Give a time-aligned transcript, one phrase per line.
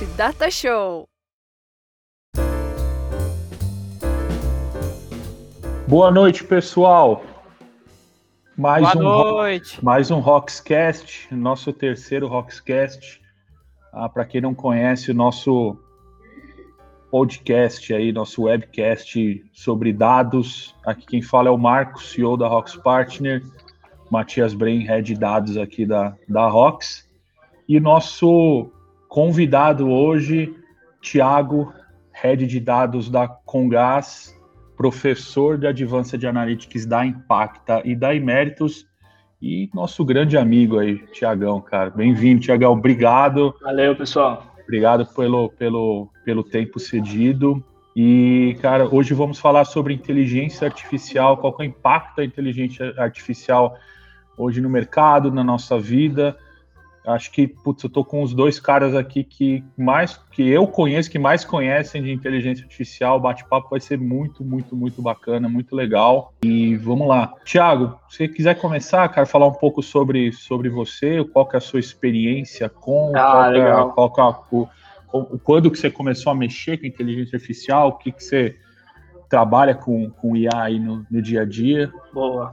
[0.00, 1.08] podcast Data Show.
[5.86, 7.22] Boa noite, pessoal.
[8.56, 9.84] Mais Boa um, noite.
[9.84, 13.20] Mais um Roxcast, nosso terceiro Roxcast.
[13.92, 15.76] Ah, Para quem não conhece, o nosso
[17.10, 20.74] podcast aí, nosso webcast sobre dados.
[20.86, 23.42] Aqui quem fala é o Marcos, CEO da Rox Partner.
[24.10, 27.08] Matias Bren, head de dados aqui da, da Rox.
[27.68, 28.72] E nosso
[29.10, 30.54] convidado hoje,
[31.02, 31.74] Tiago,
[32.12, 34.32] head de dados da Congás,
[34.76, 38.86] professor de Advanced Analytics da Impacta e da Emeritus,
[39.42, 41.90] e nosso grande amigo aí, Tiagão, cara.
[41.90, 42.72] Bem-vindo, Tiagão.
[42.72, 43.52] Obrigado.
[43.60, 44.46] Valeu, pessoal.
[44.62, 47.64] Obrigado pelo, pelo, pelo tempo cedido.
[47.96, 53.76] E, cara, hoje vamos falar sobre inteligência artificial, qual é o impacto da inteligência artificial
[54.38, 56.36] hoje no mercado, na nossa vida.
[57.06, 61.10] Acho que, putz, eu tô com os dois caras aqui que mais que eu conheço,
[61.10, 63.16] que mais conhecem de inteligência artificial.
[63.16, 66.34] O bate-papo vai ser muito, muito, muito bacana, muito legal.
[66.44, 67.32] E vamos lá.
[67.44, 71.58] Tiago, se você quiser começar, cara, falar um pouco sobre, sobre você, qual que é
[71.58, 74.24] a sua experiência com, Ah, qual que é- qual que é
[75.12, 78.56] o- quando que você começou a mexer com inteligência artificial, o que, que você
[79.30, 81.90] trabalha com, com IA aí no, no dia a dia.
[82.12, 82.52] Boa.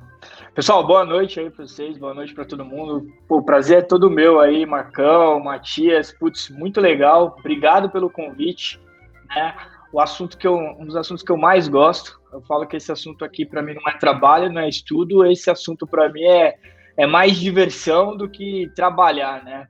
[0.54, 3.12] Pessoal, boa noite aí pra vocês, boa noite pra todo mundo.
[3.28, 7.36] O prazer é todo meu aí, Marcão, Matias, putz, muito legal.
[7.40, 8.80] Obrigado pelo convite,
[9.28, 9.56] né?
[9.92, 12.92] O assunto que eu, um dos assuntos que eu mais gosto, eu falo que esse
[12.92, 16.58] assunto aqui pra mim não é trabalho, não é estudo, esse assunto pra mim é,
[16.96, 19.68] é mais diversão do que trabalhar, né?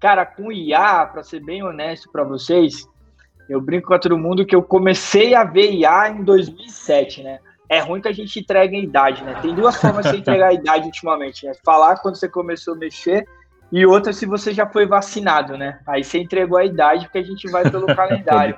[0.00, 2.84] Cara, com IA, pra ser bem honesto pra vocês,
[3.52, 7.38] eu brinco com todo mundo que eu comecei a ver IA em 2007, né?
[7.68, 9.38] É ruim que a gente entregue a idade, né?
[9.42, 11.52] Tem duas formas de entregar a idade ultimamente, né?
[11.62, 13.26] Falar quando você começou a mexer
[13.70, 15.80] e outra se você já foi vacinado, né?
[15.86, 18.56] Aí você entregou a idade porque a gente vai pelo calendário.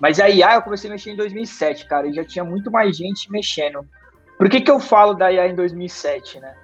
[0.00, 2.96] Mas a IA eu comecei a mexer em 2007, cara, e já tinha muito mais
[2.96, 3.84] gente mexendo.
[4.38, 6.54] Por que, que eu falo da IA em 2007, né?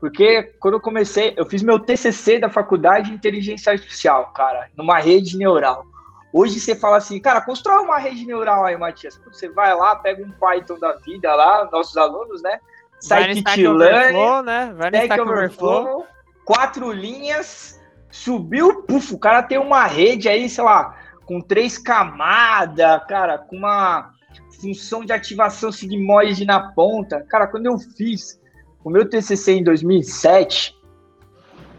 [0.00, 4.98] Porque quando eu comecei, eu fiz meu TCC da faculdade de inteligência artificial, cara, numa
[4.98, 5.89] rede neural.
[6.32, 9.20] Hoje você fala assim, cara, constrói uma rede neural aí, Matias.
[9.32, 12.60] Você vai lá, pega um Python da vida lá, nossos alunos, né?
[13.00, 14.74] Stack Overflow, né?
[14.76, 15.80] Vai no Stack Overflow.
[15.80, 16.06] Overflow,
[16.44, 17.80] quatro linhas,
[18.10, 23.56] subiu, puf, o cara tem uma rede aí, sei lá, com três camadas, cara, com
[23.56, 24.12] uma
[24.60, 27.24] função de ativação sigmoide na ponta.
[27.28, 28.40] Cara, quando eu fiz
[28.84, 30.76] o meu TCC em 2007,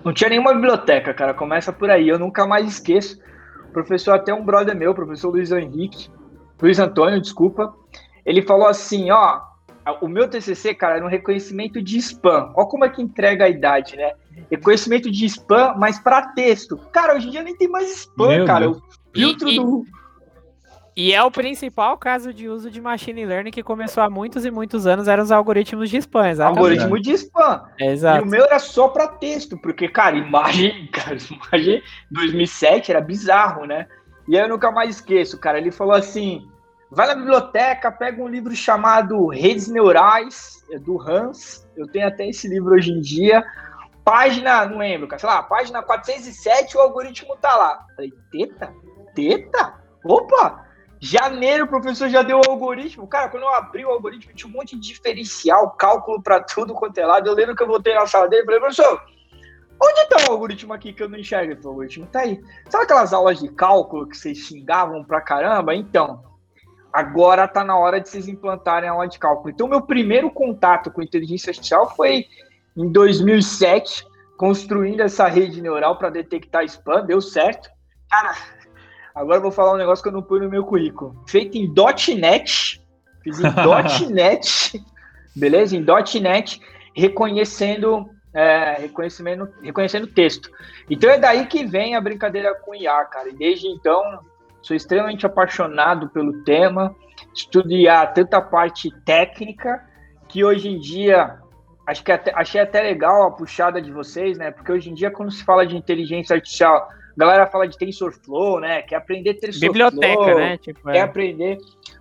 [0.03, 3.21] não tinha nenhuma biblioteca, cara, começa por aí, eu nunca mais esqueço.
[3.71, 6.09] O professor, até um brother meu, o professor Luiz Henrique,
[6.61, 7.73] Luiz Antônio, desculpa,
[8.25, 9.39] ele falou assim, ó,
[10.01, 12.51] o meu TCC, cara, era um reconhecimento de spam.
[12.55, 14.11] Ó como é que entrega a idade, né?
[14.51, 16.77] Reconhecimento de spam, mas para texto.
[16.91, 18.65] Cara, hoje em dia nem tem mais spam, Meu cara.
[18.65, 18.77] Deus.
[18.77, 18.83] O
[19.13, 19.85] filtro e- do...
[20.95, 24.51] E é o principal caso de uso de machine learning que começou há muitos e
[24.51, 26.57] muitos anos, eram os algoritmos de spam, exatamente.
[26.59, 27.63] algoritmo de spam.
[27.79, 28.23] E Exato.
[28.23, 31.81] o meu era só para texto, porque, cara, imagem, cara, imagem
[32.11, 33.87] 2007 era bizarro, né?
[34.27, 35.57] E aí eu nunca mais esqueço, cara.
[35.57, 36.45] Ele falou assim:
[36.89, 41.65] vai na biblioteca, pega um livro chamado Redes Neurais, é do Hans.
[41.75, 43.43] Eu tenho até esse livro hoje em dia.
[44.03, 47.85] Página, não lembro, cara, sei lá, página 407, o algoritmo tá lá.
[47.95, 48.73] Falei, teta?
[49.15, 49.75] Teta?
[50.03, 50.70] Opa!
[51.03, 53.07] Janeiro, o professor já deu o algoritmo.
[53.07, 56.95] Cara, quando eu abri o algoritmo, tinha um monte de diferencial, cálculo para tudo quanto
[56.99, 57.27] é lado.
[57.27, 59.01] Eu lembro que eu voltei na sala dele e falei, professor,
[59.81, 61.59] onde tá o algoritmo aqui que eu não enxergo?
[61.65, 62.39] O algoritmo tá aí.
[62.69, 65.73] Sabe aquelas aulas de cálculo que vocês xingavam pra caramba?
[65.73, 66.23] Então,
[66.93, 69.49] agora tá na hora de vocês implantarem a aula de cálculo.
[69.49, 72.27] Então, meu primeiro contato com inteligência artificial foi
[72.77, 74.05] em 2007,
[74.37, 77.71] construindo essa rede neural para detectar spam, deu certo.
[78.07, 78.35] Cara,
[79.13, 81.15] agora eu vou falar um negócio que eu não pus no meu currículo.
[81.27, 81.71] Feito em
[82.15, 82.81] .NET,
[83.23, 84.83] fiz em .NET,
[85.35, 85.75] beleza?
[85.75, 85.85] Em
[86.21, 86.59] .NET,
[86.95, 90.49] reconhecendo, é, reconhecendo, reconhecendo texto.
[90.89, 93.29] Então é daí que vem a brincadeira com IA, cara.
[93.29, 94.01] E desde então,
[94.61, 96.95] sou extremamente apaixonado pelo tema,
[97.33, 99.83] estudo IA tanto a parte técnica,
[100.27, 101.39] que hoje em dia
[101.85, 104.51] acho que até, achei até legal a puxada de vocês, né?
[104.51, 108.59] Porque hoje em dia, quando se fala de inteligência artificial, a galera fala de TensorFlow,
[108.59, 108.81] né?
[108.81, 109.71] Quer aprender TensorFlow.
[109.71, 110.57] Biblioteca, né?
[110.57, 111.01] Tipo, Quer é.
[111.01, 111.57] aprender.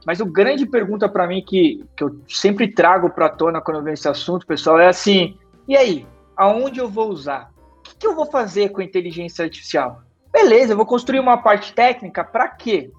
[0.07, 3.83] Mas o grande pergunta para mim que, que eu sempre trago para tona quando eu
[3.83, 5.37] venho esse assunto, pessoal, é assim:
[5.67, 6.07] e aí?
[6.37, 7.51] Aonde eu vou usar?
[7.79, 10.03] O que, que eu vou fazer com inteligência artificial?
[10.33, 12.91] Beleza, eu vou construir uma parte técnica para quê?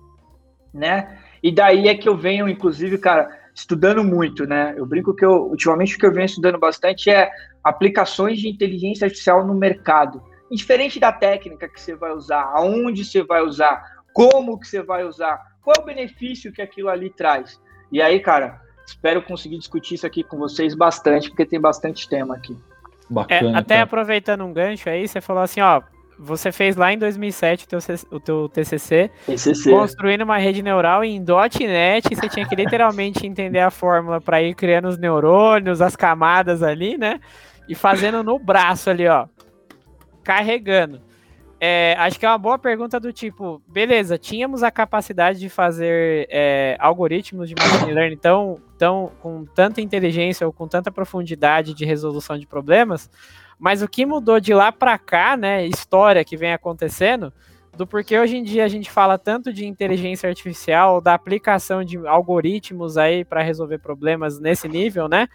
[0.73, 1.17] Né?
[1.41, 4.73] E daí é que eu venho, inclusive, cara, estudando muito, né?
[4.77, 7.31] Eu brinco que eu, ultimamente o que eu venho estudando bastante é
[7.63, 10.21] aplicações de inteligência artificial no mercado.
[10.51, 13.81] Indiferente da técnica que você vai usar, aonde você vai usar,
[14.13, 17.59] como que você vai usar, qual é o benefício que aquilo ali traz.
[17.91, 22.35] E aí, cara, espero conseguir discutir isso aqui com vocês bastante, porque tem bastante tema
[22.35, 22.57] aqui.
[23.09, 23.83] Bacana, é, até cara.
[23.83, 25.81] aproveitando um gancho aí, você falou assim, ó,
[26.17, 27.79] você fez lá em 2007 o teu,
[28.11, 33.59] o teu TCC, TCC, construindo uma rede neural em .NET, você tinha que literalmente entender
[33.59, 37.19] a fórmula para ir criando os neurônios, as camadas ali, né?
[37.67, 39.27] E fazendo no braço ali, ó,
[40.23, 41.01] carregando.
[41.63, 46.27] É, acho que é uma boa pergunta do tipo, beleza, tínhamos a capacidade de fazer
[46.31, 51.85] é, algoritmos de machine learning tão, tão, com tanta inteligência ou com tanta profundidade de
[51.85, 53.11] resolução de problemas,
[53.59, 57.31] mas o que mudou de lá para cá, né, história que vem acontecendo,
[57.75, 61.97] do porquê hoje em dia a gente fala tanto de inteligência artificial, da aplicação de
[62.05, 65.27] algoritmos aí para resolver problemas nesse nível, né?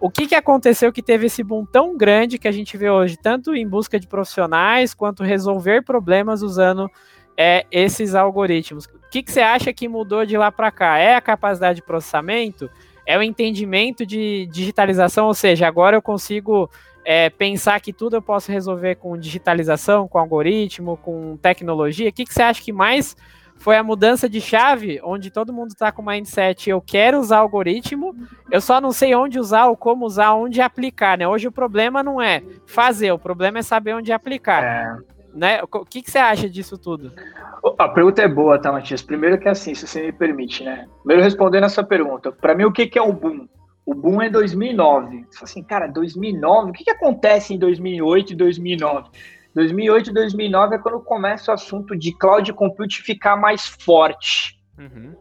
[0.00, 3.16] O que, que aconteceu que teve esse boom tão grande que a gente vê hoje,
[3.16, 6.90] tanto em busca de profissionais, quanto resolver problemas usando
[7.36, 8.86] é, esses algoritmos?
[8.86, 10.98] O que, que você acha que mudou de lá para cá?
[10.98, 12.68] É a capacidade de processamento?
[13.06, 15.26] É o entendimento de digitalização?
[15.26, 16.68] Ou seja, agora eu consigo
[17.04, 22.08] é, pensar que tudo eu posso resolver com digitalização, com algoritmo, com tecnologia?
[22.08, 23.16] O que, que você acha que mais
[23.56, 27.38] foi a mudança de chave, onde todo mundo está com o mindset, eu quero usar
[27.38, 28.14] algoritmo,
[28.50, 31.26] eu só não sei onde usar, ou como usar, onde aplicar, né?
[31.26, 34.62] Hoje o problema não é fazer, o problema é saber onde aplicar.
[34.62, 34.96] É.
[35.34, 35.60] Né?
[35.62, 37.12] O que, que você acha disso tudo?
[37.78, 39.02] A pergunta é boa, tá, Matias?
[39.02, 40.86] Primeiro que é assim, se você me permite, né?
[40.98, 43.48] Primeiro respondendo essa pergunta, para mim o que, que é o boom?
[43.86, 45.26] O boom é 2009.
[45.28, 49.10] Você fala assim, cara, 2009, o que, que acontece em 2008 e 2009?
[49.54, 54.58] 2008 e 2009 é quando começa o assunto de cloud computing ficar mais forte.
[54.78, 55.14] Uhum.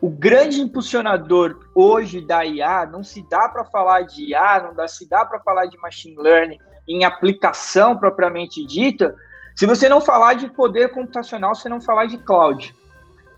[0.00, 4.86] O grande impulsionador hoje da IA, não se dá para falar de IA, não dá,
[4.86, 6.58] se dá para falar de machine learning
[6.88, 9.14] em aplicação propriamente dita,
[9.54, 12.74] se você não falar de poder computacional, você não falar de cloud.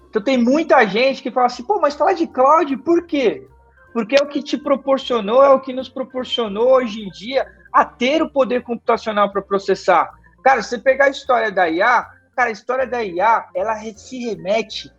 [0.09, 3.47] Então tem muita gente que fala assim, pô, mas falar de cloud por quê?
[3.95, 7.85] Porque é o que te proporcionou, é o que nos proporcionou hoje em dia a
[7.85, 10.11] ter o poder computacional para processar.
[10.43, 12.05] Cara, se você pegar a história da IA,
[12.35, 14.93] cara, a história da IA, ela se remete.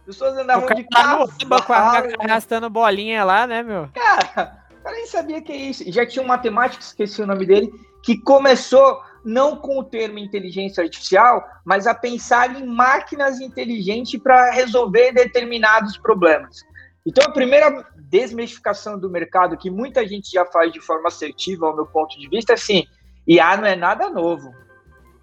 [0.09, 1.27] As pessoas andavam de carro.
[1.47, 3.87] Tá arrastando bolinha lá, né, meu?
[3.93, 5.83] Cara, eu nem sabia que é isso.
[5.91, 7.71] Já tinha um matemático, esqueci o nome dele,
[8.03, 14.49] que começou não com o termo inteligência artificial, mas a pensar em máquinas inteligentes para
[14.49, 16.63] resolver determinados problemas.
[17.05, 21.75] Então, a primeira desmistificação do mercado, que muita gente já faz de forma assertiva, ao
[21.75, 22.83] meu ponto de vista, é assim:
[23.27, 24.51] IA não é nada novo.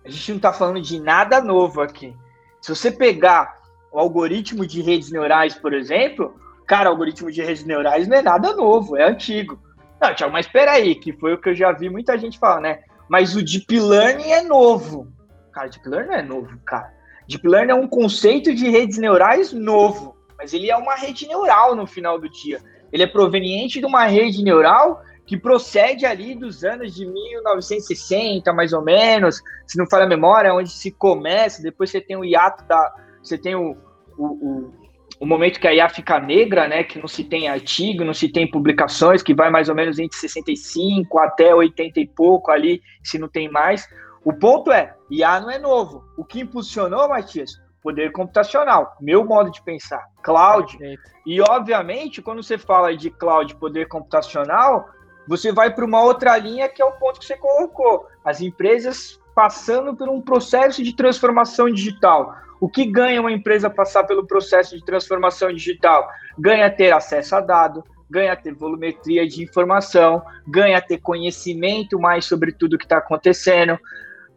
[0.04, 2.14] A gente não está falando de nada novo aqui.
[2.60, 6.34] Se você pegar o algoritmo de redes neurais, por exemplo,
[6.66, 9.58] cara, algoritmo de redes neurais não é nada novo, é antigo.
[10.00, 12.60] Não, Tiago, mas espera aí, que foi o que eu já vi muita gente falar,
[12.60, 12.80] né?
[13.08, 15.08] Mas o Deep Learning é novo.
[15.52, 16.92] Cara, Deep Learning não é novo, cara.
[17.28, 21.74] Deep Learning é um conceito de redes neurais novo, mas ele é uma rede neural
[21.74, 22.60] no final do dia.
[22.92, 28.72] Ele é proveniente de uma rede neural que procede ali dos anos de 1960, mais
[28.72, 32.64] ou menos, se não falha a memória, onde se começa, depois você tem o hiato
[32.64, 32.94] da.
[33.26, 33.76] Você tem o,
[34.16, 34.86] o, o
[35.18, 38.28] o momento que a IA fica negra, né, que não se tem artigo, não se
[38.28, 43.18] tem publicações, que vai mais ou menos entre 65 até 80 e pouco ali, se
[43.18, 43.88] não tem mais.
[44.24, 46.04] O ponto é, IA não é novo.
[46.18, 47.52] O que impulsionou, Matias?
[47.82, 50.76] Poder computacional, meu modo de pensar, cloud.
[51.24, 54.86] E, obviamente, quando você fala de cloud, poder computacional,
[55.28, 58.06] você vai para uma outra linha que é o ponto que você colocou.
[58.24, 64.04] As empresas passando por um processo de transformação digital o que ganha uma empresa passar
[64.04, 66.08] pelo processo de transformação digital?
[66.38, 72.52] Ganha ter acesso a dado, ganha ter volumetria de informação, ganha ter conhecimento mais sobre
[72.52, 73.78] tudo que está acontecendo.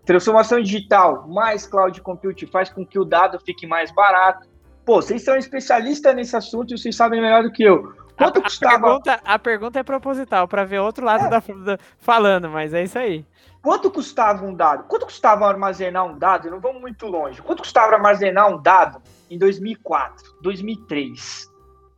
[0.06, 4.48] Transformação digital mais cloud computing faz com que o dado fique mais barato.
[4.86, 7.94] Pô, vocês são especialistas nesse assunto e vocês sabem melhor do que eu.
[8.18, 8.76] Quanto a, custava?
[8.76, 11.30] A pergunta, a pergunta é proposital, para ver outro lado é.
[11.30, 13.24] da, da, falando, mas é isso aí.
[13.62, 14.86] Quanto custava um dado?
[14.86, 16.50] Quanto custava armazenar um dado?
[16.50, 17.42] Não vamos muito longe.
[17.42, 21.50] Quanto custava armazenar um dado em 2004, 2003?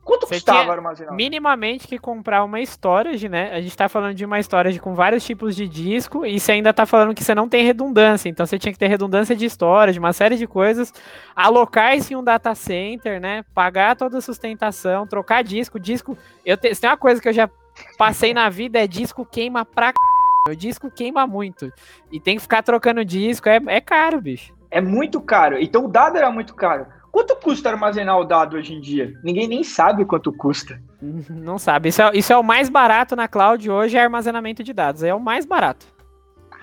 [0.04, 1.14] Quanto Você custava armazenar?
[1.14, 3.54] Minimamente que comprar uma storage, né?
[3.54, 6.74] A gente tá falando de uma storage com vários tipos de disco e você ainda
[6.74, 8.28] tá falando que você não tem redundância.
[8.28, 10.92] Então você tinha que ter redundância de storage, uma série de coisas.
[11.36, 13.46] Alocar isso em um data center, né?
[13.54, 15.80] Pagar toda a sustentação, trocar disco.
[15.80, 16.18] Disco.
[16.44, 16.74] Eu te...
[16.74, 17.48] Se tem uma coisa que eu já
[17.96, 20.11] passei na vida é disco queima pra c
[20.50, 21.72] o disco queima muito.
[22.12, 24.54] E tem que ficar trocando disco, é, é caro, bicho.
[24.70, 25.58] É muito caro.
[25.60, 26.86] Então o dado era muito caro.
[27.12, 29.14] Quanto custa armazenar o dado hoje em dia?
[29.22, 30.82] Ninguém nem sabe quanto custa.
[31.30, 31.90] Não sabe.
[31.90, 35.04] Isso é, isso é o mais barato na cloud hoje, é armazenamento de dados.
[35.04, 35.86] É o mais barato.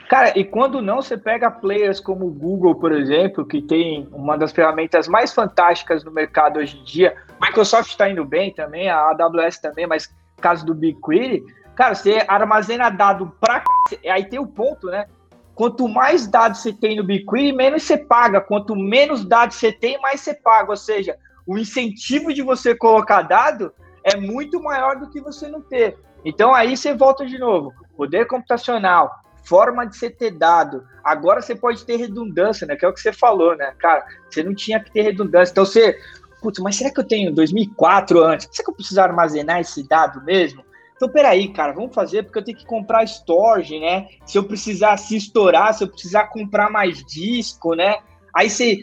[0.08, 4.38] Cara, e quando não, você pega players como o Google, por exemplo, que tem uma
[4.38, 7.14] das ferramentas mais fantásticas no mercado hoje em dia.
[7.38, 10.08] Microsoft está indo bem também, a AWS também, mas
[10.40, 11.44] caso do BigQuery,
[11.78, 13.62] cara, você armazena dado pra
[14.10, 15.06] Aí tem o ponto, né?
[15.54, 18.40] Quanto mais dados você tem no BigQuery, menos você paga.
[18.40, 20.70] Quanto menos dados você tem, mais você paga.
[20.70, 21.16] Ou seja,
[21.46, 25.96] o incentivo de você colocar dado é muito maior do que você não ter.
[26.24, 27.72] Então aí você volta de novo.
[27.96, 29.10] Poder computacional,
[29.44, 30.84] forma de você ter dado.
[31.04, 32.74] Agora você pode ter redundância, né?
[32.74, 33.72] Que é o que você falou, né?
[33.78, 35.52] Cara, você não tinha que ter redundância.
[35.52, 35.96] Então você,
[36.42, 38.48] putz, mas será que eu tenho 2004 antes?
[38.50, 40.67] Será que eu preciso armazenar esse dado mesmo?
[40.98, 44.08] Então, peraí, cara, vamos fazer, porque eu tenho que comprar storage, né?
[44.26, 47.98] Se eu precisar se estourar, se eu precisar comprar mais disco, né?
[48.34, 48.80] Aí você,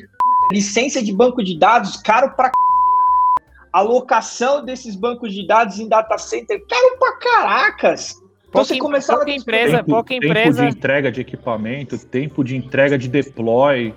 [0.49, 2.51] licença de banco de dados, caro pra c...
[3.73, 8.23] Alocação desses bancos de dados em data center, caro pra caracas.
[8.47, 10.61] Então você começava pouca empresa, tempo, pouca empresa.
[10.61, 13.93] Tempo de entrega de equipamento, tempo de entrega de deploy.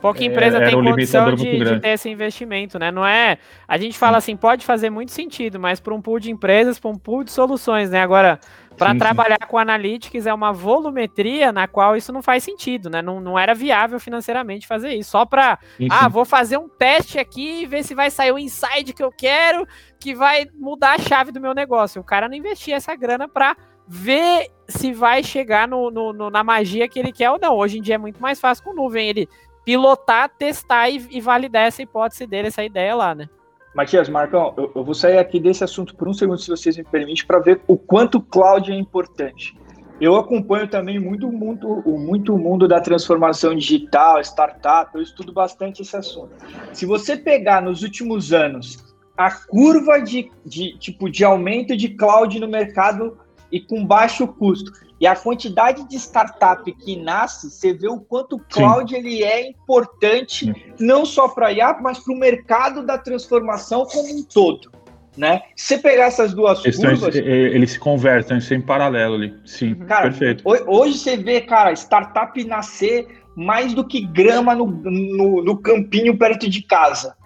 [0.00, 2.90] Pouca empresa é, tem um condição de, de, ter esse investimento, né?
[2.90, 3.38] Não é.
[3.68, 4.32] A gente fala sim.
[4.32, 7.30] assim, pode fazer muito sentido, mas para um pool de empresas, para um pool de
[7.30, 8.00] soluções, né?
[8.00, 8.40] Agora,
[8.78, 9.48] para trabalhar sim.
[9.48, 13.02] com analytics é uma volumetria na qual isso não faz sentido, né?
[13.02, 15.10] Não, não era viável financeiramente fazer isso.
[15.10, 15.58] Só para,
[15.90, 19.12] ah, vou fazer um teste aqui e ver se vai sair o insight que eu
[19.12, 19.66] quero,
[19.98, 22.00] que vai mudar a chave do meu negócio.
[22.00, 23.54] O cara não investia essa grana para
[23.86, 27.56] ver se vai chegar no, no, no, na magia que ele quer ou não.
[27.56, 29.28] Hoje em dia é muito mais fácil com nuvem ele
[29.70, 33.28] pilotar, testar e, e validar essa hipótese dele, essa ideia lá, né?
[33.72, 36.82] Matias, Marcão, eu, eu, vou sair aqui desse assunto por um segundo, se vocês me
[36.82, 39.56] permitem, para ver o quanto o cloud é importante.
[40.00, 45.82] Eu acompanho também muito, muito, muito o mundo da transformação digital, startup, eu estudo bastante
[45.82, 46.34] esse assunto.
[46.72, 52.40] Se você pegar nos últimos anos a curva de, de tipo de aumento de cloud
[52.40, 53.16] no mercado
[53.52, 54.72] e com baixo custo.
[55.00, 59.48] E a quantidade de startup que nasce, você vê o quanto o cloud ele é
[59.48, 60.54] importante, Sim.
[60.78, 64.70] não só para a IA, mas para o mercado da transformação como um todo.
[65.16, 65.40] Né?
[65.56, 67.14] Se você pegar essas duas curvas...
[67.16, 69.34] Eles se convertem, isso é em paralelo ali.
[69.46, 69.86] Sim, uhum.
[69.86, 70.44] cara, perfeito.
[70.44, 76.48] Hoje você vê, cara, startup nascer mais do que grama no, no, no campinho perto
[76.48, 77.16] de casa.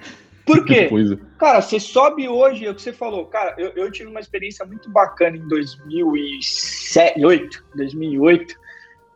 [0.46, 0.88] Por quê?
[0.88, 1.18] Coisa.
[1.38, 3.26] Cara, você sobe hoje, é o que você falou.
[3.26, 8.54] Cara, eu, eu tive uma experiência muito bacana em 2008, 2008,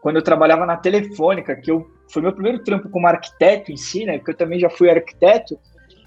[0.01, 4.05] quando eu trabalhava na Telefônica, que eu foi meu primeiro trampo como arquiteto em si,
[4.05, 4.19] né?
[4.19, 5.59] Porque eu também já fui arquiteto.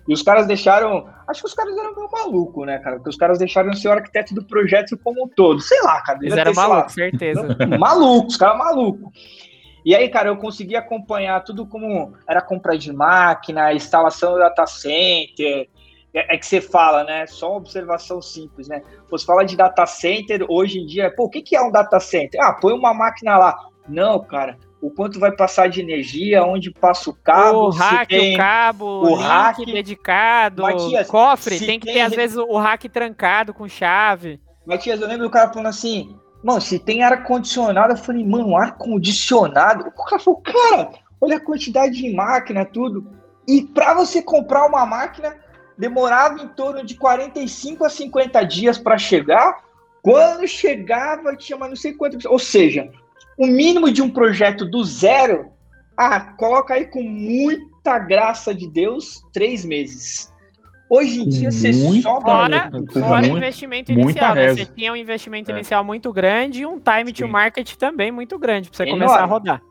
[0.08, 1.08] E os caras deixaram.
[1.28, 2.96] Acho que os caras eram meio malucos, né, cara?
[2.96, 5.62] Porque os caras deixaram ser o arquiteto do projeto como um todo.
[5.62, 6.20] Sei lá, cara.
[6.22, 7.58] Eles eram malucos, certeza.
[7.80, 9.12] Malucos, os caras malucos.
[9.84, 14.66] E aí, cara, eu consegui acompanhar tudo como era compra de máquina, instalação do data
[14.68, 15.68] center.
[16.14, 17.26] É, é que você fala, né?
[17.26, 18.82] Só uma observação simples, né?
[19.10, 22.00] Você fala de data center hoje em dia, pô, o que, que é um data
[22.00, 22.40] center?
[22.44, 23.58] Ah, põe uma máquina lá.
[23.88, 28.34] Não, cara, o quanto vai passar de energia, onde passa o cabo, o rack, tem,
[28.34, 31.96] o cabo, o rack dedicado, Matias, cofre, tem que tem...
[31.96, 34.40] ter às vezes o rack trancado com chave.
[34.66, 39.88] Matias, eu lembro do cara falando assim: Mano, se tem ar-condicionado, eu falei, mano, ar-condicionado?
[39.88, 43.08] O cara falou, cara, olha a quantidade de máquina, tudo.
[43.48, 45.36] E para você comprar uma máquina,
[45.78, 49.64] demorava em torno de 45 a 50 dias para chegar.
[50.02, 52.18] Quando chegava, tinha mais não sei quanto.
[52.28, 52.90] Ou seja,
[53.38, 55.52] o mínimo de um projeto do zero,
[55.96, 60.31] ah, coloca aí com muita graça de Deus, três meses.
[60.94, 61.72] Hoje em dia você
[62.02, 64.54] só fora, fora investimento inicial, né?
[64.54, 65.54] Você tinha um investimento é.
[65.54, 67.14] inicial muito grande e um time Sim.
[67.14, 69.06] to market também muito grande para você Enorme.
[69.06, 69.62] começar a rodar.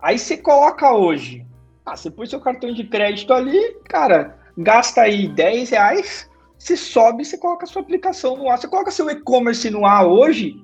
[0.00, 1.46] Aí você coloca hoje,
[1.86, 7.24] ah, você põe seu cartão de crédito ali, cara, gasta aí 10 reais, você sobe,
[7.24, 10.60] você coloca a sua aplicação no ar, você coloca seu e-commerce no ar hoje,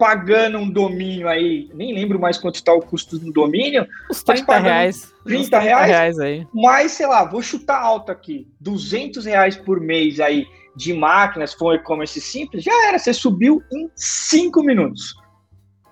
[0.00, 3.86] pagando um domínio aí, nem lembro mais quanto está o custo do domínio.
[4.10, 5.14] Os 30 reais.
[5.26, 6.46] 30 reais, reais aí.
[6.54, 11.74] Mas, sei lá, vou chutar alto aqui, 200 reais por mês aí de máquinas, um
[11.74, 15.14] e-commerce simples, já era, você subiu em 5 minutos.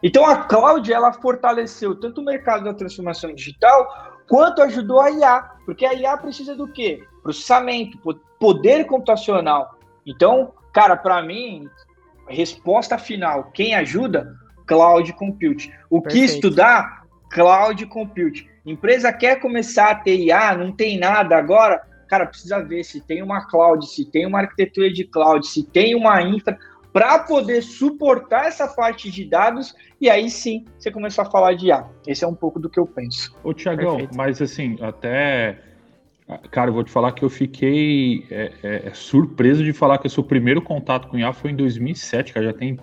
[0.02, 5.42] Então a cloud, ela fortaleceu tanto o mercado da transformação digital, quanto ajudou a IA,
[5.66, 7.02] porque a IA precisa do quê?
[7.22, 7.98] Processamento,
[8.40, 9.76] poder computacional.
[10.06, 11.68] Então, cara, para mim,
[12.28, 14.34] resposta final, quem ajuda?
[14.66, 15.72] Cloud Compute.
[15.90, 16.26] O Perfeito.
[16.26, 17.04] que estudar?
[17.30, 18.48] Cloud Compute.
[18.64, 23.22] Empresa quer começar a ter IA, não tem nada agora, cara, precisa ver se tem
[23.22, 26.58] uma cloud, se tem uma arquitetura de cloud, se tem uma infra,
[26.92, 31.66] para poder suportar essa parte de dados e aí sim você começar a falar de
[31.66, 31.84] IA.
[32.06, 33.34] Esse é um pouco do que eu penso.
[33.44, 35.58] Ô, Tiagão, mas assim, até.
[36.50, 40.06] Cara, eu vou te falar que eu fiquei é, é, é, surpreso de falar que
[40.06, 42.46] o seu primeiro contato com IA foi em 2007, cara.
[42.46, 42.78] Já tem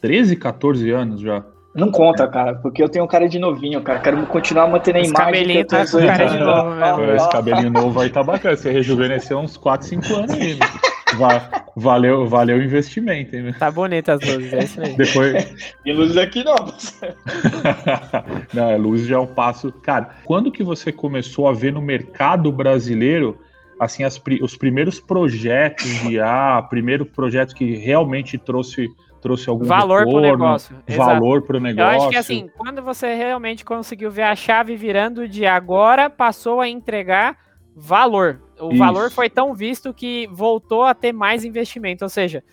[0.00, 1.44] 13, 14 anos já.
[1.72, 4.00] Não conta, cara, porque eu tenho um cara de novinho, cara.
[4.00, 5.32] Quero continuar mantendo a Esse imagem.
[5.32, 7.12] Cabelinho tá com cara de novo.
[7.14, 8.56] Esse cabelinho novo aí tá bacana.
[8.56, 10.58] Você rejuvenesceu uns 4, 5 anos aí,
[11.18, 11.50] né?
[11.76, 13.54] valeu, valeu o investimento, hein?
[13.58, 14.96] Tá bonita as luzes, é isso aí.
[14.96, 15.74] Depois...
[15.84, 16.56] e luzes aqui não.
[18.54, 19.72] não, é luz já é um passo.
[19.72, 23.38] Cara, quando que você começou a ver no mercado brasileiro
[23.78, 28.88] assim as, os primeiros projetos de IA, primeiro projeto que realmente trouxe
[29.20, 30.76] trouxe algum valor para o negócio.
[30.88, 31.92] Valor para o negócio.
[31.92, 36.60] Eu acho que assim, quando você realmente conseguiu ver a chave virando de agora, passou
[36.60, 37.36] a entregar
[37.76, 38.40] valor.
[38.60, 38.78] O Isso.
[38.78, 42.04] valor foi tão visto que voltou a ter mais investimento.
[42.04, 42.44] Ou seja,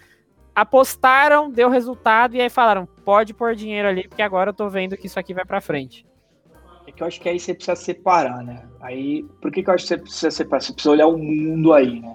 [0.55, 4.95] apostaram, deu resultado e aí falaram: pode pôr dinheiro ali, porque agora eu tô vendo
[4.95, 6.05] que isso aqui vai para frente.
[6.87, 8.63] É que eu acho que aí você precisa separar, né?
[8.79, 10.61] Aí, por que, que eu acho que você precisa separar?
[10.61, 12.13] Você precisa olhar o mundo aí, né?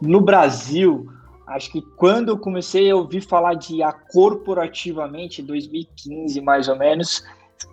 [0.00, 1.10] No Brasil,
[1.46, 7.24] acho que quando eu comecei a ouvir falar de IA corporativamente, 2015 mais ou menos,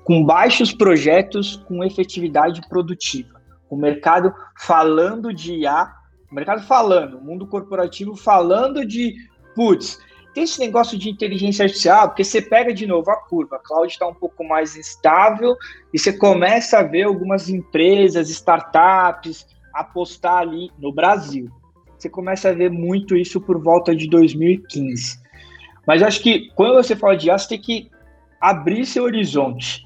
[0.06, 3.36] com baixos projetos com efetividade produtiva
[3.70, 5.92] o mercado falando de IA,
[6.32, 9.16] o mercado falando, o mundo corporativo falando de,
[9.56, 10.00] putz,
[10.34, 13.92] tem esse negócio de inteligência artificial, porque você pega de novo a curva, a cloud
[13.92, 15.56] está um pouco mais instável
[15.94, 21.50] e você começa a ver algumas empresas, startups apostar ali no Brasil.
[21.98, 25.20] Você começa a ver muito isso por volta de 2015.
[25.88, 27.92] Mas acho que quando você fala de IA, você tem que
[28.42, 29.85] abrir seu horizonte.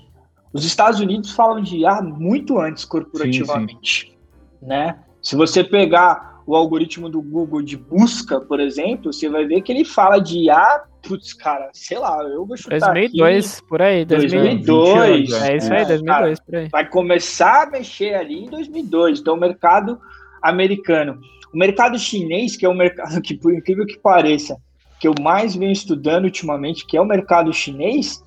[0.52, 4.12] Os Estados Unidos falam de IA muito antes corporativamente, sim,
[4.60, 4.66] sim.
[4.66, 5.00] né?
[5.22, 9.72] Se você pegar o algoritmo do Google de busca, por exemplo, você vai ver que
[9.72, 14.04] ele fala de IA, putz, cara, sei lá, eu vou chutar 2002, aqui, por aí,
[14.06, 15.32] 2002.
[15.44, 16.70] é isso aí, 2002, cara, por aí.
[16.70, 20.00] Vai começar a mexer ali em 2002, então o mercado
[20.42, 21.20] americano.
[21.54, 24.58] O mercado chinês, que é o mercado que, por incrível que pareça,
[25.00, 28.24] que eu mais venho estudando ultimamente, que é o mercado chinês,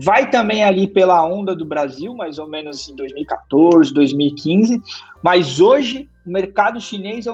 [0.00, 4.80] vai também ali pela onda do Brasil, mais ou menos em 2014, 2015,
[5.22, 7.32] mas hoje o mercado chinês é,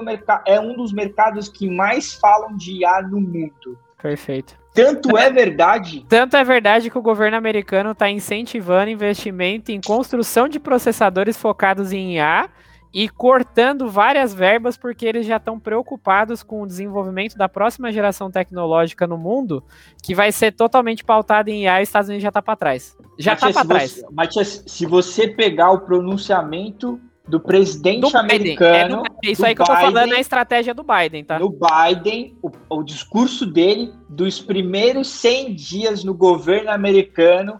[0.55, 3.77] é um dos mercados que mais falam de IA no mundo.
[4.01, 4.57] Perfeito.
[4.73, 6.05] Tanto é verdade.
[6.09, 11.93] Tanto é verdade que o governo americano está incentivando investimento em construção de processadores focados
[11.93, 12.49] em IA
[12.95, 18.31] e cortando várias verbas porque eles já estão preocupados com o desenvolvimento da próxima geração
[18.31, 19.61] tecnológica no mundo,
[20.01, 22.97] que vai ser totalmente pautada em IA e os Estados Unidos já está para trás.
[23.19, 24.01] Já está para trás.
[24.09, 29.03] Matias, se você pegar o pronunciamento do presidente do americano.
[29.21, 31.37] É isso aí que Biden, eu tô falando é a estratégia do Biden, tá?
[31.37, 37.59] Do Biden, o, o discurso dele dos primeiros 100 dias no governo americano,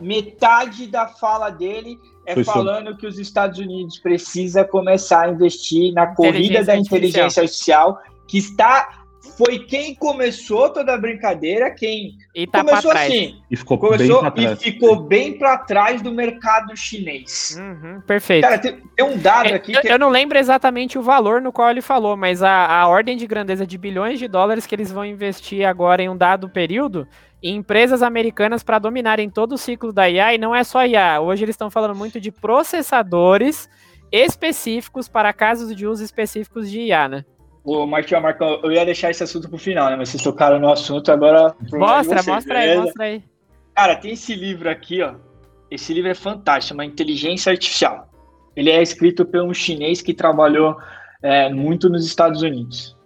[0.00, 3.00] metade da fala dele é Foi falando sobre.
[3.00, 9.02] que os Estados Unidos precisa começar a investir na corrida da inteligência artificial, que está
[9.36, 14.52] foi quem começou toda a brincadeira, quem e tá começou assim, e ficou começou bem
[14.52, 17.56] e ficou bem para trás do mercado chinês.
[17.58, 18.42] Uhum, perfeito.
[18.42, 19.72] Cara, tem, tem, um dado é, aqui.
[19.72, 19.92] Eu, que...
[19.92, 23.26] eu, não lembro exatamente o valor no qual ele falou, mas a, a ordem de
[23.26, 27.06] grandeza de bilhões de dólares que eles vão investir agora em um dado período
[27.42, 31.20] em empresas americanas para dominarem todo o ciclo da IA, e não é só IA.
[31.20, 33.68] Hoje eles estão falando muito de processadores
[34.12, 37.24] específicos para casos de uso específicos de IA, né?
[37.64, 39.96] Ô, Martinho, Marcão, eu ia deixar esse assunto pro final, né?
[39.96, 41.54] Mas vocês tocaram no assunto, agora.
[41.72, 42.72] Mostra, vocês, mostra beleza?
[42.72, 43.24] aí, mostra aí.
[43.74, 45.14] Cara, tem esse livro aqui, ó.
[45.70, 48.08] Esse livro é fantástico, uma inteligência artificial.
[48.54, 50.76] Ele é escrito por um chinês que trabalhou
[51.22, 52.96] é, muito nos Estados Unidos.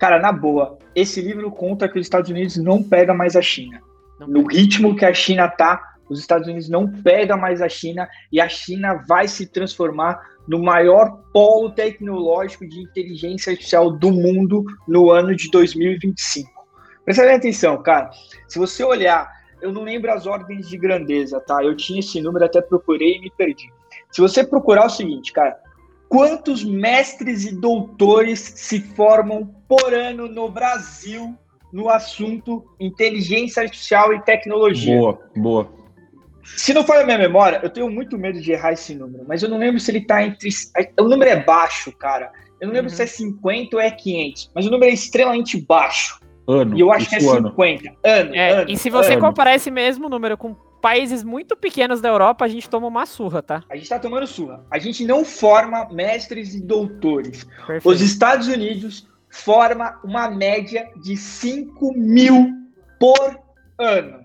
[0.00, 3.80] Cara, na boa, esse livro conta que os Estados Unidos não pega mais a China.
[4.20, 8.40] No ritmo que a China tá, os Estados Unidos não pega mais a China e
[8.40, 15.10] a China vai se transformar no maior polo tecnológico de inteligência artificial do mundo no
[15.10, 16.50] ano de 2025.
[17.04, 18.10] Presta atenção, cara.
[18.46, 21.62] Se você olhar, eu não lembro as ordens de grandeza, tá?
[21.64, 23.72] Eu tinha esse número, até procurei e me perdi.
[24.10, 25.56] Se você procurar o seguinte, cara,
[26.12, 31.34] quantos mestres e doutores se formam por ano no Brasil
[31.72, 34.94] no assunto inteligência artificial e tecnologia?
[34.94, 35.72] Boa, boa.
[36.44, 39.42] Se não for a minha memória, eu tenho muito medo de errar esse número, mas
[39.42, 40.50] eu não lembro se ele está entre.
[41.00, 42.30] O número é baixo, cara.
[42.60, 42.96] Eu não lembro uhum.
[42.96, 46.20] se é 50 ou é 500, mas o número é extremamente baixo.
[46.46, 46.76] Ano.
[46.76, 47.88] E eu acho que é 50.
[47.88, 47.96] Ano.
[48.04, 49.22] Ano, é, ano, e se você ano.
[49.22, 53.40] comparar esse mesmo número com países muito pequenos da Europa, a gente toma uma surra,
[53.40, 53.64] tá?
[53.70, 54.66] A gente tá tomando surra.
[54.68, 57.44] A gente não forma mestres e doutores.
[57.44, 57.88] Perfeito.
[57.88, 62.50] Os Estados Unidos forma uma média de 5 mil
[62.98, 63.38] por
[63.78, 64.24] ano.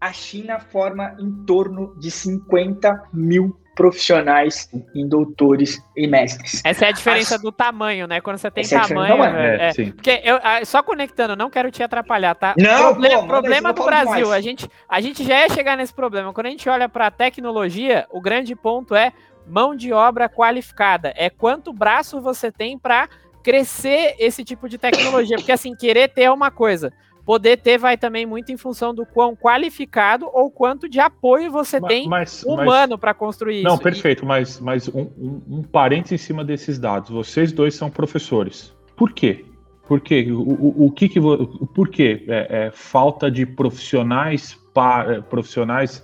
[0.00, 6.62] A China forma em torno de 50 mil profissionais em doutores e mestres.
[6.64, 8.20] Essa é a diferença do tamanho, né?
[8.20, 9.22] Quando você tem Essa tamanho.
[9.22, 12.54] É, é, é, porque eu, só conectando, não quero te atrapalhar, tá?
[12.56, 14.32] Não, Proble pô, problema do Brasil.
[14.32, 16.32] A gente, a gente já ia chegar nesse problema.
[16.32, 19.12] Quando a gente olha para a tecnologia, o grande ponto é
[19.46, 21.12] mão de obra qualificada.
[21.16, 23.08] É quanto braço você tem para
[23.42, 25.36] crescer esse tipo de tecnologia.
[25.36, 26.92] Porque assim, querer ter é uma coisa.
[27.24, 31.80] Poder ter vai também muito em função do quão qualificado ou quanto de apoio você
[31.80, 33.76] mas, tem mas, humano para construir não, isso.
[33.76, 34.26] Não, perfeito, e...
[34.26, 37.10] mas, mas um, um, um parênteses em cima desses dados.
[37.10, 38.74] Vocês dois são professores.
[38.96, 39.44] Por quê?
[39.88, 40.26] Por quê?
[40.30, 41.20] O, o, o que que...
[41.20, 42.24] Por quê?
[42.28, 46.02] É, é falta de profissionais, para, profissionais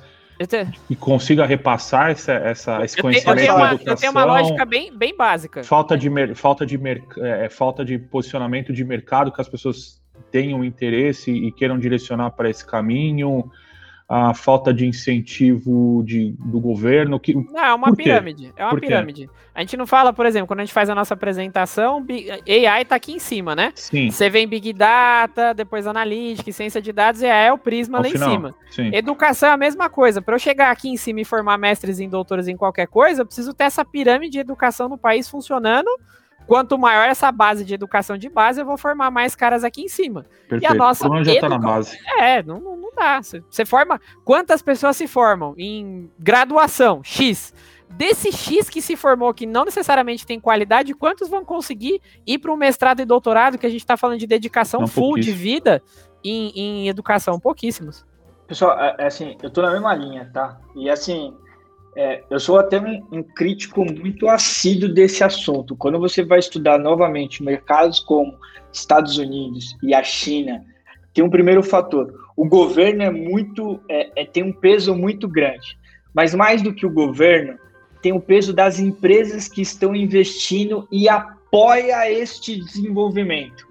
[0.88, 3.92] e consiga repassar essa, essa, esse conhecimento eu tenho, uma, educação.
[3.92, 5.62] Eu tenho uma lógica bem, bem básica.
[5.62, 6.80] Falta de, falta, de
[7.18, 9.99] é, falta de posicionamento de mercado que as pessoas
[10.30, 13.50] tenham interesse e queiram direcionar para esse caminho,
[14.12, 17.20] a falta de incentivo de, do governo.
[17.20, 18.52] Que, não, é uma pirâmide.
[18.56, 19.28] É uma por pirâmide.
[19.28, 19.32] Quê?
[19.54, 22.04] A gente não fala, por exemplo, quando a gente faz a nossa apresentação,
[22.48, 23.70] AI está aqui em cima, né?
[23.76, 24.10] Sim.
[24.10, 28.10] Você vem Big Data, depois Analytics, ciência de dados, AI é o prisma Ao lá
[28.10, 28.54] final, em cima.
[28.72, 28.90] Sim.
[28.92, 30.20] Educação é a mesma coisa.
[30.20, 33.26] Para eu chegar aqui em cima e formar mestres e doutores em qualquer coisa, eu
[33.26, 35.88] preciso ter essa pirâmide de educação no país funcionando
[36.50, 39.88] quanto maior essa base de educação de base, eu vou formar mais caras aqui em
[39.88, 40.26] cima.
[40.48, 40.64] Perfeito.
[40.64, 41.40] E a nossa já educa...
[41.42, 41.96] tá na base.
[42.18, 43.20] É, não, não, não dá.
[43.22, 44.00] Você forma.
[44.24, 47.02] Quantas pessoas se formam em graduação?
[47.04, 47.54] X.
[47.90, 52.52] Desse X que se formou, que não necessariamente tem qualidade, quantos vão conseguir ir para
[52.52, 55.80] um mestrado e doutorado, que a gente está falando de dedicação não, full de vida
[56.24, 57.38] em, em educação?
[57.38, 58.04] Pouquíssimos.
[58.48, 60.58] Pessoal, é, é assim, eu tô na mesma linha, tá?
[60.74, 61.32] E assim,
[61.96, 65.74] é, eu sou até um, um, crítico muito assíduo desse assunto.
[65.74, 68.38] Quando você vai estudar novamente mercados como
[68.72, 70.64] Estados Unidos e a China,
[71.12, 75.78] tem um primeiro fator: o governo é muito, é, é, tem um peso muito grande.
[76.14, 77.58] Mas mais do que o governo,
[78.02, 83.66] tem o peso das empresas que estão investindo e apoia este desenvolvimento.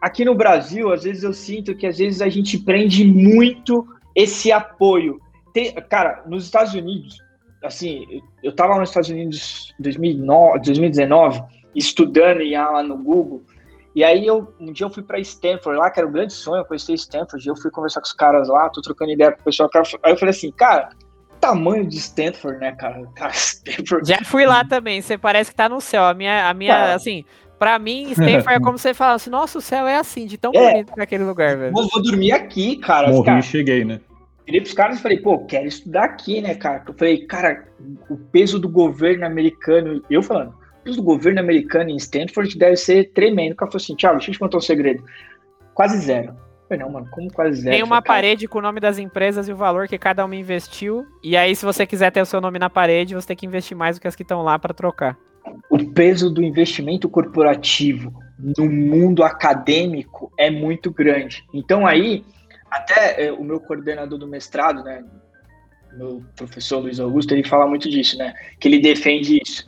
[0.00, 4.52] Aqui no Brasil, às vezes eu sinto que às vezes a gente prende muito esse
[4.52, 5.20] apoio.
[5.52, 7.18] Tem, cara, nos Estados Unidos,
[7.62, 11.42] assim, eu estava nos Estados Unidos em 2019,
[11.74, 13.42] estudando em lá no Google,
[13.94, 16.64] e aí eu, um dia eu fui para Stanford lá, que era um grande sonho
[16.64, 19.44] conhecer Stanford, e eu fui conversar com os caras lá, tô trocando ideia com o
[19.44, 19.70] pessoal,
[20.02, 20.90] aí eu falei assim, cara,
[21.40, 23.02] tamanho de Stanford, né, cara?
[23.16, 24.08] cara Stanford.
[24.08, 27.24] Já fui lá também, você parece que tá no céu, a minha, a minha, assim,
[27.58, 30.52] Pra mim, Stanford é como você fala assim, nossa, o céu é assim, de tão
[30.54, 31.72] é, bonito naquele lugar, velho.
[31.72, 33.08] Vou, vou dormir aqui, cara.
[33.08, 34.00] Morri e cheguei, né?
[34.46, 36.84] Virei pros caras e falei, pô, quero estudar aqui, né, cara?
[36.86, 37.66] Eu falei, cara,
[38.08, 42.76] o peso do governo americano, eu falando, o peso do governo americano em Stanford deve
[42.76, 43.52] ser tremendo.
[43.52, 45.04] O cara falou assim, Thiago, deixa eu te contar um segredo.
[45.74, 46.28] Quase zero.
[46.28, 47.74] Eu falei, não, mano, como quase zero?
[47.74, 51.04] Tem uma parede com o nome das empresas e o valor que cada uma investiu.
[51.22, 53.76] E aí, se você quiser ter o seu nome na parede, você tem que investir
[53.76, 55.18] mais do que as que estão lá para trocar.
[55.68, 61.44] O peso do investimento corporativo no mundo acadêmico é muito grande.
[61.54, 62.24] Então aí
[62.76, 65.04] até é, o meu coordenador do mestrado, né,
[65.92, 69.64] meu professor Luiz Augusto, ele fala muito disso, né, que ele defende isso.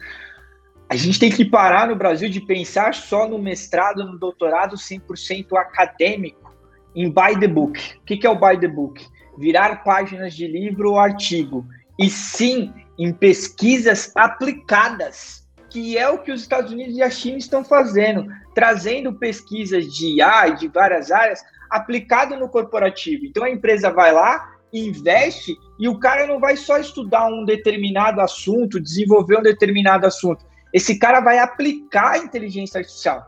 [0.90, 5.56] A gente tem que parar no Brasil de pensar só no mestrado, no doutorado 100%
[5.56, 6.54] acadêmico,
[6.94, 7.78] em by the book.
[7.98, 9.06] O que é o by the book?
[9.36, 11.66] Virar páginas de livro ou artigo.
[11.98, 17.36] E sim em pesquisas aplicadas, que é o que os Estados Unidos e a China
[17.36, 23.24] estão fazendo, trazendo pesquisas de IA e de várias áreas aplicado no corporativo.
[23.24, 28.20] Então a empresa vai lá, investe e o cara não vai só estudar um determinado
[28.20, 30.44] assunto, desenvolver um determinado assunto.
[30.72, 33.26] Esse cara vai aplicar a inteligência artificial.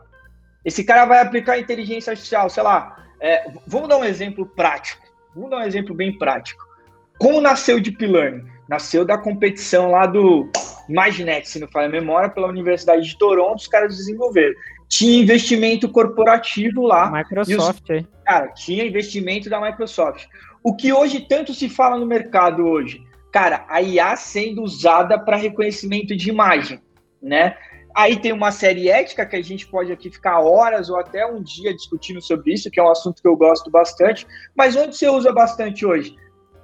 [0.63, 3.03] Esse cara vai aplicar a inteligência artificial, sei lá.
[3.19, 5.01] É, vamos dar um exemplo prático.
[5.33, 6.63] Vamos dar um exemplo bem prático.
[7.17, 8.45] Como nasceu o Deep Learning?
[8.67, 10.49] Nasceu da competição lá do
[10.87, 14.53] Imaginet, se não falha a memória, pela Universidade de Toronto, os caras desenvolveram
[14.91, 17.09] tinha investimento corporativo lá.
[17.09, 20.25] Microsoft, os, Cara, tinha investimento da Microsoft.
[20.61, 23.01] O que hoje tanto se fala no mercado hoje?
[23.31, 26.81] Cara, a IA sendo usada para reconhecimento de imagem,
[27.23, 27.55] né?
[27.95, 31.41] Aí tem uma série ética que a gente pode aqui ficar horas ou até um
[31.41, 34.27] dia discutindo sobre isso, que é um assunto que eu gosto bastante.
[34.53, 36.15] Mas onde você usa bastante hoje?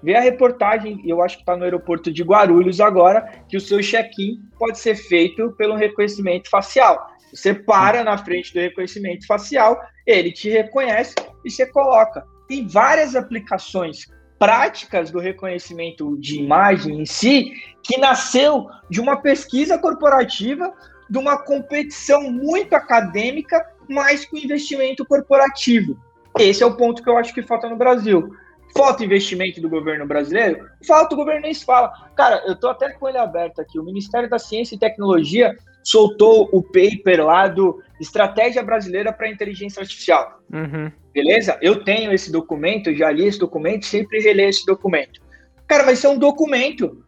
[0.03, 3.79] Vê a reportagem, eu acho que está no aeroporto de Guarulhos agora, que o seu
[3.81, 7.16] check-in pode ser feito pelo reconhecimento facial.
[7.33, 11.13] Você para na frente do reconhecimento facial, ele te reconhece
[11.43, 12.25] e você coloca.
[12.47, 14.05] Tem várias aplicações
[14.39, 17.51] práticas do reconhecimento de imagem em si
[17.83, 20.71] que nasceu de uma pesquisa corporativa,
[21.09, 25.97] de uma competição muito acadêmica mais com investimento corporativo.
[26.37, 28.29] Esse é o ponto que eu acho que falta no Brasil.
[28.75, 30.67] Falta investimento do governo brasileiro?
[30.85, 31.91] Falta, o governo nem se fala.
[32.15, 33.79] Cara, eu tô até com ele aberto aqui.
[33.79, 35.55] O Ministério da Ciência e Tecnologia
[35.87, 40.41] soltou o paper lá do Estratégia Brasileira para Inteligência Artificial.
[40.51, 40.91] Uhum.
[41.13, 41.57] Beleza?
[41.61, 45.21] Eu tenho esse documento, já li esse documento, sempre releio esse documento.
[45.65, 47.01] Cara, vai ser um documento.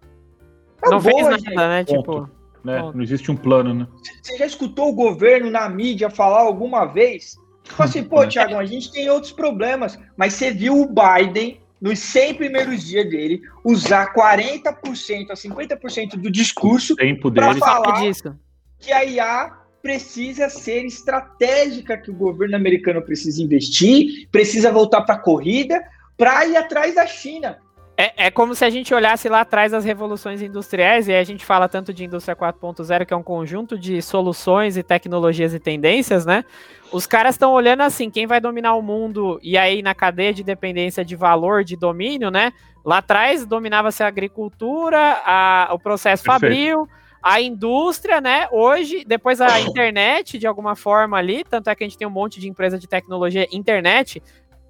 [0.81, 1.55] Tá não boa, fez nada, gente.
[1.55, 1.83] né?
[1.83, 2.29] Tipo,
[2.63, 2.91] né?
[2.95, 3.87] Não existe um plano, né?
[4.21, 7.37] Você já escutou o governo na mídia falar alguma vez?
[7.63, 11.99] Tipo assim, pô, Thiago, a gente tem outros problemas, mas você viu o Biden, nos
[11.99, 18.33] 100 primeiros dias dele, usar 40% a 50% do discurso para falar disso.
[18.79, 25.15] Que a IA precisa ser estratégica, que o governo americano precisa investir, precisa voltar para
[25.15, 25.81] a corrida
[26.17, 27.59] para ir atrás da China.
[28.01, 31.43] É, é como se a gente olhasse lá atrás das revoluções industriais, e a gente
[31.43, 36.25] fala tanto de indústria 4.0, que é um conjunto de soluções e tecnologias e tendências,
[36.25, 36.45] né?
[36.93, 40.43] Os caras estão olhando assim, quem vai dominar o mundo, e aí na cadeia de
[40.43, 42.53] dependência de valor, de domínio, né?
[42.85, 46.41] Lá atrás dominava-se a agricultura, a, o processo Perfeito.
[46.41, 46.87] fabril,
[47.21, 48.47] a indústria, né?
[48.51, 52.11] Hoje, depois a internet, de alguma forma ali, tanto é que a gente tem um
[52.11, 54.21] monte de empresa de tecnologia internet,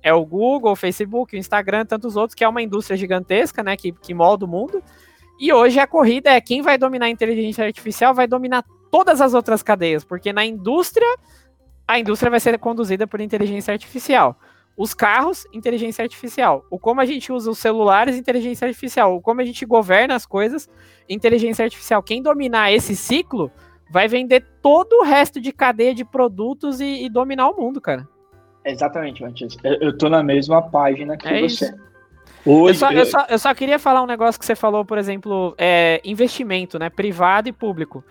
[0.02, 3.76] é o Google, o Facebook, o Instagram, tantos outros, que é uma indústria gigantesca, né,
[3.76, 4.84] que, que molda o mundo.
[5.40, 9.34] E hoje a corrida é quem vai dominar a inteligência artificial vai dominar todas as
[9.34, 11.08] outras cadeias, porque na indústria,
[11.88, 14.38] a indústria vai ser conduzida por inteligência artificial.
[14.80, 16.66] Os carros, inteligência artificial.
[16.70, 19.14] O como a gente usa os celulares, inteligência artificial.
[19.14, 20.70] O como a gente governa as coisas,
[21.10, 22.02] inteligência artificial.
[22.02, 23.52] Quem dominar esse ciclo
[23.92, 28.08] vai vender todo o resto de cadeia de produtos e, e dominar o mundo, cara.
[28.64, 29.58] Exatamente, Matias.
[29.66, 31.66] Eu, eu tô na mesma página que é você.
[31.66, 31.90] Isso.
[32.46, 34.98] Hoje, eu, só, eu, só, eu só queria falar um negócio que você falou, por
[34.98, 36.90] exemplo, é, investimento, né?
[36.90, 38.02] Privado e público.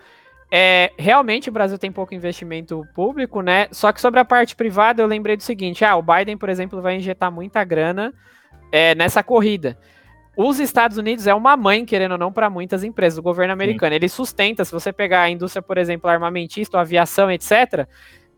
[0.51, 3.67] É, realmente o Brasil tem pouco investimento público, né?
[3.71, 6.81] Só que sobre a parte privada, eu lembrei do seguinte: ah, o Biden, por exemplo,
[6.81, 8.13] vai injetar muita grana
[8.71, 9.77] é, nessa corrida.
[10.35, 13.91] Os Estados Unidos é uma mãe, querendo ou não, para muitas empresas, o governo americano.
[13.91, 13.95] Sim.
[13.97, 17.85] Ele sustenta, se você pegar a indústria, por exemplo, armamentista, aviação, etc.,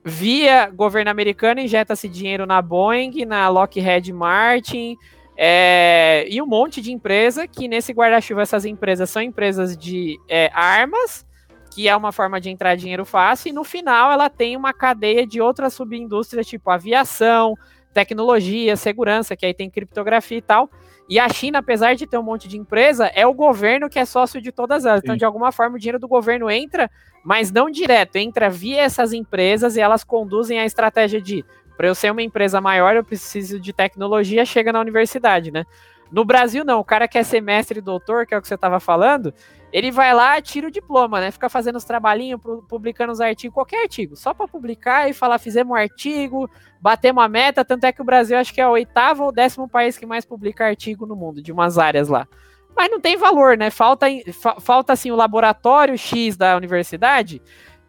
[0.04, 4.98] via governo americano, injeta-se dinheiro na Boeing, na Lockheed Martin
[5.38, 10.52] é, e um monte de empresa que nesse guarda-chuva essas empresas são empresas de é,
[10.54, 11.26] armas,
[11.72, 15.26] que é uma forma de entrar dinheiro fácil, e no final ela tem uma cadeia
[15.26, 17.58] de outras subindústrias, tipo aviação,
[17.94, 20.70] tecnologia, segurança, que aí tem criptografia e tal.
[21.10, 24.06] E a China, apesar de ter um monte de empresa, é o governo que é
[24.06, 25.00] sócio de todas elas.
[25.00, 25.16] Então, Sim.
[25.16, 26.90] Então, de alguma forma, o dinheiro do governo entra
[27.24, 31.46] mas não direto, entra via essas empresas e elas conduzem a estratégia de
[31.78, 35.66] para eu ser uma empresa maior, eu preciso de tecnologia, chega na universidade, né?
[36.12, 38.54] No Brasil, não, o cara quer ser mestre e doutor, que é o que você
[38.54, 39.34] estava falando,
[39.72, 41.32] ele vai lá, tira o diploma, né?
[41.32, 45.72] Fica fazendo os trabalhinhos, publicando os artigos, qualquer artigo, só para publicar e falar, fizemos
[45.72, 46.50] um artigo,
[46.82, 49.68] batemos uma meta, tanto é que o Brasil acho que é o oitavo ou décimo
[49.68, 52.28] país que mais publica artigo no mundo, de umas áreas lá
[52.74, 53.70] mas não tem valor, né?
[53.70, 57.42] Falta, fa, falta assim o laboratório X da universidade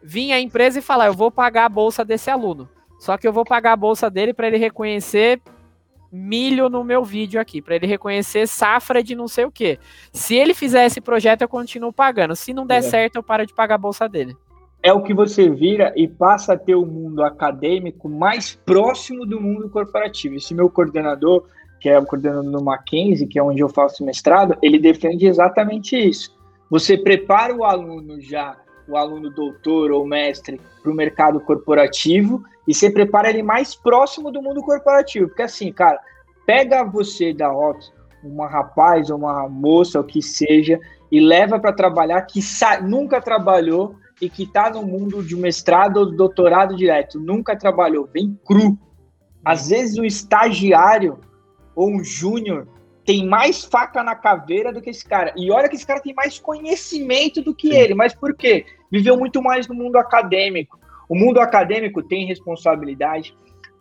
[0.03, 2.69] vir a empresa e falar: eu vou pagar a bolsa desse aluno.
[2.99, 5.41] Só que eu vou pagar a bolsa dele para ele reconhecer
[6.13, 9.79] milho no meu vídeo aqui, para ele reconhecer safra de não sei o que.
[10.11, 12.35] Se ele fizer esse projeto, eu continuo pagando.
[12.35, 12.81] Se não der é.
[12.83, 14.37] certo, eu paro de pagar a bolsa dele.
[14.83, 19.41] É o que você vira e passa a ter o mundo acadêmico mais próximo do
[19.41, 20.35] mundo corporativo.
[20.35, 21.45] Esse meu coordenador,
[21.79, 25.95] que é o coordenador do Mackenzie, que é onde eu faço mestrado, ele defende exatamente
[25.97, 26.37] isso.
[26.69, 32.73] Você prepara o aluno já, o aluno doutor ou mestre, para o mercado corporativo e
[32.73, 35.27] você prepara ele mais próximo do mundo corporativo.
[35.27, 35.99] Porque assim, cara,
[36.45, 37.91] pega você da Ops,
[38.23, 40.79] uma rapaz ou uma moça, o que seja,
[41.11, 42.39] e leva para trabalhar que
[42.83, 48.39] nunca trabalhou e que está no mundo de mestrado ou doutorado direto, nunca trabalhou, bem
[48.45, 48.77] cru.
[49.43, 51.19] Às vezes o estagiário
[51.75, 52.67] ou um júnior
[53.05, 55.33] tem mais faca na caveira do que esse cara.
[55.35, 57.77] E olha que esse cara tem mais conhecimento do que Sim.
[57.77, 57.93] ele.
[57.93, 58.65] Mas por quê?
[58.91, 60.79] Viveu muito mais no mundo acadêmico.
[61.09, 63.35] O mundo acadêmico tem responsabilidade.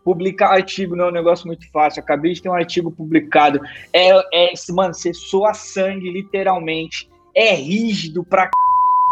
[0.04, 2.02] Publicar artigo não é um negócio muito fácil.
[2.02, 3.60] Acabei de ter um artigo publicado.
[3.92, 7.08] É, é mano, você soa sangue, literalmente.
[7.34, 8.50] É rígido pra c...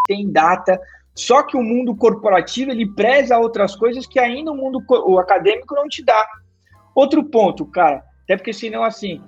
[0.07, 0.79] tem data.
[1.15, 5.73] Só que o mundo corporativo ele preza outras coisas que ainda o mundo o acadêmico
[5.73, 6.27] não te dá.
[6.93, 9.21] Outro ponto, cara até porque senão, assim,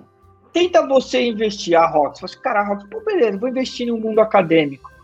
[0.54, 2.20] tenta você investir a Rox.
[2.20, 4.94] Você, assim, cara, a Rox, pô, beleza, vou investir no mundo acadêmico.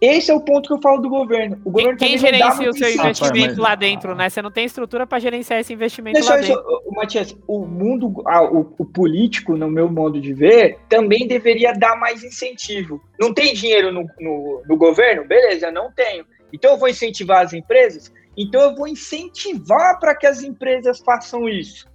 [0.00, 1.60] Esse é o ponto que eu falo do governo.
[1.64, 4.28] O governo Quem gerencia o seu investimento lá dentro, né?
[4.28, 6.60] Você não tem estrutura para gerenciar esse investimento lá dentro.
[6.60, 11.96] Isso, Matias, o mundo, o, o, político, no meu modo de ver, também deveria dar
[11.96, 13.00] mais incentivo.
[13.18, 15.26] Não tem dinheiro no, no, no governo?
[15.26, 16.26] Beleza, não tenho.
[16.52, 21.48] Então eu vou incentivar as empresas Então eu vou incentivar para que as empresas façam
[21.48, 21.86] isso.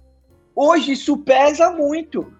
[0.54, 2.39] Hoje isso pesa muito.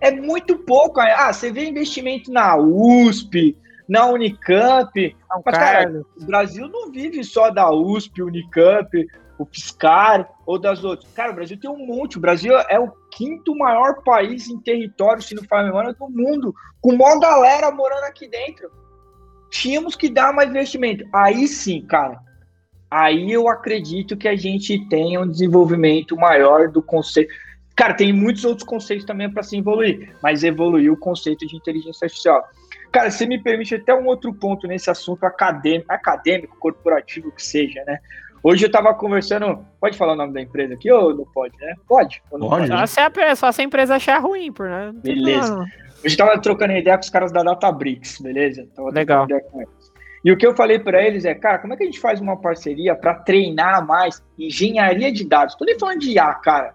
[0.00, 1.00] É muito pouco.
[1.00, 3.56] Ah, você vê investimento na USP,
[3.88, 5.16] na Unicamp.
[5.30, 9.06] Não, mas, cara, o Brasil não vive só da USP, Unicamp,
[9.38, 11.10] o Piscar ou das outras.
[11.12, 12.18] Cara, o Brasil tem um monte.
[12.18, 16.08] O Brasil é o quinto maior país em território, se não for a memória, do
[16.08, 18.70] mundo, com uma galera morando aqui dentro.
[19.50, 21.04] Tínhamos que dar mais investimento.
[21.12, 22.20] Aí sim, cara.
[22.90, 27.32] Aí eu acredito que a gente tenha um desenvolvimento maior do conceito.
[27.78, 32.06] Cara, tem muitos outros conceitos também para se evoluir, mas evoluir o conceito de inteligência
[32.06, 32.44] artificial.
[32.90, 37.84] Cara, você me permite até um outro ponto nesse assunto acadêmico, acadêmico corporativo que seja,
[37.86, 38.00] né?
[38.42, 39.64] Hoje eu estava conversando.
[39.80, 41.72] Pode falar o nome da empresa aqui ou não pode, né?
[41.86, 42.20] Pode.
[42.28, 42.48] pode.
[42.48, 42.66] pode.
[42.66, 44.90] Só, se a, só se a empresa achar ruim, por né?
[44.94, 45.54] Beleza.
[45.54, 45.70] Hoje
[46.02, 48.66] eu estava trocando ideia com os caras da Databricks, beleza?
[48.74, 49.28] Tava Legal.
[50.24, 52.20] E o que eu falei para eles é, cara, como é que a gente faz
[52.20, 55.54] uma parceria para treinar mais engenharia de dados?
[55.54, 56.72] Tô nem falando de IA, cara.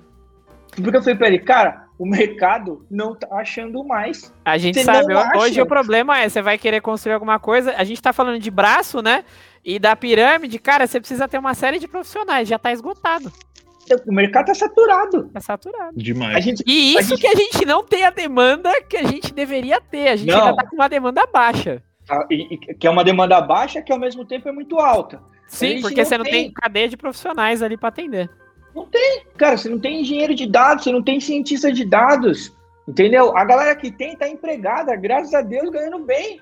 [0.81, 4.33] Porque eu falei para ele, cara, o mercado não tá achando mais.
[4.43, 7.83] A gente você sabe, hoje o problema é, você vai querer construir alguma coisa, a
[7.83, 9.23] gente tá falando de braço, né?
[9.63, 13.31] E da pirâmide, cara, você precisa ter uma série de profissionais, já tá esgotado.
[14.07, 15.29] O mercado tá saturado.
[15.29, 15.93] Tá saturado.
[15.95, 16.43] Demais.
[16.43, 17.21] Gente, e isso gente...
[17.21, 20.07] que a gente não tem a demanda que a gente deveria ter.
[20.07, 20.39] A gente não.
[20.39, 21.83] ainda tá com uma demanda baixa.
[22.09, 25.21] Ah, e, e, que é uma demanda baixa que ao mesmo tempo é muito alta.
[25.47, 26.33] Sim, porque não você não tem...
[26.33, 28.29] tem cadeia de profissionais ali para atender.
[28.75, 32.55] Não tem, cara, você não tem engenheiro de dados, você não tem cientista de dados,
[32.87, 33.35] entendeu?
[33.37, 36.41] A galera que tem tá empregada, graças a Deus, ganhando bem.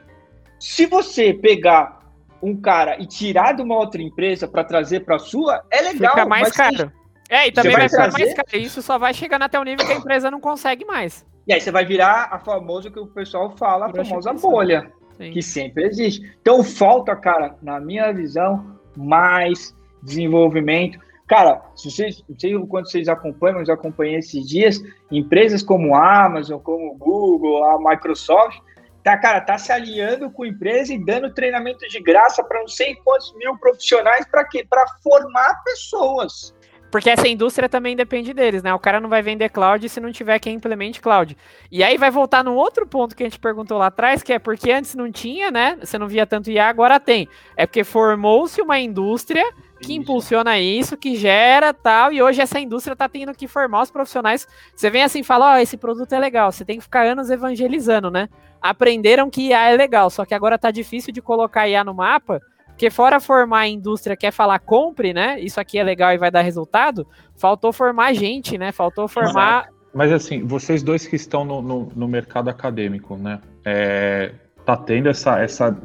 [0.60, 2.00] Se você pegar
[2.42, 6.12] um cara e tirar de uma outra empresa para trazer para sua, é legal.
[6.12, 6.92] Fica mais caro.
[7.30, 8.48] É, e também vai, vai ficar mais caro.
[8.54, 11.26] Isso só vai chegando até o nível que a empresa não consegue mais.
[11.48, 15.32] E aí você vai virar a famosa que o pessoal fala, a famosa bolha, Sim.
[15.32, 16.36] que sempre existe.
[16.42, 21.00] Então falta, cara, na minha visão, mais desenvolvimento.
[21.32, 25.96] Cara, vocês, não sei o quanto vocês acompanham, mas eu acompanhei esses dias, empresas como
[25.96, 28.60] a Amazon, como o Google, a Microsoft,
[29.02, 32.96] tá, cara, tá se alinhando com empresa e dando treinamento de graça para não sei
[32.96, 34.68] quantos mil profissionais para quê?
[34.70, 36.54] Para formar pessoas.
[36.92, 38.74] Porque essa indústria também depende deles, né?
[38.74, 41.38] O cara não vai vender cloud se não tiver quem implemente cloud.
[41.72, 44.40] E aí vai voltar no outro ponto que a gente perguntou lá atrás, que é
[44.40, 45.78] porque antes não tinha, né?
[45.80, 47.30] Você não via tanto IA, agora tem.
[47.56, 49.46] É porque formou-se uma indústria
[49.82, 53.92] que impulsiona isso, que gera tal, e hoje essa indústria tá tendo que formar os
[53.92, 54.48] profissionais.
[54.76, 57.06] Você vem assim e fala, ó, oh, esse produto é legal, você tem que ficar
[57.06, 58.30] anos evangelizando, né?
[58.62, 62.40] Aprenderam que IA é legal, só que agora tá difícil de colocar IA no mapa,
[62.68, 65.40] porque fora formar a indústria quer falar compre, né?
[65.40, 68.72] Isso aqui é legal e vai dar resultado, faltou formar gente, né?
[68.72, 69.68] Faltou formar...
[69.94, 73.42] Mas assim, vocês dois que estão no, no, no mercado acadêmico, né?
[73.66, 74.32] É,
[74.66, 75.78] tá tendo essa, essa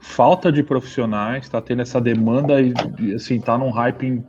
[0.00, 2.72] falta de profissionais, está tendo essa demanda e,
[3.14, 4.22] assim, tá num hype.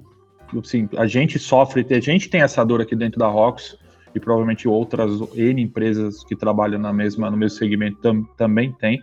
[0.57, 3.77] Assim, a gente sofre, a gente tem essa dor aqui dentro da Rocks
[4.13, 9.01] e provavelmente outras N empresas que trabalham na mesma, no mesmo segmento tam, também tem.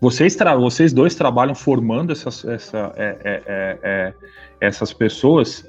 [0.00, 4.14] Vocês, vocês dois trabalham formando essas, essa, é, é, é, é,
[4.60, 5.66] essas pessoas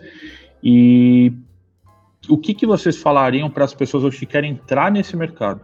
[0.64, 1.32] e
[2.28, 5.62] o que, que vocês falariam para as pessoas hoje que querem entrar nesse mercado?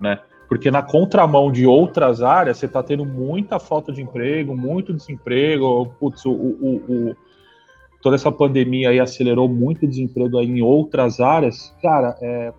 [0.00, 0.18] Né?
[0.48, 5.86] Porque na contramão de outras áreas, você está tendo muita falta de emprego, muito desemprego.
[5.98, 7.16] Putz, o, o, o,
[8.00, 11.74] toda essa pandemia aí acelerou muito o desemprego aí em outras áreas.
[11.82, 12.52] Cara, é,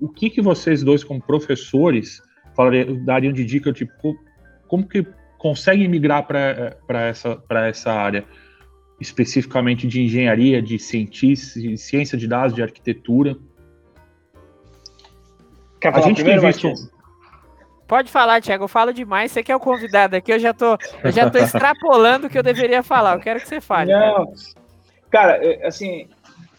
[0.00, 2.22] o que, que vocês dois, como professores,
[2.54, 4.16] falariam, dariam de dica, tipo,
[4.66, 5.06] como que
[5.38, 8.24] conseguem migrar para essa, essa área?
[8.98, 13.36] Especificamente de engenharia, de cientista, de ciência de dados, de arquitetura.
[15.80, 16.96] Quer falar a gente primeiro, tem visto...
[17.86, 18.64] Pode falar, Thiago.
[18.64, 19.30] Eu falo demais.
[19.30, 22.36] Você que é o convidado aqui, eu já tô, eu já tô extrapolando o que
[22.36, 23.14] eu deveria falar.
[23.14, 23.92] Eu quero que você fale.
[23.92, 24.32] Não.
[25.08, 26.08] Cara, assim,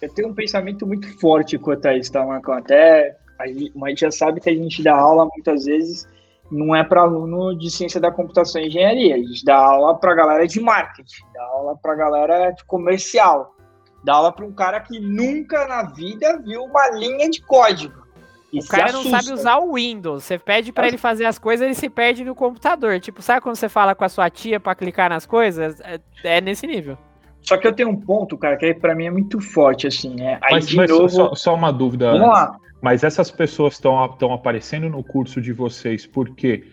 [0.02, 2.54] eu tenho um pensamento muito forte quanto a isso, tá, Marcão?
[2.54, 6.08] Até a gente já sabe que a gente dá aula muitas vezes
[6.52, 9.16] não é para aluno de ciência da computação e engenharia.
[9.16, 13.56] A gente dá aula para galera de marketing, dá aula para galera de comercial,
[14.04, 18.07] dá aula para um cara que nunca na vida viu uma linha de código.
[18.60, 20.24] O cara não sabe usar o Windows.
[20.24, 23.00] Você pede para ele fazer as coisas, ele se perde no computador.
[23.00, 25.80] Tipo, sabe quando você fala com a sua tia para clicar nas coisas?
[25.82, 26.98] É, é, nesse nível.
[27.42, 30.38] Só que eu tenho um ponto, cara, que para mim é muito forte, assim, né?
[30.42, 31.10] Aí, mas, mas novo...
[31.10, 32.12] só, só, uma dúvida.
[32.12, 32.58] Vamos lá.
[32.82, 36.64] Mas essas pessoas estão aparecendo no curso de vocês porque,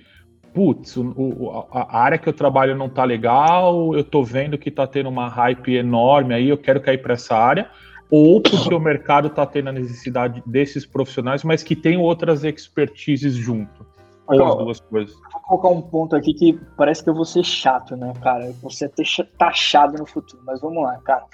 [0.52, 4.86] putz, o, a área que eu trabalho não tá legal, eu tô vendo que tá
[4.86, 7.70] tendo uma hype enorme aí, eu quero cair para essa área
[8.16, 13.34] ou porque o mercado está tendo a necessidade desses profissionais, mas que tem outras expertises
[13.34, 13.84] junto?
[14.26, 15.14] as duas coisas.
[15.32, 18.54] Vou colocar um ponto aqui que parece que eu vou ser chato, né, cara?
[18.62, 19.04] Você ter
[19.36, 21.24] taxado no futuro, mas vamos lá, cara.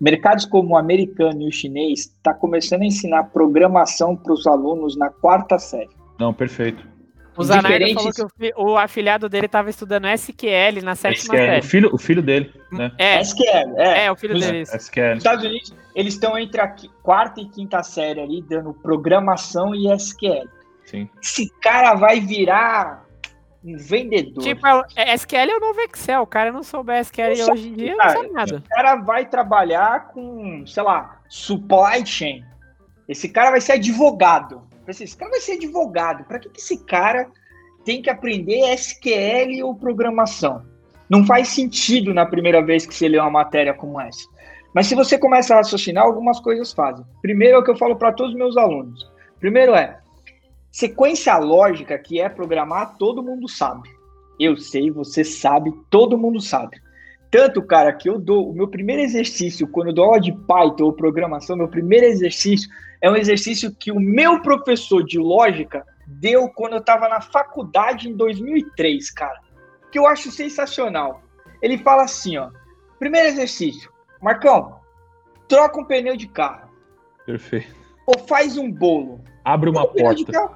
[0.00, 4.96] Mercados como o americano e o chinês está começando a ensinar programação para os alunos
[4.96, 5.90] na quarta série.
[6.18, 6.84] Não, perfeito.
[7.36, 8.16] O Zanardo diferentes...
[8.16, 11.60] falou que o, o, afilhado dele estava estudando SQL na sétima SQL, série.
[11.60, 12.92] O filho, o filho dele, né?
[12.98, 14.04] É, SQL, é.
[14.04, 14.62] É, o filho dele.
[14.62, 15.14] SQL.
[15.14, 19.92] Nos Estados Unidos, eles estão entre a quarta e quinta série ali, dando programação e
[19.92, 20.48] SQL.
[20.84, 21.08] Sim.
[21.22, 23.06] Esse cara vai virar
[23.64, 24.42] um vendedor.
[24.42, 24.66] Tipo,
[24.96, 26.22] é, SQL é o novo Excel.
[26.22, 28.56] O cara não souber SQL hoje em dia, cara, não sabe nada.
[28.56, 32.44] O cara vai trabalhar com, sei lá, supply chain.
[33.08, 34.62] Esse cara vai ser advogado.
[34.90, 36.24] Esse cara vai ser advogado.
[36.24, 37.30] Para que, que esse cara
[37.84, 40.64] tem que aprender SQL ou programação?
[41.08, 44.28] Não faz sentido na primeira vez que você lê uma matéria como essa.
[44.74, 47.04] Mas se você começa a raciocinar, algumas coisas fazem.
[47.20, 49.10] Primeiro é o que eu falo para todos os meus alunos.
[49.40, 49.98] Primeiro é,
[50.70, 53.88] sequência lógica que é programar, todo mundo sabe.
[54.38, 56.80] Eu sei, você sabe, todo mundo sabe.
[57.30, 60.84] Tanto, cara, que eu dou o meu primeiro exercício, quando eu dou aula de Python
[60.84, 62.68] ou programação, meu primeiro exercício
[63.00, 68.08] é um exercício que o meu professor de lógica deu quando eu estava na faculdade
[68.08, 69.40] em 2003, cara.
[69.92, 71.22] Que eu acho sensacional.
[71.62, 72.50] Ele fala assim, ó.
[72.98, 73.90] Primeiro exercício.
[74.20, 74.80] Marcão,
[75.48, 76.68] troca um pneu de carro.
[77.24, 77.74] Perfeito.
[78.06, 79.20] Ou faz um bolo.
[79.44, 80.50] Abre uma porta.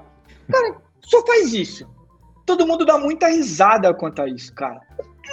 [0.51, 1.89] Cara, só faz isso.
[2.45, 4.81] Todo mundo dá muita risada quanto a isso, cara.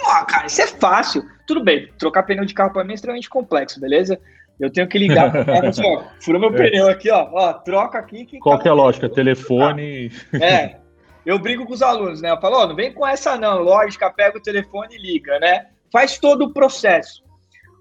[0.06, 1.22] Ah, cara, isso é fácil.
[1.46, 4.18] Tudo bem, trocar pneu de carro para mim é extremamente complexo, beleza?
[4.60, 5.32] Eu tenho que ligar.
[5.66, 6.70] Assim, ó, furou meu é.
[6.70, 7.28] pneu aqui, ó.
[7.32, 8.24] ó troca aqui.
[8.24, 9.08] Que Qual que é a lógica?
[9.08, 10.10] Telefone.
[10.40, 10.76] É.
[11.24, 12.30] Eu brigo com os alunos, né?
[12.30, 13.62] Eu falo, ó, não vem com essa não.
[13.62, 15.66] Lógica, pega o telefone e liga, né?
[15.92, 17.22] Faz todo o processo.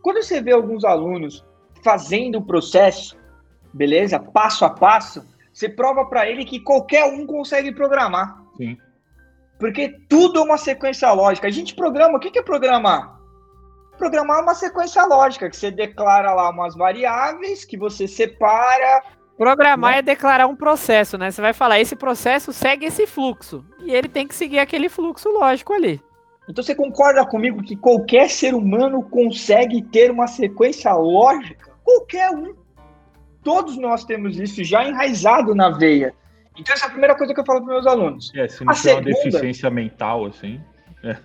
[0.01, 1.43] Quando você vê alguns alunos
[1.83, 3.17] fazendo o processo,
[3.73, 4.19] beleza?
[4.19, 8.41] Passo a passo, você prova para ele que qualquer um consegue programar.
[8.57, 8.77] Sim.
[9.59, 11.47] Porque tudo é uma sequência lógica.
[11.47, 13.20] A gente programa, o que é programar?
[14.01, 19.03] Programar é uma sequência lógica, que você declara lá umas variáveis, que você separa.
[19.37, 19.97] Programar né?
[19.99, 21.29] é declarar um processo, né?
[21.29, 23.63] Você vai falar, esse processo segue esse fluxo.
[23.85, 26.01] E ele tem que seguir aquele fluxo lógico ali.
[26.49, 31.69] Então você concorda comigo que qualquer ser humano consegue ter uma sequência lógica?
[31.83, 32.55] Qualquer um.
[33.43, 36.11] Todos nós temos isso já enraizado na veia.
[36.57, 38.31] Então essa é a primeira coisa que eu falo para meus alunos.
[38.35, 39.09] É, se não a tiver segunda...
[39.11, 40.59] uma deficiência mental, assim.
[41.03, 41.17] É.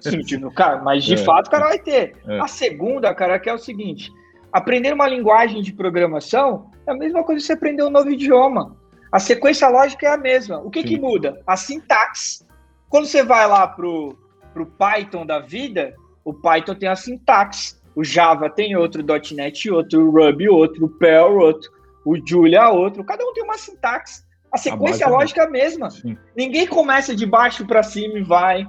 [0.00, 2.16] Sim, tipo, cara, mas de é, fato o cara vai ter.
[2.26, 2.40] É.
[2.40, 4.10] A segunda, cara, que é o seguinte:
[4.52, 8.76] aprender uma linguagem de programação é a mesma coisa que você aprender um novo idioma.
[9.12, 10.58] A sequência lógica é a mesma.
[10.58, 11.40] O que, que muda?
[11.46, 12.46] A sintaxe.
[12.88, 14.16] Quando você vai lá pro,
[14.52, 15.94] pro Python da vida,
[16.24, 17.74] o Python tem a sintaxe.
[17.94, 21.70] O Java tem outro, o .NET outro, o Ruby outro, o Perl outro,
[22.04, 23.02] o Julia outro.
[23.02, 24.22] Cada um tem uma sintaxe.
[24.52, 25.90] A sequência a lógica é a mesma.
[25.90, 26.16] Sim.
[26.36, 28.66] Ninguém começa de baixo para cima e vai.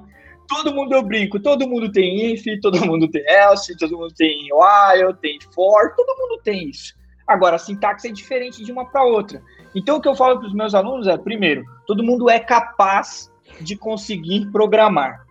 [0.51, 4.49] Todo mundo eu brinco, todo mundo tem if, todo mundo tem else, todo mundo tem
[4.51, 6.93] while, tem for, todo mundo tem isso.
[7.25, 9.41] Agora, a sintaxe é diferente de uma para outra.
[9.73, 13.31] Então, o que eu falo para os meus alunos é: primeiro, todo mundo é capaz
[13.61, 15.25] de conseguir programar.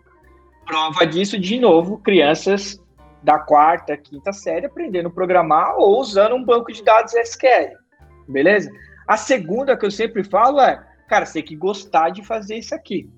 [0.64, 2.82] Prova disso, de novo, crianças
[3.22, 7.76] da quarta, quinta série aprendendo a programar ou usando um banco de dados SQL.
[8.26, 8.70] Beleza?
[9.06, 12.74] A segunda que eu sempre falo é, cara, você tem que gostar de fazer isso
[12.74, 13.10] aqui.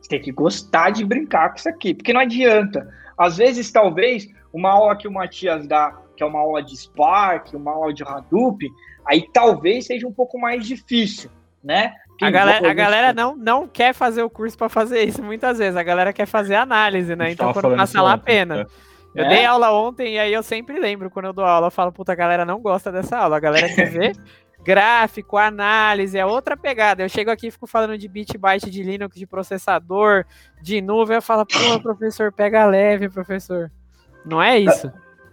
[0.00, 2.88] Você tem que gostar de brincar com isso aqui, porque não adianta.
[3.18, 7.54] Às vezes, talvez, uma aula que o Matias dá, que é uma aula de Spark,
[7.54, 8.66] uma aula de Hadoop,
[9.06, 11.30] aí talvez seja um pouco mais difícil,
[11.62, 11.94] né?
[12.20, 15.76] a galera, a galera não, não quer fazer o curso para fazer isso muitas vezes.
[15.76, 17.32] A galera quer fazer análise, né?
[17.32, 18.66] Então, quando passa lá a pena.
[19.14, 19.20] É.
[19.20, 19.28] Eu é?
[19.28, 22.12] dei aula ontem e aí eu sempre lembro quando eu dou aula, eu falo, puta,
[22.12, 23.38] a galera não gosta dessa aula.
[23.38, 24.16] A galera quer ver
[24.62, 27.02] gráfico, análise, é outra pegada.
[27.02, 30.24] Eu chego aqui e fico falando de bit byte de Linux, de processador,
[30.62, 33.70] de nuvem, eu falo, pô, professor, pega leve, professor.
[34.24, 34.92] Não é isso.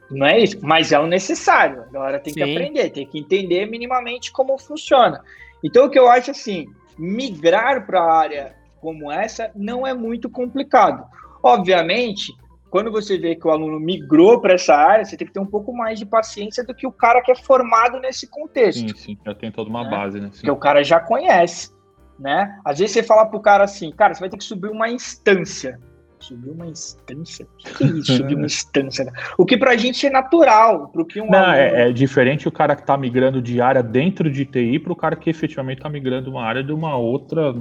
[0.09, 1.81] Não é isso, mas é o necessário.
[1.83, 2.43] A galera tem Sim.
[2.43, 5.21] que aprender, tem que entender minimamente como funciona.
[5.63, 6.65] Então, o que eu acho assim,
[6.97, 11.05] migrar para a área como essa não é muito complicado.
[11.43, 12.33] Obviamente,
[12.69, 15.45] quando você vê que o aluno migrou para essa área, você tem que ter um
[15.45, 18.89] pouco mais de paciência do que o cara que é formado nesse contexto.
[18.89, 19.89] Sim, sim, já tem toda uma né?
[19.89, 20.29] base, né?
[20.33, 20.41] Sim.
[20.41, 21.71] Que o cara já conhece,
[22.19, 22.59] né?
[22.65, 25.79] Às vezes você fala pro cara assim, cara, você vai ter que subir uma instância.
[26.19, 27.45] Subir uma instância?
[27.45, 29.13] O que é isso, subir uma instância?
[29.37, 31.77] O que pra gente é natural, pro que um Não, é, aluno...
[31.77, 35.15] é, é, diferente o cara que tá migrando de área dentro de TI pro cara
[35.15, 37.55] que efetivamente tá migrando uma área de uma outra,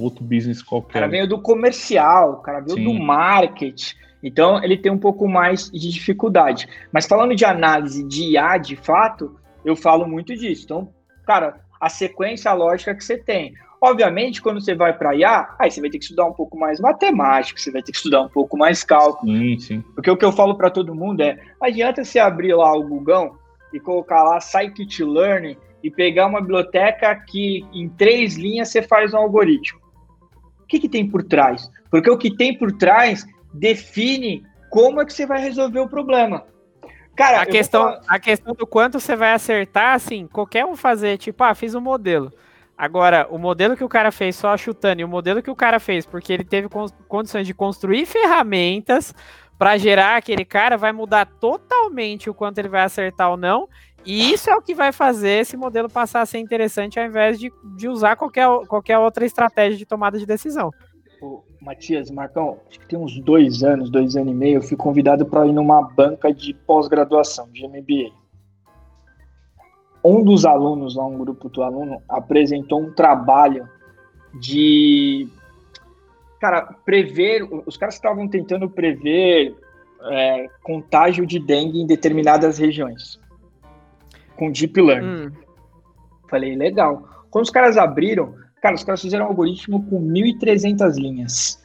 [0.00, 0.88] outro business qualquer.
[0.88, 2.84] O cara veio do comercial, o cara veio Sim.
[2.84, 3.94] do marketing.
[4.22, 6.68] Então, ele tem um pouco mais de dificuldade.
[6.92, 10.64] Mas falando de análise de IA, de fato, eu falo muito disso.
[10.64, 10.88] Então,
[11.26, 13.54] cara, a sequência lógica que você tem.
[13.80, 16.80] Obviamente, quando você vai para IA, aí você vai ter que estudar um pouco mais
[16.80, 19.32] matemática, você vai ter que estudar um pouco mais cálculo.
[19.32, 19.80] Sim, sim.
[19.94, 22.82] Porque o que eu falo para todo mundo é: não adianta você abrir lá o
[22.82, 23.38] Google
[23.72, 29.18] e colocar lá Scikit-Learn e pegar uma biblioteca que em três linhas você faz um
[29.18, 29.80] algoritmo.
[30.60, 31.70] O que, que tem por trás?
[31.90, 36.44] Porque o que tem por trás define como é que você vai resolver o problema.
[37.16, 38.02] Cara, a questão, falar...
[38.06, 41.80] a questão do quanto você vai acertar, assim, qualquer um fazer, tipo, ah, fiz um
[41.80, 42.32] modelo.
[42.76, 45.80] Agora, o modelo que o cara fez só chutando e o modelo que o cara
[45.80, 46.68] fez porque ele teve
[47.08, 49.12] condições de construir ferramentas
[49.58, 53.68] para gerar aquele cara vai mudar totalmente o quanto ele vai acertar ou não.
[54.06, 57.36] E isso é o que vai fazer esse modelo passar a ser interessante ao invés
[57.36, 60.70] de, de usar qualquer, qualquer outra estratégia de tomada de decisão.
[61.20, 64.76] Ô, Matias, Marcão, acho que tem uns dois anos, dois anos e meio, eu fui
[64.76, 68.12] convidado para ir numa banca de pós-graduação, de MBA
[70.08, 73.68] um dos alunos, lá um grupo do aluno, apresentou um trabalho
[74.40, 75.28] de
[76.40, 77.46] cara prever.
[77.66, 79.54] Os caras estavam tentando prever
[80.04, 83.20] é, contágio de dengue em determinadas regiões
[84.36, 85.26] com deep learning.
[85.26, 85.32] Hum.
[86.30, 87.08] Falei, legal.
[87.30, 91.62] Quando os caras abriram, cara, os caras fizeram um algoritmo com 1.300 linhas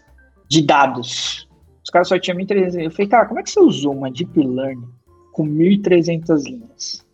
[0.48, 1.48] de dados.
[1.84, 2.76] Os caras só tinham 1.300 linhas.
[2.76, 4.88] Eu falei, cara, como é que você usou uma deep learning
[5.32, 7.06] com 1.300 linhas?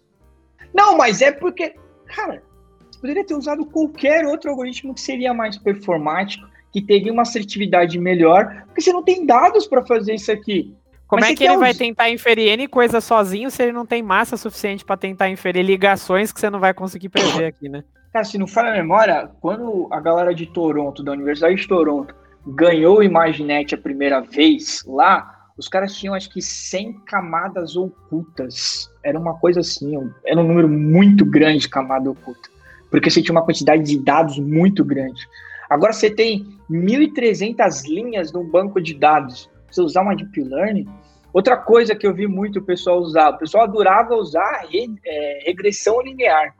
[0.73, 1.73] Não, mas é porque,
[2.05, 2.43] cara,
[2.89, 7.97] você poderia ter usado qualquer outro algoritmo que seria mais performático, que teria uma assertividade
[7.97, 10.75] melhor, porque você não tem dados para fazer isso aqui.
[11.07, 14.03] Como mas é que ele vai tentar inferir N coisa sozinho se ele não tem
[14.03, 17.83] massa suficiente para tentar inferir ligações que você não vai conseguir prever aqui, né?
[18.11, 22.15] Cara, se não falha a memória, quando a galera de Toronto, da Universidade de Toronto,
[22.45, 28.89] ganhou o Imaginet a primeira vez lá, os caras tinham acho que 100 camadas ocultas.
[29.03, 29.93] Era uma coisa assim,
[30.25, 32.49] era um número muito grande de camada oculta.
[32.89, 35.21] Porque você tinha uma quantidade de dados muito grande.
[35.69, 39.49] Agora você tem 1.300 linhas num banco de dados.
[39.69, 40.87] Você usar uma deep learning.
[41.31, 46.01] Outra coisa que eu vi muito o pessoal usar, o pessoal adorava usar é, regressão
[46.01, 46.55] linear.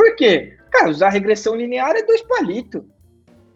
[0.00, 0.56] Por quê?
[0.70, 2.82] Cara, usar regressão linear é dois palitos.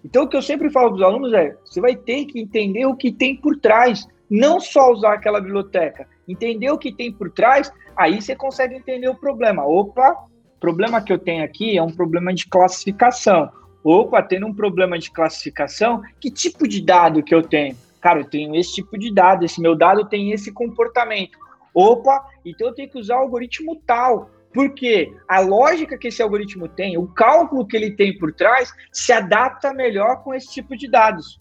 [0.05, 2.85] Então, o que eu sempre falo para os alunos é: você vai ter que entender
[2.85, 6.07] o que tem por trás, não só usar aquela biblioteca.
[6.29, 9.65] Entender o que tem por trás, aí você consegue entender o problema.
[9.65, 10.27] Opa,
[10.57, 13.51] o problema que eu tenho aqui é um problema de classificação.
[13.83, 17.75] Opa, tendo um problema de classificação, que tipo de dado que eu tenho?
[18.03, 21.39] Cara, eu tenho esse tipo de dado, esse meu dado tem esse comportamento.
[21.73, 24.29] Opa, então eu tenho que usar o algoritmo tal.
[24.55, 29.13] Porque a lógica que esse algoritmo tem, o cálculo que ele tem por trás, se
[29.13, 31.41] adapta melhor com esse tipo de dados.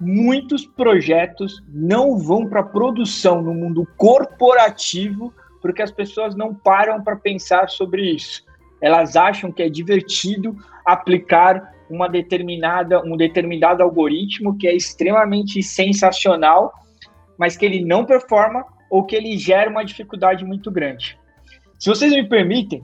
[0.00, 7.16] Muitos projetos não vão para produção no mundo corporativo porque as pessoas não param para
[7.16, 8.44] pensar sobre isso.
[8.80, 16.72] Elas acham que é divertido aplicar uma determinada, um determinado algoritmo que é extremamente sensacional,
[17.36, 21.18] mas que ele não performa ou que ele gera uma dificuldade muito grande.
[21.78, 22.82] Se vocês me permitem,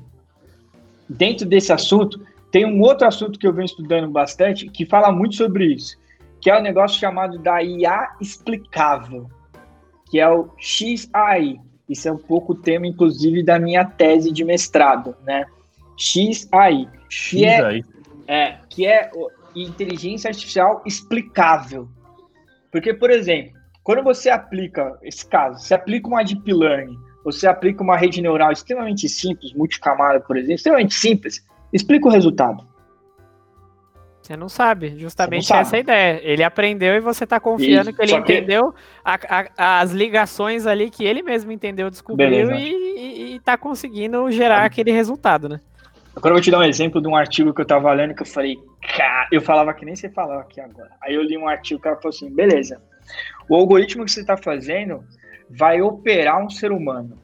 [1.08, 5.34] dentro desse assunto, tem um outro assunto que eu venho estudando bastante que fala muito
[5.34, 5.98] sobre isso,
[6.40, 9.28] que é o um negócio chamado da IA explicável,
[10.08, 11.60] que é o XAI.
[11.88, 15.44] Isso é um pouco o tema, inclusive, da minha tese de mestrado, né?
[15.98, 16.88] XAI.
[17.10, 17.80] Que é,
[18.26, 19.10] é, que é
[19.54, 21.88] inteligência artificial explicável.
[22.70, 27.82] Porque, por exemplo, quando você aplica, esse caso, você aplica uma deep learning você aplica
[27.82, 32.64] uma rede neural extremamente simples, multicamada, por exemplo, extremamente simples, explica o resultado.
[34.22, 36.20] Você não sabe, justamente não essa é a ideia.
[36.22, 39.18] Ele aprendeu e você está confiando Isso, que ele entendeu a,
[39.58, 45.48] a, as ligações ali que ele mesmo entendeu, descobriu e, está conseguindo gerar aquele resultado,
[45.48, 45.60] né?
[46.16, 48.22] Agora eu vou te dar um exemplo de um artigo que eu estava lendo que
[48.22, 48.56] eu falei,
[48.96, 50.90] cara, eu falava que nem você falava aqui agora.
[51.02, 52.80] Aí eu li um artigo que ela falou assim, beleza,
[53.48, 55.04] o algoritmo que você está fazendo,
[55.56, 57.18] vai operar um ser humano.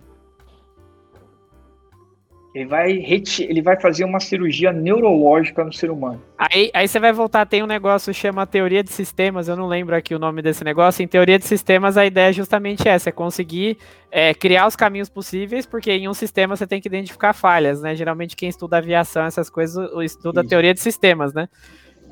[2.52, 6.20] Ele vai, ele vai fazer uma cirurgia neurológica no ser humano.
[6.36, 9.68] Aí, aí você vai voltar, tem um negócio que chama teoria de sistemas, eu não
[9.68, 11.00] lembro aqui o nome desse negócio.
[11.00, 13.78] Em teoria de sistemas, a ideia é justamente essa: é conseguir
[14.10, 17.94] é, criar os caminhos possíveis, porque em um sistema você tem que identificar falhas, né?
[17.94, 20.50] Geralmente quem estuda aviação, essas coisas, estuda Isso.
[20.50, 21.48] teoria de sistemas, né?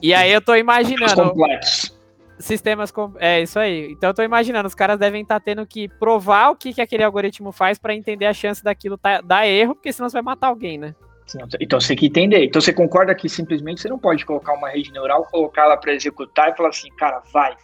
[0.00, 1.30] E aí eu tô imaginando.
[1.30, 1.97] Complexos
[2.38, 2.90] sistemas.
[2.90, 3.12] Com...
[3.18, 3.92] É isso aí.
[3.92, 6.80] Então eu tô imaginando, os caras devem estar tá tendo que provar o que, que
[6.80, 10.22] aquele algoritmo faz para entender a chance daquilo tá, dar erro, porque senão você vai
[10.22, 10.94] matar alguém, né?
[11.60, 12.44] Então você tem que entender.
[12.44, 15.92] Então você concorda que simplesmente você não pode colocar uma rede neural, colocar ela para
[15.92, 17.54] executar e falar assim, cara, vai.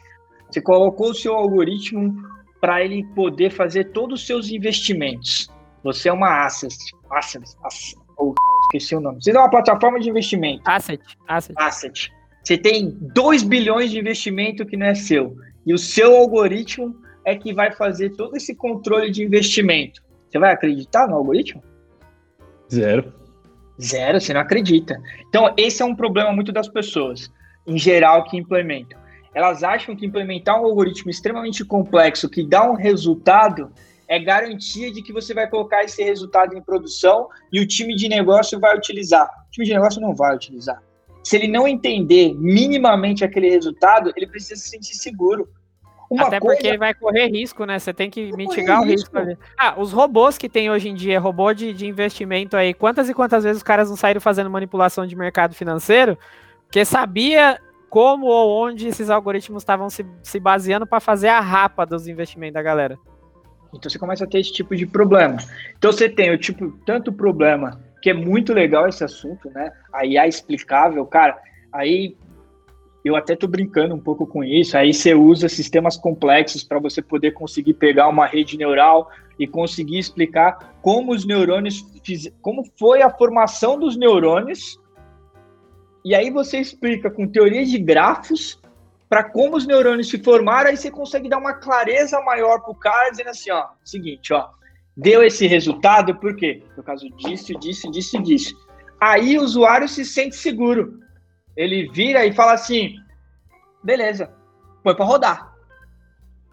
[0.50, 2.14] Você colocou o seu algoritmo
[2.60, 5.50] para ele poder fazer todos os seus investimentos.
[5.82, 6.74] Você é uma asset,
[7.10, 9.22] asset, asset ou esqueci o nome.
[9.22, 10.62] Você tem uma plataforma de investimento.
[10.64, 11.02] Asset.
[11.26, 11.54] Asset.
[11.58, 12.12] Asset.
[12.44, 15.34] Você tem 2 bilhões de investimento que não é seu.
[15.64, 20.02] E o seu algoritmo é que vai fazer todo esse controle de investimento.
[20.28, 21.62] Você vai acreditar no algoritmo?
[22.70, 23.14] Zero.
[23.80, 25.00] Zero, você não acredita.
[25.26, 27.32] Então, esse é um problema muito das pessoas,
[27.66, 28.98] em geral, que implementam.
[29.34, 33.72] Elas acham que implementar um algoritmo extremamente complexo que dá um resultado
[34.06, 38.06] é garantia de que você vai colocar esse resultado em produção e o time de
[38.06, 39.26] negócio vai utilizar.
[39.48, 40.80] O time de negócio não vai utilizar.
[41.24, 45.48] Se ele não entender minimamente aquele resultado, ele precisa se sentir seguro.
[46.10, 46.54] Uma Até coisa...
[46.54, 47.78] porque ele vai correr risco, né?
[47.78, 49.18] Você tem que mitigar o risco.
[49.18, 49.42] risco.
[49.58, 53.14] Ah, os robôs que tem hoje em dia, robô de, de investimento aí, quantas e
[53.14, 56.18] quantas vezes os caras não saíram fazendo manipulação de mercado financeiro?
[56.66, 57.58] Porque sabia
[57.88, 62.54] como ou onde esses algoritmos estavam se, se baseando para fazer a rapa dos investimentos
[62.54, 62.98] da galera.
[63.72, 65.38] Então você começa a ter esse tipo de problema.
[65.78, 69.72] Então você tem o tipo, tanto problema, que é muito legal esse assunto, né?
[69.90, 71.40] A IA explicável, cara,
[71.72, 72.14] aí
[73.02, 74.76] eu até tô brincando um pouco com isso.
[74.76, 79.98] Aí você usa sistemas complexos para você poder conseguir pegar uma rede neural e conseguir
[79.98, 82.30] explicar como os neurônios fiz...
[82.42, 84.78] como foi a formação dos neurônios.
[86.04, 88.60] E aí você explica com teorias de grafos
[89.08, 92.74] para como os neurônios se formaram, aí você consegue dar uma clareza maior para o
[92.74, 94.50] cara, dizendo assim, ó, seguinte, ó,
[94.96, 96.62] deu esse resultado, por quê?
[96.74, 98.54] Por causa disso, disso, disso, disso.
[99.00, 101.00] Aí o usuário se sente seguro.
[101.56, 102.96] Ele vira e fala assim,
[103.82, 104.32] beleza,
[104.82, 105.54] põe para rodar.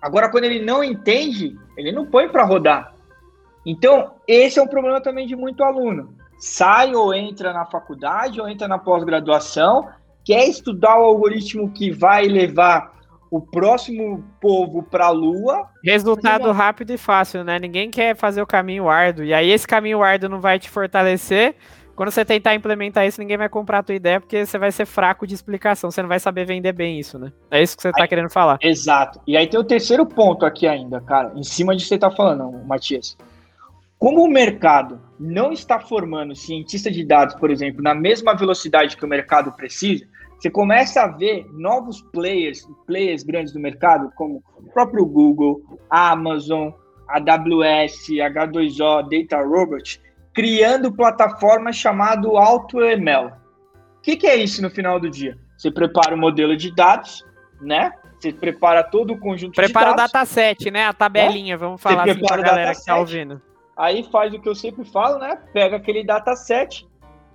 [0.01, 2.95] Agora, quando ele não entende, ele não põe para rodar.
[3.65, 6.15] Então, esse é um problema também de muito aluno.
[6.39, 9.87] Sai ou entra na faculdade ou entra na pós-graduação
[10.23, 13.00] quer estudar o algoritmo que vai levar
[13.31, 15.69] o próximo povo para a Lua.
[15.85, 17.57] Resultado rápido e fácil, né?
[17.57, 19.23] Ninguém quer fazer o caminho árduo.
[19.23, 21.55] E aí esse caminho árduo não vai te fortalecer.
[21.95, 24.85] Quando você tentar implementar isso, ninguém vai comprar a tua ideia porque você vai ser
[24.85, 27.31] fraco de explicação, você não vai saber vender bem isso, né?
[27.49, 28.57] É isso que você está querendo falar.
[28.61, 29.21] Exato.
[29.25, 32.51] E aí tem o terceiro ponto aqui ainda, cara, em cima de você tá falando,
[32.65, 33.15] Matias.
[33.97, 39.05] Como o mercado não está formando cientista de dados, por exemplo, na mesma velocidade que
[39.05, 40.05] o mercado precisa,
[40.41, 46.71] você começa a ver novos players, players grandes do mercado, como o próprio Google, Amazon,
[47.07, 50.01] AWS, H2O, Data Robot,
[50.33, 53.27] criando plataformas chamado AutoML.
[53.27, 55.37] O que, que é isso no final do dia?
[55.55, 57.23] Você prepara o modelo de dados,
[57.61, 57.93] né?
[58.19, 60.11] Você prepara todo o conjunto prepara de dados.
[60.11, 60.85] Prepara o dataset, né?
[60.85, 61.57] A tabelinha, é?
[61.57, 63.39] vamos falar assim pra galera que está ouvindo.
[63.77, 65.37] Aí faz o que eu sempre falo, né?
[65.53, 66.87] Pega aquele dataset,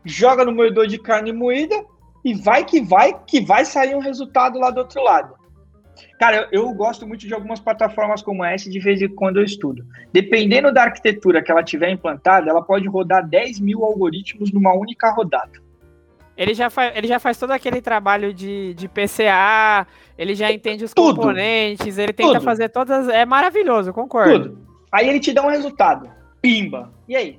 [0.05, 1.85] joga no moedor de carne moída
[2.27, 5.33] e vai que vai, que vai sair um resultado lá do outro lado.
[6.19, 9.45] Cara, eu, eu, gosto muito de algumas plataformas como essa de vez em quando eu
[9.45, 9.87] estudo.
[10.13, 15.09] Dependendo da arquitetura que ela tiver implantada, ela pode rodar 10 mil algoritmos numa única
[15.13, 15.53] rodada.
[16.37, 19.87] Ele já, faz, ele já faz todo aquele trabalho de, de PCA,
[20.19, 21.15] ele já entende os Tudo.
[21.15, 22.45] componentes, ele tenta Tudo.
[22.45, 23.09] fazer todas.
[23.09, 24.49] É maravilhoso, concordo.
[24.51, 24.67] Tudo.
[24.91, 26.11] Aí ele te dá um resultado.
[26.43, 26.93] Pimba.
[27.09, 27.39] E aí?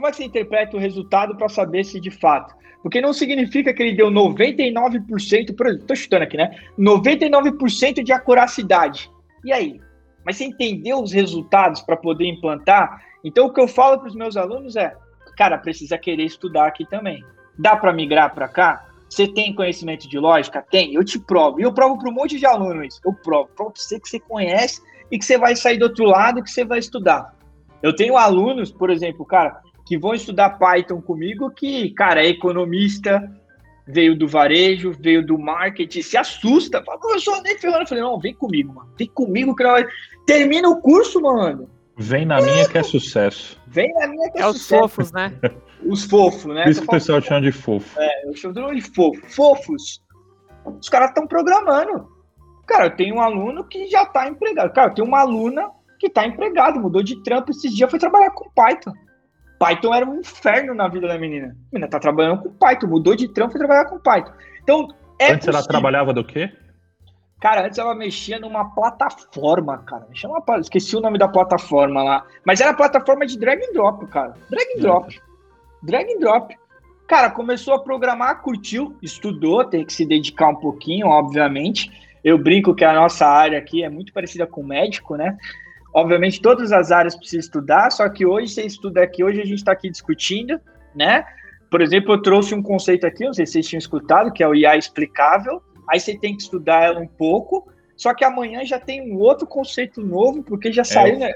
[0.00, 2.54] Como é que você interpreta o resultado para saber se de fato?
[2.82, 6.58] Porque não significa que ele deu 99%, por exemplo, tô chutando aqui, né?
[6.78, 9.10] 99% de acuracidade.
[9.44, 9.78] E aí?
[10.24, 13.02] Mas você entendeu os resultados para poder implantar?
[13.22, 14.96] Então o que eu falo para os meus alunos é,
[15.36, 17.22] cara, precisa querer estudar aqui também.
[17.58, 18.86] Dá para migrar para cá?
[19.06, 20.62] Você tem conhecimento de lógica?
[20.70, 20.94] Tem.
[20.94, 21.60] Eu te provo.
[21.60, 22.98] E eu provo para um monte de alunos.
[23.04, 23.50] Eu provo.
[23.54, 24.80] Provo para você que você conhece
[25.10, 27.34] e que você vai sair do outro lado e que você vai estudar.
[27.82, 29.60] Eu tenho alunos, por exemplo, cara,
[29.90, 33.28] que vão estudar Python comigo, que, cara, é economista,
[33.88, 37.82] veio do varejo, veio do marketing, se assusta, fala, professor, nem ferrando.
[37.82, 38.88] Eu falei, não, vem comigo, mano.
[38.96, 39.84] Vem comigo que nós...
[40.24, 41.68] termina o curso, mano.
[41.98, 43.60] Vem na é, minha que é sucesso.
[43.66, 44.74] Vem na minha que é, é sucesso.
[44.76, 45.32] os fofos, né?
[45.82, 46.62] Os fofos, né?
[46.62, 47.98] Por isso que o pessoal chama de fofo.
[47.98, 49.20] É, eu chamo de fofo.
[49.26, 50.00] Fofos.
[50.80, 52.06] Os caras estão programando.
[52.64, 54.72] Cara, eu tenho um aluno que já está empregado.
[54.72, 55.68] Cara, eu tenho uma aluna
[55.98, 58.92] que está empregado, mudou de trampo esses dias, foi trabalhar com Python.
[59.60, 61.48] Python era um inferno na vida da menina.
[61.48, 64.32] A menina tá trabalhando com Python, mudou de trampo e foi trabalhar com Python.
[64.62, 64.88] Então,
[65.18, 65.58] é Antes possível.
[65.58, 66.50] ela trabalhava do quê?
[67.38, 70.06] Cara, antes ela mexia numa plataforma, cara.
[70.24, 72.26] Uma, esqueci o nome da plataforma lá.
[72.44, 74.34] Mas era plataforma de drag and drop, cara.
[74.48, 75.20] Drag and drop.
[75.82, 76.58] Drag and drop.
[77.06, 81.90] Cara, começou a programar, curtiu, estudou, tem que se dedicar um pouquinho, obviamente.
[82.24, 85.36] Eu brinco que a nossa área aqui é muito parecida com médico, né?
[85.92, 89.58] Obviamente, todas as áreas precisam estudar, só que hoje você estuda aqui, hoje a gente
[89.58, 90.60] está aqui discutindo,
[90.94, 91.24] né?
[91.70, 94.48] Por exemplo, eu trouxe um conceito aqui, não sei se vocês tinham escutado, que é
[94.48, 95.62] o IA explicável.
[95.88, 99.46] Aí você tem que estudar ela um pouco, só que amanhã já tem um outro
[99.46, 100.84] conceito novo, porque já é.
[100.84, 101.32] saiu, né?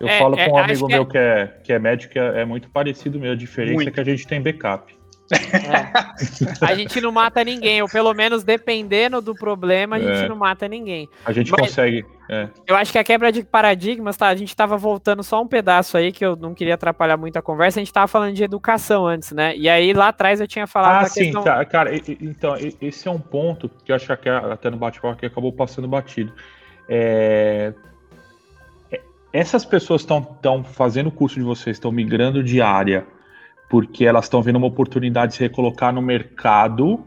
[0.00, 2.44] Eu é, falo com é, um amigo meu que é, que é médico, é, é
[2.44, 3.34] muito parecido mesmo.
[3.34, 3.88] A diferença muito.
[3.88, 4.94] é que a gente tem backup.
[5.32, 6.64] É.
[6.64, 10.28] A gente não mata ninguém, ou pelo menos dependendo do problema, a gente é.
[10.28, 11.08] não mata ninguém.
[11.24, 12.04] A gente Mas consegue.
[12.28, 12.48] É.
[12.66, 14.28] Eu acho que a quebra de paradigmas, tá?
[14.28, 17.42] A gente tava voltando só um pedaço aí, que eu não queria atrapalhar muito a
[17.42, 17.80] conversa.
[17.80, 19.56] A gente tava falando de educação antes, né?
[19.56, 21.04] E aí lá atrás eu tinha falado.
[21.04, 21.42] Ah, sim, questão...
[21.42, 21.90] tá, cara.
[22.20, 25.88] Então, esse é um ponto que eu acho que até no bate-papo que acabou passando
[25.88, 26.32] batido.
[26.88, 27.72] É,
[29.32, 33.06] essas pessoas estão fazendo o curso de vocês, estão migrando de área
[33.74, 37.04] porque elas estão vendo uma oportunidade de se recolocar no mercado,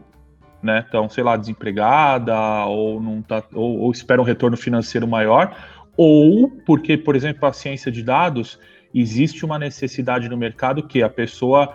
[0.62, 0.84] né?
[0.86, 5.56] Então, sei lá, desempregada ou não tá, ou, ou espera um retorno financeiro maior,
[5.96, 8.60] ou porque, por exemplo, a ciência de dados
[8.94, 11.74] existe uma necessidade no mercado que a pessoa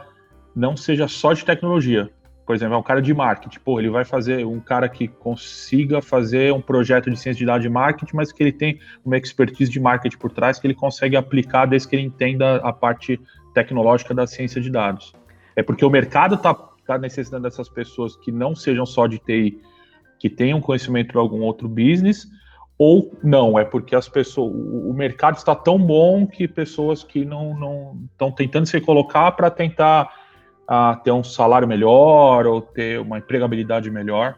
[0.56, 2.12] não seja só de tecnologia.
[2.46, 3.62] Por exemplo, é um cara de marketing.
[3.66, 7.64] Pô, ele vai fazer um cara que consiga fazer um projeto de ciência de dados
[7.64, 11.16] de marketing, mas que ele tem uma expertise de marketing por trás que ele consegue
[11.16, 13.20] aplicar desde que ele entenda a parte
[13.54, 15.14] tecnológica da ciência de dados.
[15.56, 16.54] É porque o mercado está
[16.86, 19.62] tá necessitando dessas pessoas que não sejam só de TI,
[20.20, 22.28] que tenham conhecimento de algum outro business,
[22.78, 27.98] ou não, é porque as pessoas, o mercado está tão bom que pessoas que não
[28.12, 30.10] estão tentando se colocar para tentar
[30.64, 34.36] uh, ter um salário melhor ou ter uma empregabilidade melhor.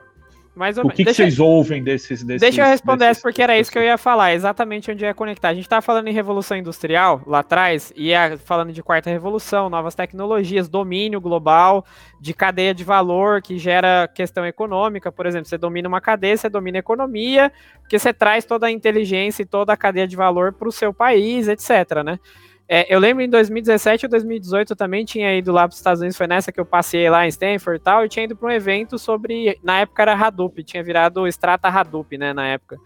[0.55, 3.59] Mais ou o que, que vocês ouvem desses, desses Deixa eu responder essa, porque era
[3.59, 5.49] isso que eu ia falar, exatamente onde eu ia conectar.
[5.49, 9.69] A gente estava falando em revolução industrial lá atrás, e ia falando de quarta revolução,
[9.69, 11.85] novas tecnologias, domínio global,
[12.19, 15.11] de cadeia de valor que gera questão econômica.
[15.11, 17.51] Por exemplo, você domina uma cadeia, você domina a economia,
[17.81, 20.93] porque você traz toda a inteligência e toda a cadeia de valor para o seu
[20.93, 22.03] país, etc.
[22.03, 22.19] Né?
[22.68, 26.01] É, eu lembro em 2017 ou 2018 eu também tinha ido lá para os Estados
[26.01, 28.47] Unidos, foi nessa que eu passei lá em Stanford e tal, e tinha ido para
[28.47, 32.78] um evento sobre, na época era Hadoop, tinha virado Strata Hadoop, né, na época.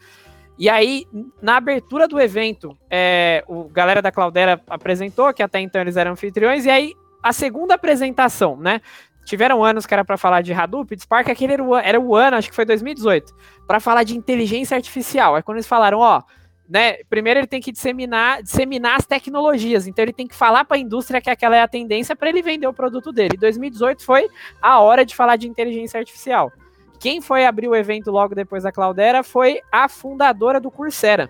[0.58, 1.08] E aí,
[1.42, 6.12] na abertura do evento, é, o galera da Cloudera apresentou, que até então eles eram
[6.12, 8.82] anfitriões, e aí a segunda apresentação, né,
[9.24, 12.36] tiveram anos que era para falar de Hadoop, Spark aquele era o, era o ano,
[12.36, 13.34] acho que foi 2018,
[13.66, 15.36] para falar de inteligência artificial.
[15.36, 16.22] Aí quando eles falaram, ó,
[16.70, 16.97] né?
[17.09, 20.80] Primeiro ele tem que disseminar, disseminar as tecnologias, então ele tem que falar para a
[20.80, 23.36] indústria que aquela é a tendência para ele vender o produto dele.
[23.36, 24.28] 2018 foi
[24.61, 26.51] a hora de falar de inteligência artificial.
[26.99, 31.30] Quem foi abrir o evento logo depois da Cloudera foi a fundadora do Coursera.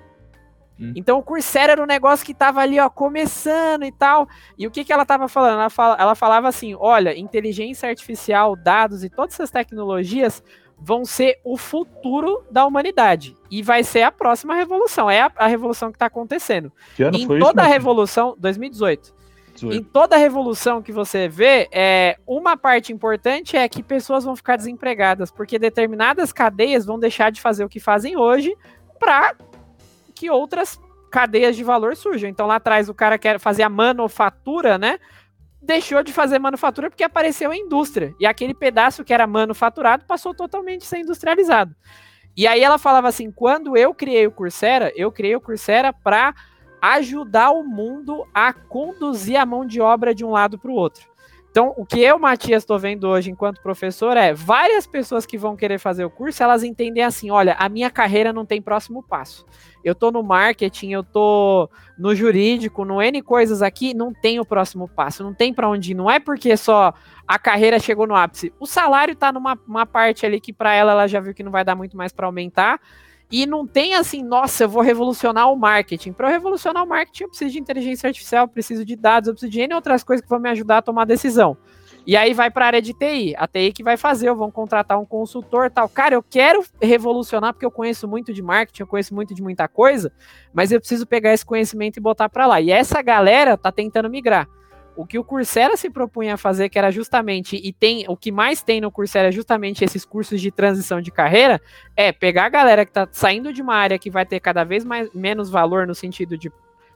[0.77, 0.91] Hum.
[0.95, 4.27] Então o Coursera era um negócio que estava ali, ó, começando e tal.
[4.57, 5.53] E o que, que ela estava falando?
[5.53, 10.43] Ela, fala, ela falava assim: olha, inteligência artificial, dados e todas essas tecnologias
[10.81, 13.35] vão ser o futuro da humanidade.
[13.51, 15.09] E vai ser a próxima revolução.
[15.09, 16.71] É a, a revolução que está acontecendo.
[16.95, 19.13] Que ano em foi toda isso, a revolução, 2018.
[19.53, 19.75] 18.
[19.75, 24.35] Em toda a revolução que você vê, é, uma parte importante é que pessoas vão
[24.35, 28.55] ficar desempregadas, porque determinadas cadeias vão deixar de fazer o que fazem hoje
[28.97, 29.35] para
[30.15, 32.29] que outras cadeias de valor surjam.
[32.29, 34.99] Então lá atrás o cara quer fazer a manufatura, né?
[35.61, 38.13] Deixou de fazer manufatura porque apareceu a indústria.
[38.19, 41.75] E aquele pedaço que era manufaturado passou totalmente a ser industrializado.
[42.35, 46.33] E aí ela falava assim: quando eu criei o Coursera, eu criei o Coursera para
[46.81, 51.08] ajudar o mundo a conduzir a mão de obra de um lado para o outro.
[51.51, 55.55] Então, o que eu, Matias, estou vendo hoje enquanto professor é várias pessoas que vão
[55.55, 59.45] querer fazer o curso, elas entendem assim: olha, a minha carreira não tem próximo passo.
[59.83, 64.45] Eu estou no marketing, eu estou no jurídico, no N coisas aqui, não tem o
[64.45, 65.95] próximo passo, não tem para onde ir.
[65.95, 66.93] Não é porque só
[67.27, 68.53] a carreira chegou no ápice.
[68.59, 71.63] O salário está numa parte ali que para ela ela já viu que não vai
[71.63, 72.79] dar muito mais para aumentar.
[73.31, 76.13] E não tem assim, nossa, eu vou revolucionar o marketing.
[76.13, 79.61] Para revolucionar o marketing, eu preciso de inteligência artificial, preciso de dados, eu preciso de
[79.61, 81.55] N outras coisas que vão me ajudar a tomar decisão.
[82.07, 83.35] E aí vai para a área de TI.
[83.37, 85.87] A TI que vai fazer, vão contratar um consultor tal.
[85.87, 89.67] Cara, eu quero revolucionar porque eu conheço muito de marketing, eu conheço muito de muita
[89.67, 90.11] coisa,
[90.51, 92.59] mas eu preciso pegar esse conhecimento e botar para lá.
[92.59, 94.47] E essa galera tá tentando migrar.
[94.99, 98.33] O que o Coursera se propunha a fazer, que era justamente, e tem o que
[98.33, 101.61] mais tem no Coursera é justamente esses cursos de transição de carreira,
[101.95, 104.83] é pegar a galera que está saindo de uma área que vai ter cada vez
[104.83, 106.51] mais, menos valor no sentido de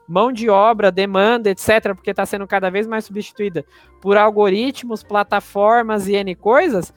[0.05, 3.63] mão de obra, demanda, etc., porque está sendo cada vez mais substituída
[4.01, 6.93] por algoritmos, plataformas e N coisas,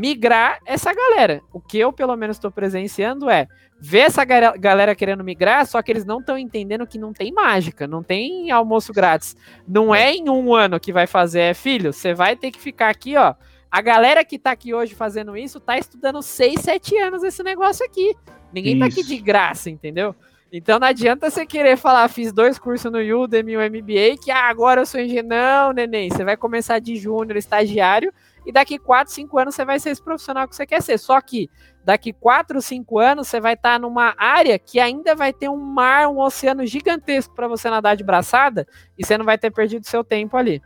[0.00, 1.42] migrar essa galera.
[1.52, 3.46] O que eu, pelo menos, estou presenciando é
[3.78, 7.86] ver essa galera querendo migrar, só que eles não estão entendendo que não tem mágica,
[7.86, 9.36] não tem almoço grátis.
[9.68, 12.88] Não é em um ano que vai fazer, é filho, você vai ter que ficar
[12.88, 13.34] aqui, ó.
[13.70, 17.84] A galera que tá aqui hoje fazendo isso tá estudando 6, 7 anos esse negócio
[17.84, 18.16] aqui.
[18.52, 18.80] Ninguém isso.
[18.80, 20.14] tá aqui de graça, entendeu?
[20.52, 24.48] Então não adianta você querer falar, fiz dois cursos no Udemy, o MBA, que ah,
[24.48, 25.28] agora eu sou engenheiro.
[25.28, 28.12] Não, neném, você vai começar de júnior, estagiário,
[28.44, 30.98] e daqui 4, 5 anos você vai ser esse profissional que você quer ser.
[30.98, 31.50] Só que
[31.84, 36.08] daqui 4, 5 anos você vai estar numa área que ainda vai ter um mar,
[36.08, 38.66] um oceano gigantesco para você nadar de braçada,
[38.98, 40.62] e você não vai ter perdido seu tempo ali.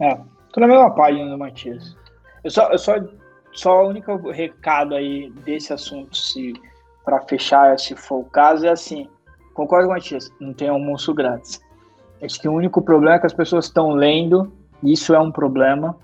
[0.00, 0.18] É,
[0.52, 1.96] tô na mesma página do Matias.
[2.44, 2.94] Eu só, eu só,
[3.52, 6.52] só o único recado aí desse assunto, se
[7.04, 9.08] para fechar, se for o caso, é assim
[9.58, 11.60] Concordo com o Matias, não tem almoço grátis.
[12.22, 14.52] Acho que o único problema é que as pessoas estão lendo,
[14.84, 15.96] isso é um problema,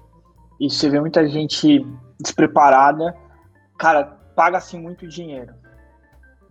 [0.61, 1.87] e você vê muita gente
[2.21, 3.15] despreparada.
[3.79, 5.55] Cara, paga-se muito dinheiro.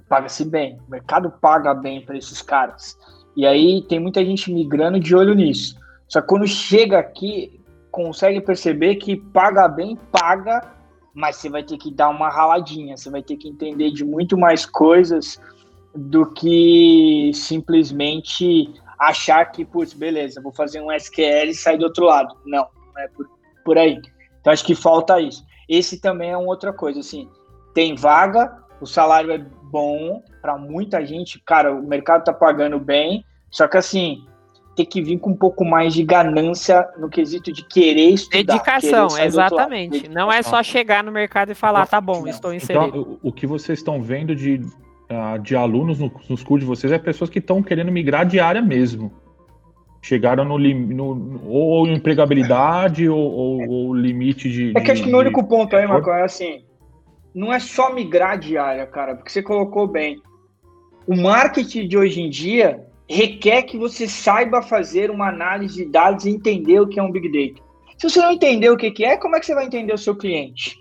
[0.09, 0.79] Paga-se bem.
[0.87, 2.97] O mercado paga bem para esses caras.
[3.35, 5.79] E aí tem muita gente migrando de olho nisso.
[6.07, 10.73] Só que quando chega aqui, consegue perceber que paga bem, paga,
[11.13, 14.37] mas você vai ter que dar uma raladinha, você vai ter que entender de muito
[14.37, 15.39] mais coisas
[15.95, 22.05] do que simplesmente achar que, putz, beleza, vou fazer um SQL e sair do outro
[22.05, 22.35] lado.
[22.45, 23.27] Não, não é por,
[23.63, 23.99] por aí.
[24.39, 25.43] Então acho que falta isso.
[25.67, 27.29] Esse também é uma outra coisa, assim,
[27.73, 28.51] tem vaga,
[28.81, 33.77] o salário é bom para muita gente, cara, o mercado tá pagando bem, só que
[33.77, 34.25] assim,
[34.75, 38.43] tem que vir com um pouco mais de ganância no quesito de querer estudar.
[38.43, 40.09] Dedicação, querer exatamente.
[40.09, 42.85] Não é só chegar no mercado e falar, tá bom, estou inserido.
[42.85, 44.61] Então, o que vocês estão vendo de
[45.09, 48.39] uh, de alunos no, nos cursos de vocês é pessoas que estão querendo migrar de
[48.39, 49.11] área mesmo.
[50.03, 54.73] Chegaram no, no ou empregabilidade ou, ou, ou, limite de.
[54.75, 56.65] É que acho que o meu único ponto aí, Marco, é assim:
[57.33, 60.21] não é só migrar de área, cara, porque você colocou bem.
[61.07, 66.25] O marketing de hoje em dia requer que você saiba fazer uma análise de dados
[66.25, 67.63] e entender o que é um Big Data.
[67.97, 70.17] Se você não entender o que é, como é que você vai entender o seu
[70.17, 70.77] cliente?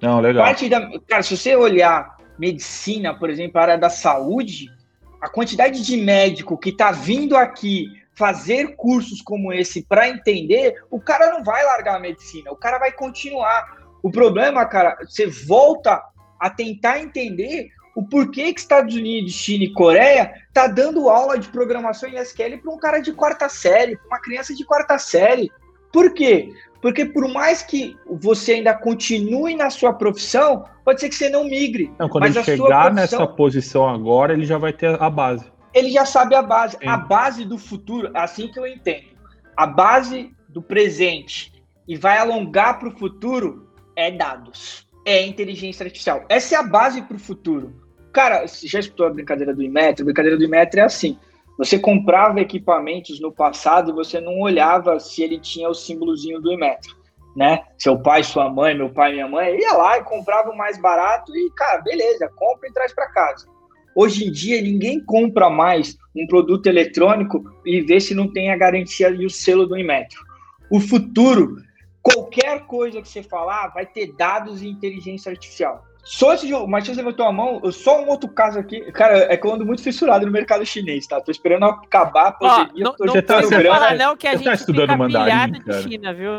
[0.00, 0.44] Não, legal.
[0.44, 4.66] Parte da, cara, se você olhar medicina, por exemplo, a área da saúde,
[5.20, 7.88] a quantidade de médico que está vindo aqui
[8.20, 12.78] fazer cursos como esse para entender, o cara não vai largar a medicina, o cara
[12.78, 13.78] vai continuar.
[14.02, 16.02] O problema, cara, você volta
[16.38, 21.48] a tentar entender o porquê que Estados Unidos, China e Coreia tá dando aula de
[21.48, 25.50] programação em SQL para um cara de quarta série, para uma criança de quarta série.
[25.90, 26.52] Por quê?
[26.82, 31.44] Porque por mais que você ainda continue na sua profissão, pode ser que você não
[31.44, 31.90] migre.
[31.98, 35.50] Não, quando ele chegar profissão, nessa posição agora, ele já vai ter a base.
[35.72, 36.76] Ele já sabe a base.
[36.78, 36.88] Sim.
[36.88, 39.08] A base do futuro, é assim que eu entendo.
[39.56, 41.52] A base do presente
[41.86, 44.86] e vai alongar para o futuro é dados.
[45.04, 46.24] É inteligência artificial.
[46.28, 47.74] Essa é a base para o futuro.
[48.12, 50.02] Cara, você já escutou a brincadeira do Imetro?
[50.02, 51.18] A brincadeira do Imetro é assim.
[51.60, 56.50] Você comprava equipamentos no passado e você não olhava se ele tinha o símbolozinho do
[56.50, 56.96] Imetro,
[57.36, 57.64] né?
[57.76, 61.36] Seu pai, sua mãe, meu pai, minha mãe, ia lá e comprava o mais barato
[61.36, 63.46] e, cara, beleza, compra e traz para casa.
[63.94, 68.56] Hoje em dia, ninguém compra mais um produto eletrônico e vê se não tem a
[68.56, 70.20] garantia e o selo do Imetro.
[70.70, 71.56] O futuro,
[72.00, 75.84] qualquer coisa que você falar, vai ter dados e inteligência artificial.
[76.02, 78.80] Só esse jogo, mas você levantou a mão, só um outro caso aqui.
[78.92, 81.20] Cara, é que eu ando muito fissurado no mercado chinês, tá?
[81.20, 82.86] Tô esperando acabar a pandemia.
[82.86, 83.14] Ó, não, tô não
[83.62, 85.82] fala não que a gente tá estudando mandarim, cara.
[85.82, 86.30] de China, viu?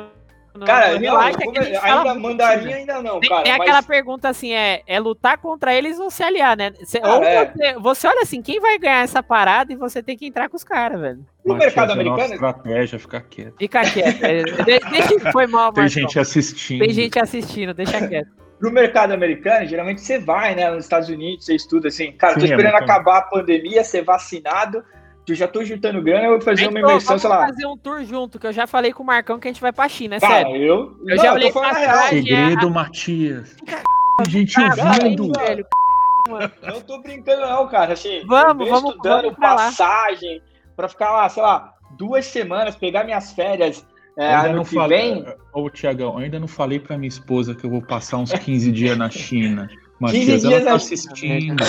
[0.53, 3.43] No, cara, no não, ainda mandarim ainda não, cara.
[3.43, 3.61] Tem, mas...
[3.61, 6.73] aquela pergunta assim, é, é lutar contra eles ou se aliar, né?
[6.83, 7.45] Cê, ah, ou é.
[7.45, 10.57] você, você, olha assim, quem vai ganhar essa parada e você tem que entrar com
[10.57, 11.25] os caras, velho.
[11.45, 12.33] No mercado americano...
[12.33, 13.55] estratégia, ficar quieto.
[13.57, 14.23] Fica quieto.
[14.23, 14.43] É,
[14.89, 16.79] deixa, foi mal, Tem gente assistindo.
[16.79, 21.45] Tem gente assistindo, deixa quieto pro mercado americano, geralmente você vai, né, nos Estados Unidos,
[21.45, 24.85] você estuda assim, cara, Sim, tô é esperando é acabar a pandemia, ser vacinado,
[25.31, 27.47] eu já tô juntando grana, eu vou fazer uma imersão, sei lá.
[27.47, 29.71] fazer um tour junto, que eu já falei com o Marcão que a gente vai
[29.71, 30.55] pra China, é cara, sério.
[30.55, 32.69] Eu, eu não, já falei com a Segredo, é...
[32.69, 33.55] Matias.
[34.27, 35.31] gente ouvindo.
[35.37, 35.65] Velho,
[36.61, 40.41] não tô brincando não, cara, assim, vamos, vamos, estudando vamos passagem,
[40.75, 43.85] para ficar lá, sei lá, duas semanas, pegar minhas férias,
[44.17, 45.35] é, ainda não falei, vem...
[45.53, 48.97] Ô, Tiagão, ainda não falei pra minha esposa que eu vou passar uns 15 dias
[48.97, 49.69] na China.
[49.99, 51.63] Matias, 15 dias ela tá assistindo.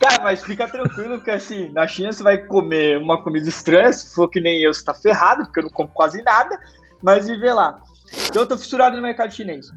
[0.00, 4.14] Cara, mas fica tranquilo que assim, na China você vai comer uma comida estranha, se
[4.14, 6.58] for que nem eu, você tá ferrado, porque eu não como quase nada,
[7.02, 7.80] mas viver lá.
[8.28, 9.70] Então eu tô fissurado no mercado chinês.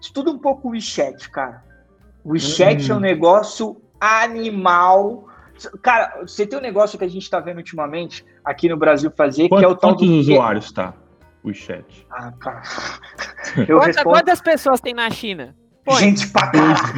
[0.00, 1.62] Estuda um pouco o WeChat, cara.
[2.24, 2.94] O WeChat hum.
[2.94, 5.28] é um negócio animal.
[5.82, 9.48] Cara, você tem um negócio que a gente tá vendo ultimamente aqui no Brasil fazer,
[9.48, 10.14] Quanto, que é o tal quantos do...
[10.14, 10.94] usuários tá?
[11.42, 12.06] o chat.
[12.10, 12.62] Ah, cara.
[13.56, 14.16] Eu Quantas, respondo...
[14.16, 15.56] quantas pessoas tem na China?
[15.98, 16.92] Gente pra caracas.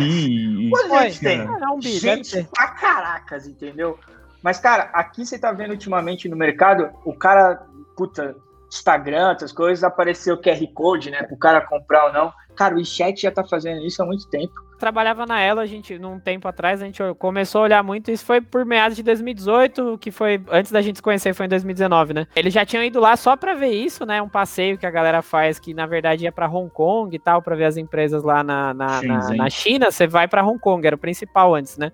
[0.71, 1.47] Quantas gente tem?
[1.79, 3.99] Bi, gente pra caracas, entendeu?
[4.43, 7.65] Mas, cara, aqui você tá vendo ultimamente no mercado, o cara,
[7.97, 8.35] puta,
[8.69, 11.23] Instagram, essas coisas, apareceu QR Code, né?
[11.23, 12.33] Pro cara comprar ou não.
[12.57, 14.53] Cara, o chat já tá fazendo isso há muito tempo.
[14.83, 18.25] Trabalhava na Elo, a gente, num tempo atrás, a gente começou a olhar muito, isso
[18.25, 22.13] foi por meados de 2018, que foi, antes da gente se conhecer, foi em 2019,
[22.13, 22.27] né?
[22.35, 24.21] Eles já tinham ido lá só pra ver isso, né?
[24.21, 27.41] Um passeio que a galera faz, que na verdade ia pra Hong Kong e tal,
[27.41, 30.85] pra ver as empresas lá na, na, na, na China, você vai pra Hong Kong,
[30.85, 31.93] era o principal antes, né?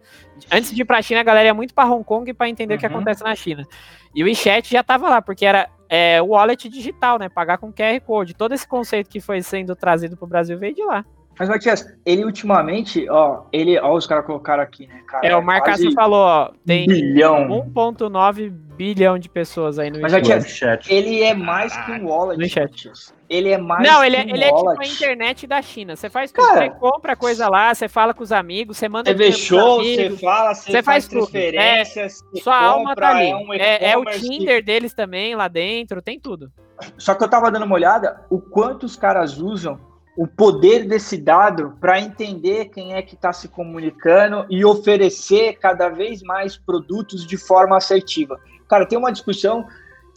[0.51, 2.78] Antes de ir pra China, a galera ia muito pra Hong Kong pra entender uhum.
[2.78, 2.93] o que uhum.
[2.93, 3.66] acontece na China.
[4.14, 7.28] E o WeChat já tava lá, porque era é, o wallet digital, né?
[7.28, 8.32] Pagar com QR Code.
[8.32, 11.05] Todo esse conceito que foi sendo trazido pro Brasil veio de lá.
[11.39, 15.26] Mas, Matias, ele ultimamente, ó, ele, ó, os caras colocaram aqui, né, cara?
[15.26, 20.93] É, o Marcasso falou, ó, tem 1.9 bilhão de pessoas aí no Mas, Matias, chat.
[20.93, 22.91] ele é mais que um wallet, no chat.
[23.28, 25.95] Ele é mais Não, ele, é, um ele é tipo a internet da China.
[25.95, 29.11] Você faz tudo, cara, você compra coisa lá, você fala com os amigos, você manda...
[29.11, 33.30] Você vê show, você fala, você, você faz, faz transferências, é, Sua alma tá ali.
[33.30, 34.62] É, um é, é o Tinder que...
[34.62, 36.51] deles também lá dentro, tem tudo.
[36.97, 39.78] Só que eu tava dando uma olhada, o quanto os caras usam
[40.19, 45.89] o poder desse dado para entender quem é que está se comunicando e oferecer cada
[45.89, 48.37] vez mais produtos de forma assertiva.
[48.69, 49.64] Cara, tem uma discussão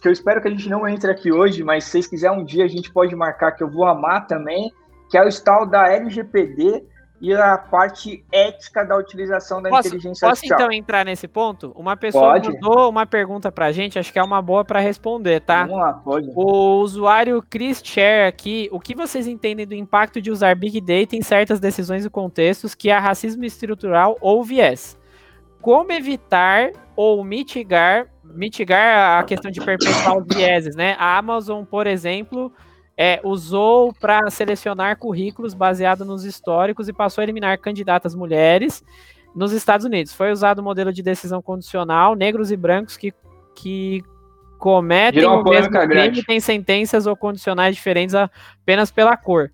[0.02, 2.44] que eu espero que a gente não entre aqui hoje, mas se vocês quiserem um
[2.44, 4.74] dia a gente pode marcar que eu vou amar também,
[5.08, 6.84] que é o tal da LGPD
[7.22, 10.58] e a parte ética da utilização da posso, inteligência posso artificial.
[10.58, 11.72] Posso então entrar nesse ponto?
[11.76, 12.52] Uma pessoa pode.
[12.52, 15.68] mandou uma pergunta pra gente, acho que é uma boa para responder, tá?
[15.68, 16.32] Vamos lá, pode.
[16.36, 21.16] O usuário Chris Cher aqui, o que vocês entendem do impacto de usar Big Data
[21.16, 25.00] em certas decisões e contextos que há racismo estrutural ou viés?
[25.62, 30.96] Como evitar ou mitigar, mitigar a questão de perpetuar os vieses, né?
[30.98, 32.52] A Amazon, por exemplo,
[33.04, 38.84] é, usou para selecionar currículos baseado nos históricos e passou a eliminar candidatas mulheres
[39.36, 40.14] nos Estados Unidos.
[40.14, 43.12] Foi usado o modelo de decisão condicional, negros e brancos que,
[43.56, 44.04] que
[44.60, 49.50] cometem o mesmo crime têm sentenças ou condicionais diferentes apenas pela cor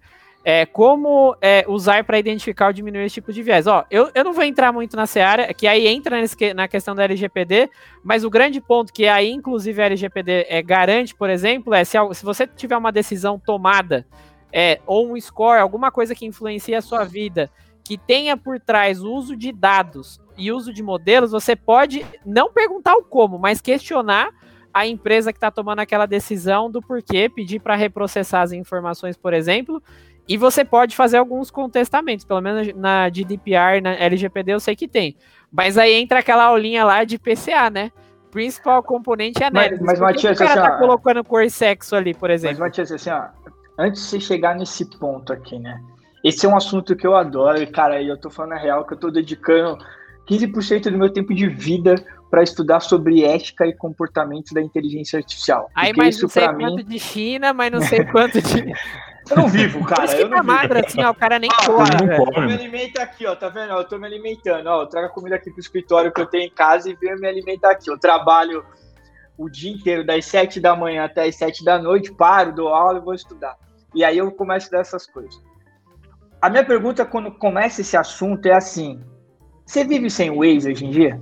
[0.50, 3.68] é, como é, usar para identificar ou diminuir esse tipo de viés.
[3.68, 6.96] Ó, eu, eu não vou entrar muito na seara, que aí entra nesse, na questão
[6.96, 7.70] da LGPD,
[8.02, 11.98] mas o grande ponto que aí, inclusive, a LGPD é, garante, por exemplo, é se,
[12.14, 14.08] se você tiver uma decisão tomada,
[14.54, 17.52] é, ou um score, alguma coisa que influencie a sua vida,
[17.84, 22.54] que tenha por trás o uso de dados e uso de modelos, você pode não
[22.54, 24.30] perguntar o como, mas questionar
[24.74, 29.34] a empresa que está tomando aquela decisão do porquê, pedir para reprocessar as informações, por
[29.34, 29.82] exemplo,
[30.28, 34.88] e você pode fazer alguns contestamentos, pelo menos na GDPR, na LGPD eu sei que
[34.88, 35.16] tem.
[35.52, 37.92] Mas aí entra aquela aulinha lá de PCA, né?
[38.30, 39.82] Principal componente é análise.
[39.82, 42.60] Mas, mas Matias, o cara assim, tá ó, colocando cor e sexo ali, por exemplo?
[42.60, 43.28] Mas, Matias, assim, ó,
[43.80, 45.82] antes de você chegar nesse ponto aqui, né?
[46.24, 48.94] Esse é um assunto que eu adoro, e, cara, eu tô falando a real que
[48.94, 49.78] eu tô dedicando
[50.28, 51.96] 15% do meu tempo de vida
[52.30, 55.70] para estudar sobre ética e comportamento da inteligência artificial.
[55.74, 56.86] Aí, mas não sei quanto mim...
[56.86, 58.74] de China, mas não sei quanto de.
[59.30, 60.08] Eu não vivo, cara.
[60.08, 62.36] Por eu não tá magro assim, ó, o cara nem ah, come.
[62.36, 63.74] Eu me alimento aqui, ó, tá vendo?
[63.74, 64.82] Eu tô me alimentando, ó.
[64.82, 67.28] Eu trago a comida aqui pro escritório que eu tenho em casa e venho me
[67.28, 67.90] alimentar aqui.
[67.90, 68.66] Eu trabalho
[69.38, 72.98] o dia inteiro, das sete da manhã até as sete da noite, paro, dou aula
[73.00, 73.56] e vou estudar.
[73.94, 75.42] E aí eu começo dessas coisas.
[76.42, 79.02] A minha pergunta quando começa esse assunto é assim:
[79.66, 81.22] você vive sem Waze hoje em dia?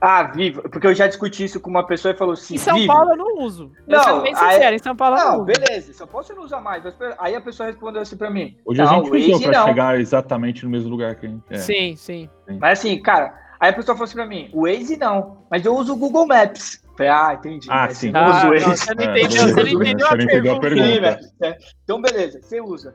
[0.00, 0.62] Ah, vivo.
[0.68, 2.56] Porque eu já discuti isso com uma pessoa e falou assim.
[2.56, 2.86] Em São.
[2.86, 3.72] Paulo eu não uso.
[3.88, 4.76] Eu não, bem sincero, aí...
[4.76, 5.44] em São Paulo eu não, não uso.
[5.46, 5.92] beleza.
[5.94, 6.84] São Paulo você não usa mais.
[7.18, 8.56] Aí a pessoa respondeu assim pra mim.
[8.64, 9.66] Hoje a gente usou pra não.
[9.66, 11.42] chegar exatamente no mesmo lugar que a gente.
[11.48, 11.58] É.
[11.58, 12.58] Sim, sim, sim.
[12.60, 15.74] Mas assim, cara, aí a pessoa falou assim pra mim: o Waze não, mas eu
[15.74, 16.84] uso o Google Maps.
[16.96, 17.68] Falei, ah, entendi.
[17.70, 18.10] Ah, sim.
[18.10, 18.66] Não ah, uso Waze.
[18.66, 20.56] Não, você não entendeu, é, você não entendeu, a, pergunta.
[20.56, 21.22] a pergunta.
[21.22, 21.58] Sim, é.
[21.84, 22.94] Então, beleza, você usa.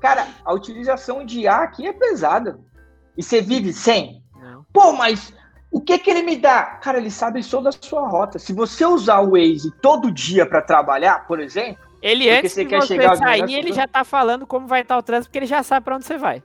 [0.00, 2.58] Cara, a utilização de A aqui é pesada.
[3.16, 4.22] E você vive sem?
[4.40, 4.64] Não.
[4.72, 5.32] Pô, mas
[5.70, 6.62] o que que ele me dá?
[6.62, 8.38] Cara, ele sabe toda a sua rota.
[8.38, 12.70] Se você usar o Waze todo dia para trabalhar, por exemplo, ele antes você de
[12.70, 15.46] quer você chegar sair, ele já tá falando como vai estar o trânsito, porque ele
[15.46, 16.42] já sabe para onde você vai.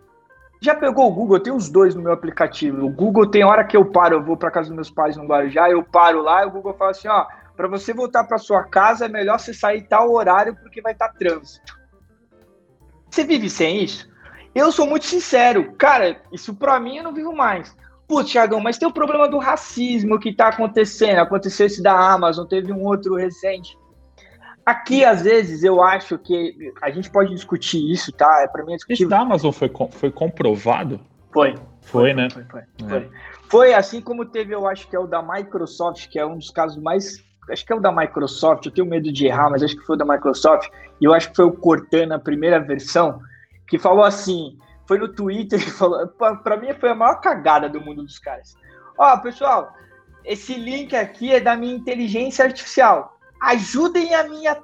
[0.61, 1.37] Já pegou o Google?
[1.37, 2.85] Eu tenho os dois no meu aplicativo.
[2.85, 5.25] O Google tem hora que eu paro, eu vou para casa dos meus pais no
[5.25, 8.63] Guarujá, eu paro lá e o Google fala assim, ó, para você voltar para sua
[8.63, 11.77] casa é melhor você sair tal horário porque vai estar tá trânsito.
[13.09, 14.09] Você vive sem isso?
[14.53, 17.75] Eu sou muito sincero, cara, isso para mim eu não vivo mais.
[18.07, 21.19] Putz, Thiagão, mas tem o problema do racismo que está acontecendo.
[21.19, 23.77] Aconteceu esse da Amazon, teve um outro recente.
[24.65, 28.41] Aqui, às vezes, eu acho que a gente pode discutir isso, tá?
[28.41, 29.09] É, Para mim é discutível.
[29.09, 30.99] Da Amazon foi, foi comprovado?
[31.31, 31.55] Foi.
[31.81, 32.27] Foi, né?
[32.31, 32.97] Foi, foi, foi.
[32.97, 33.09] É.
[33.47, 36.49] foi assim como teve, eu acho que é o da Microsoft, que é um dos
[36.49, 39.75] casos mais acho que é o da Microsoft, eu tenho medo de errar, mas acho
[39.75, 43.19] que foi o da Microsoft, e eu acho que foi o Cortana, a primeira versão,
[43.67, 44.57] que falou assim:
[44.87, 46.07] foi no Twitter e falou.
[46.07, 48.55] Pra mim foi a maior cagada do mundo dos caras.
[48.97, 49.73] Ó, pessoal,
[50.23, 53.17] esse link aqui é da minha inteligência artificial.
[53.41, 54.57] Ajudem a minha.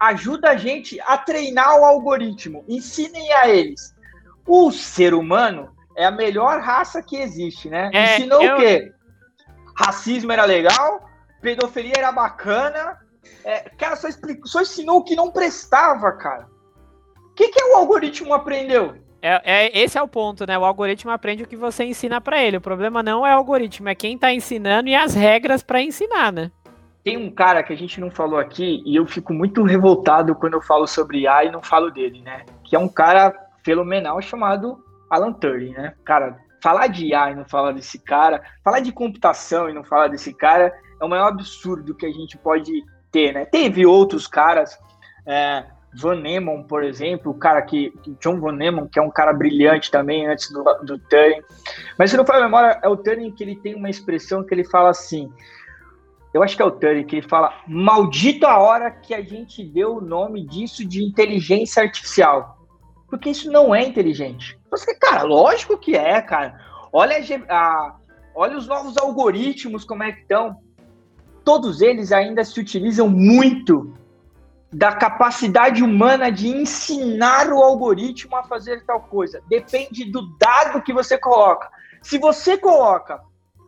[0.00, 2.64] Ajuda a gente a treinar o algoritmo.
[2.68, 3.94] Ensinem a eles.
[4.46, 7.90] O ser humano é a melhor raça que existe, né?
[7.92, 8.56] É, Ensinou eu...
[8.56, 8.92] o quê?
[9.76, 11.08] Racismo era legal,
[11.40, 12.98] pedofilia era bacana.
[13.44, 16.48] É, cara, só, explicou, só ensinou o que não prestava, cara.
[17.30, 18.96] O que, que o algoritmo aprendeu?
[19.26, 20.58] É, é, esse é o ponto, né?
[20.58, 22.58] O algoritmo aprende o que você ensina para ele.
[22.58, 26.30] O problema não é o algoritmo, é quem tá ensinando e as regras para ensinar,
[26.30, 26.50] né?
[27.02, 30.52] Tem um cara que a gente não falou aqui e eu fico muito revoltado quando
[30.52, 32.44] eu falo sobre IA e não falo dele, né?
[32.64, 35.94] Que é um cara fenomenal chamado Alan Turing, né?
[36.04, 40.08] Cara, falar de IA e não falar desse cara, falar de computação e não falar
[40.08, 40.70] desse cara
[41.00, 42.70] é o maior absurdo que a gente pode
[43.10, 43.46] ter, né?
[43.46, 44.78] Teve outros caras,
[45.26, 45.64] é,
[45.96, 49.90] Van Neumann, por exemplo, o cara que, John Van Neumann, que é um cara brilhante
[49.90, 51.40] também antes do, do Turing.
[51.98, 54.52] Mas se não for a memória, é o Turing que ele tem uma expressão que
[54.52, 55.32] ele fala assim,
[56.32, 59.64] eu acho que é o Turing que ele fala, maldito a hora que a gente
[59.64, 62.58] deu o nome disso de inteligência artificial.
[63.08, 64.58] Porque isso não é inteligente.
[64.70, 66.58] Você, cara, lógico que é, cara.
[66.92, 67.16] Olha,
[67.48, 67.96] a, a,
[68.34, 70.56] olha os novos algoritmos, como é que estão.
[71.44, 73.94] Todos eles ainda se utilizam muito
[74.74, 79.40] da capacidade humana de ensinar o algoritmo a fazer tal coisa.
[79.48, 81.70] Depende do dado que você coloca.
[82.02, 83.20] Se você coloca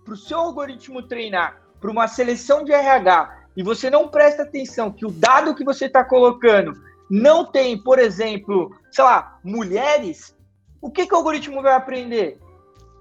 [0.05, 4.91] para o seu algoritmo treinar para uma seleção de RH e você não presta atenção
[4.91, 6.73] que o dado que você está colocando
[7.09, 10.37] não tem, por exemplo, sei lá, mulheres,
[10.81, 12.41] o que, que o algoritmo vai aprender?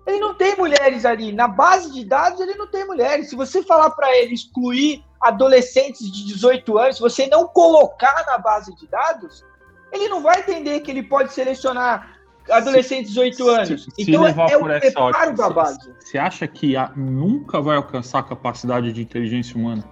[0.05, 1.31] Ele não tem mulheres ali.
[1.31, 3.29] Na base de dados, ele não tem mulheres.
[3.29, 8.37] Se você falar para ele excluir adolescentes de 18 anos, se você não colocar na
[8.37, 9.43] base de dados,
[9.91, 12.15] ele não vai entender que ele pode selecionar
[12.49, 13.83] adolescentes de 18 anos.
[13.83, 15.93] Se, então se levar é, por o essa preparo ótica, da base.
[15.99, 19.83] Você acha que a, nunca vai alcançar a capacidade de inteligência humana?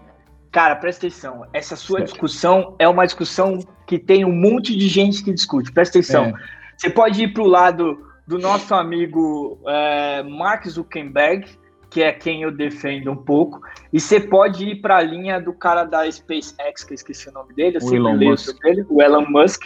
[0.52, 1.48] Cara, presta atenção.
[1.52, 2.12] Essa sua certo.
[2.12, 5.72] discussão é uma discussão que tem um monte de gente que discute.
[5.72, 6.26] Presta atenção.
[6.26, 6.34] É.
[6.78, 11.48] Você pode ir para o lado do nosso amigo é, Mark Zuckerberg,
[11.90, 13.62] que é quem eu defendo um pouco.
[13.92, 17.32] E você pode ir para a linha do cara da SpaceX, que eu esqueci o
[17.32, 18.60] nome dele, o Elon Musk.
[18.62, 19.62] Dele, o Elon Musk,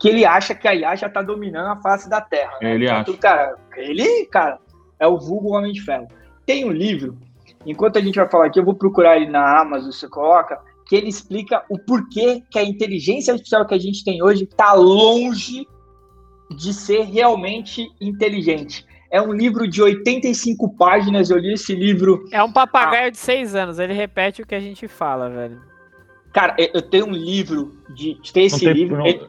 [0.00, 2.52] que ele acha que a IA já está dominando a face da Terra.
[2.62, 2.74] Né?
[2.74, 3.16] Ele então, acha.
[3.18, 4.58] Cara, ele, cara,
[4.98, 6.08] é o vulgo Homem de Ferro.
[6.46, 7.18] Tem um livro,
[7.66, 10.94] enquanto a gente vai falar aqui, eu vou procurar ele na Amazon, você coloca, que
[10.94, 15.66] ele explica o porquê que a inteligência artificial que a gente tem hoje está longe
[16.50, 18.86] de ser realmente inteligente.
[19.10, 21.30] É um livro de 85 páginas.
[21.30, 22.24] Eu li esse livro.
[22.32, 23.10] É um papagaio ah.
[23.10, 23.78] de 6 anos.
[23.78, 25.60] Ele repete o que a gente fala, velho.
[26.32, 28.20] Cara, eu tenho um livro de.
[28.32, 28.98] Tem esse tem, livro.
[28.98, 29.26] Não, ele,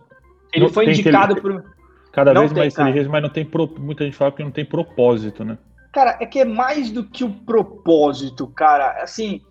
[0.54, 1.64] ele foi indicado por.
[2.12, 3.46] Cada não vez tem, mais inteligente, mas não tem.
[3.46, 5.58] Pro, muita gente fala que não tem propósito, né?
[5.94, 9.02] Cara, é que é mais do que o propósito, cara.
[9.02, 9.42] Assim.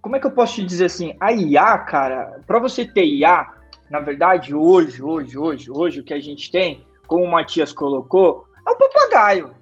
[0.00, 1.14] Como é que eu posso te dizer assim?
[1.20, 3.46] A IA, cara, para você ter IA,
[3.90, 8.46] na verdade, hoje, hoje, hoje, hoje, o que a gente tem, como o Matias colocou,
[8.66, 9.54] é um papagaio.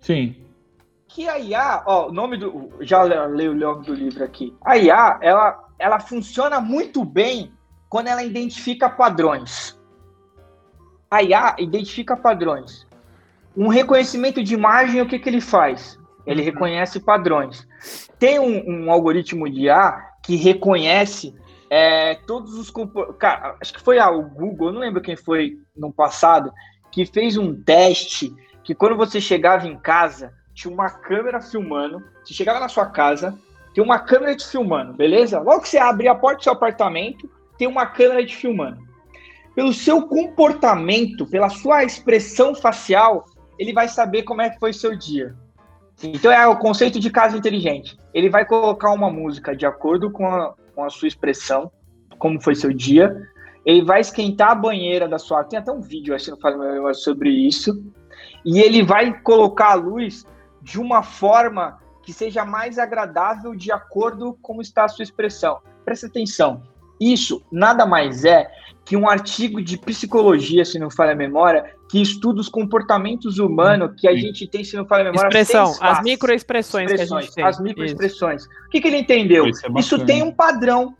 [0.00, 0.36] Sim.
[1.08, 2.70] Que a IA, ó, o nome do.
[2.80, 4.54] Já leio o nome do livro aqui.
[4.64, 7.52] A IA, ela, ela funciona muito bem
[7.88, 9.78] quando ela identifica padrões.
[11.10, 12.86] A IA identifica padrões.
[13.56, 15.98] Um reconhecimento de imagem, o que, que ele faz?
[16.24, 16.46] Ele uhum.
[16.46, 17.66] reconhece padrões.
[18.18, 21.34] Tem um, um, algoritmo de IA que reconhece
[21.70, 22.70] é, todos os.
[23.16, 26.52] Cara, acho que foi o Google, eu não lembro quem foi no passado,
[26.90, 32.02] que fez um teste que quando você chegava em casa, tinha uma câmera filmando.
[32.24, 33.38] Você chegava na sua casa,
[33.72, 35.38] tem uma câmera te filmando, beleza?
[35.38, 38.78] Logo que você abre a porta do seu apartamento, tem uma câmera te filmando.
[39.54, 43.24] Pelo seu comportamento, pela sua expressão facial,
[43.58, 45.34] ele vai saber como é que foi seu dia.
[46.02, 47.96] Então é o conceito de casa inteligente.
[48.14, 51.70] Ele vai colocar uma música de acordo com a, com a sua expressão,
[52.18, 53.14] como foi seu dia.
[53.66, 55.44] Ele vai esquentar a banheira da sua.
[55.44, 57.84] Tem até um vídeo, acho que não sobre isso
[58.44, 60.26] e ele vai colocar a luz
[60.62, 65.60] de uma forma que seja mais agradável de acordo com está a sua expressão.
[65.84, 66.62] Presta atenção.
[66.98, 68.50] Isso nada mais é
[68.84, 73.92] que um artigo de psicologia, se não falha a memória, que estuda os comportamentos humanos
[73.96, 75.28] que a gente tem, se não falha a memória.
[75.28, 77.44] Expressão, as microexpressões que a gente tem.
[77.44, 78.44] As microexpressões.
[78.44, 79.46] O que, que ele entendeu?
[79.46, 80.96] Isso, é Isso tem um padrão.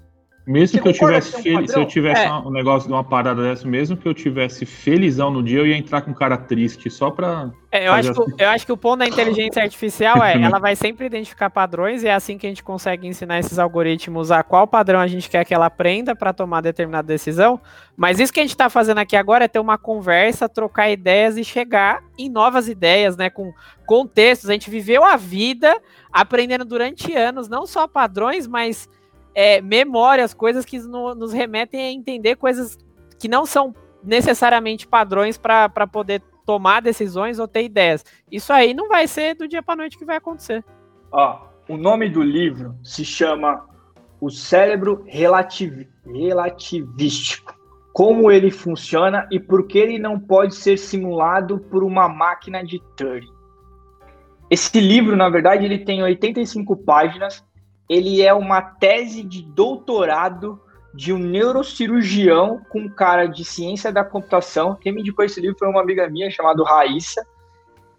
[0.51, 2.33] Mesmo que eu tivesse um se eu tivesse é.
[2.33, 5.77] um negócio de uma parada dessa, mesmo que eu tivesse felizão no dia, eu ia
[5.77, 7.53] entrar com um cara triste só pra.
[7.71, 8.35] É, eu, acho assim.
[8.35, 12.03] que, eu acho que o ponto da inteligência artificial é ela vai sempre identificar padrões
[12.03, 15.31] e é assim que a gente consegue ensinar esses algoritmos a qual padrão a gente
[15.31, 17.61] quer que ela aprenda para tomar determinada decisão.
[17.97, 21.37] Mas isso que a gente está fazendo aqui agora é ter uma conversa, trocar ideias
[21.37, 23.31] e chegar em novas ideias, né?
[23.31, 23.53] Com
[23.87, 24.51] contextos.
[24.51, 25.81] A gente viveu a vida
[26.13, 28.89] aprendendo durante anos, não só padrões, mas
[29.35, 32.79] é, memórias, coisas que no, nos remetem a entender coisas
[33.19, 38.05] que não são necessariamente padrões para poder tomar decisões ou ter ideias.
[38.31, 40.65] Isso aí não vai ser do dia para noite que vai acontecer.
[41.13, 43.65] Ó, o nome do livro se chama
[44.21, 47.55] O Cérebro Relativ Relativístico.
[47.93, 52.81] Como ele funciona e por que ele não pode ser simulado por uma máquina de
[52.97, 53.29] Turing.
[54.51, 57.45] Esse livro, na verdade, ele tem 85 páginas.
[57.91, 60.61] Ele é uma tese de doutorado
[60.95, 64.77] de um neurocirurgião com cara de ciência da computação.
[64.77, 67.27] Quem me indicou esse livro foi uma amiga minha chamada Raíssa.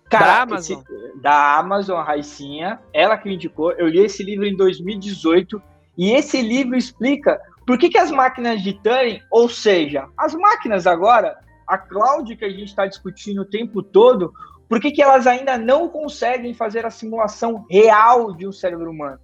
[0.10, 0.80] Cara, da Amazon.
[0.80, 2.80] Esse, da Amazon, a Raicinha.
[2.94, 3.74] Ela que me indicou.
[3.74, 5.62] Eu li esse livro em 2018
[5.98, 7.38] e esse livro explica
[7.68, 11.38] por que, que as máquinas de Turing, ou seja, as máquinas agora,
[11.68, 14.34] a cloud que a gente está discutindo o tempo todo,
[14.70, 19.20] por que, que elas ainda não conseguem fazer a simulação real de um cérebro humano?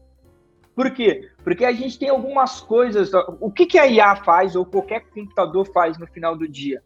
[0.78, 1.32] Por quê?
[1.44, 3.10] Porque a gente tem algumas coisas.
[3.42, 6.84] O que, que a IA faz, ou qualquer computador faz no final do dia?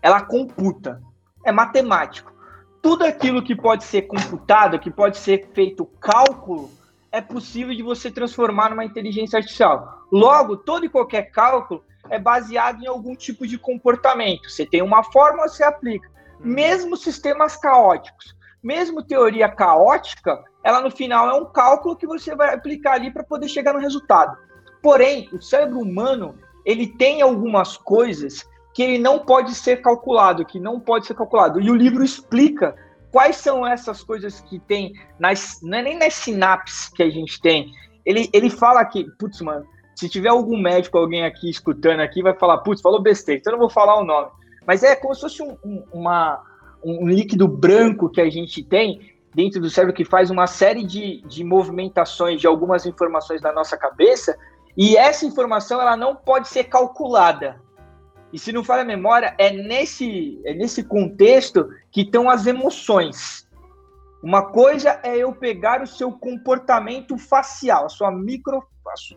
[0.00, 1.02] Ela computa.
[1.44, 2.32] É matemático.
[2.80, 6.70] Tudo aquilo que pode ser computado, que pode ser feito cálculo,
[7.12, 10.06] é possível de você transformar numa inteligência artificial.
[10.10, 14.50] Logo, todo e qualquer cálculo é baseado em algum tipo de comportamento.
[14.50, 16.08] Você tem uma fórmula, você aplica.
[16.40, 16.46] Uhum.
[16.46, 22.54] Mesmo sistemas caóticos, mesmo teoria caótica, ela no final é um cálculo que você vai
[22.54, 24.36] aplicar ali para poder chegar no resultado.
[24.82, 26.34] Porém, o cérebro humano,
[26.64, 31.60] ele tem algumas coisas que ele não pode ser calculado, que não pode ser calculado.
[31.60, 32.74] E o livro explica
[33.12, 37.40] quais são essas coisas que tem nas não é nem nas sinapses que a gente
[37.40, 37.70] tem.
[38.04, 39.64] Ele, ele fala que, putz, mano,
[39.94, 43.58] se tiver algum médico, alguém aqui escutando aqui, vai falar, putz, falou besteira, então eu
[43.58, 44.30] não vou falar o nome.
[44.66, 46.42] Mas é como se fosse um, um, uma,
[46.82, 51.20] um líquido branco que a gente tem dentro do cérebro que faz uma série de,
[51.22, 54.36] de movimentações de algumas informações da nossa cabeça
[54.76, 57.60] e essa informação ela não pode ser calculada.
[58.32, 63.48] E se não falha a memória, é nesse, é nesse contexto que estão as emoções.
[64.22, 68.64] Uma coisa é eu pegar o seu comportamento facial, a sua micro,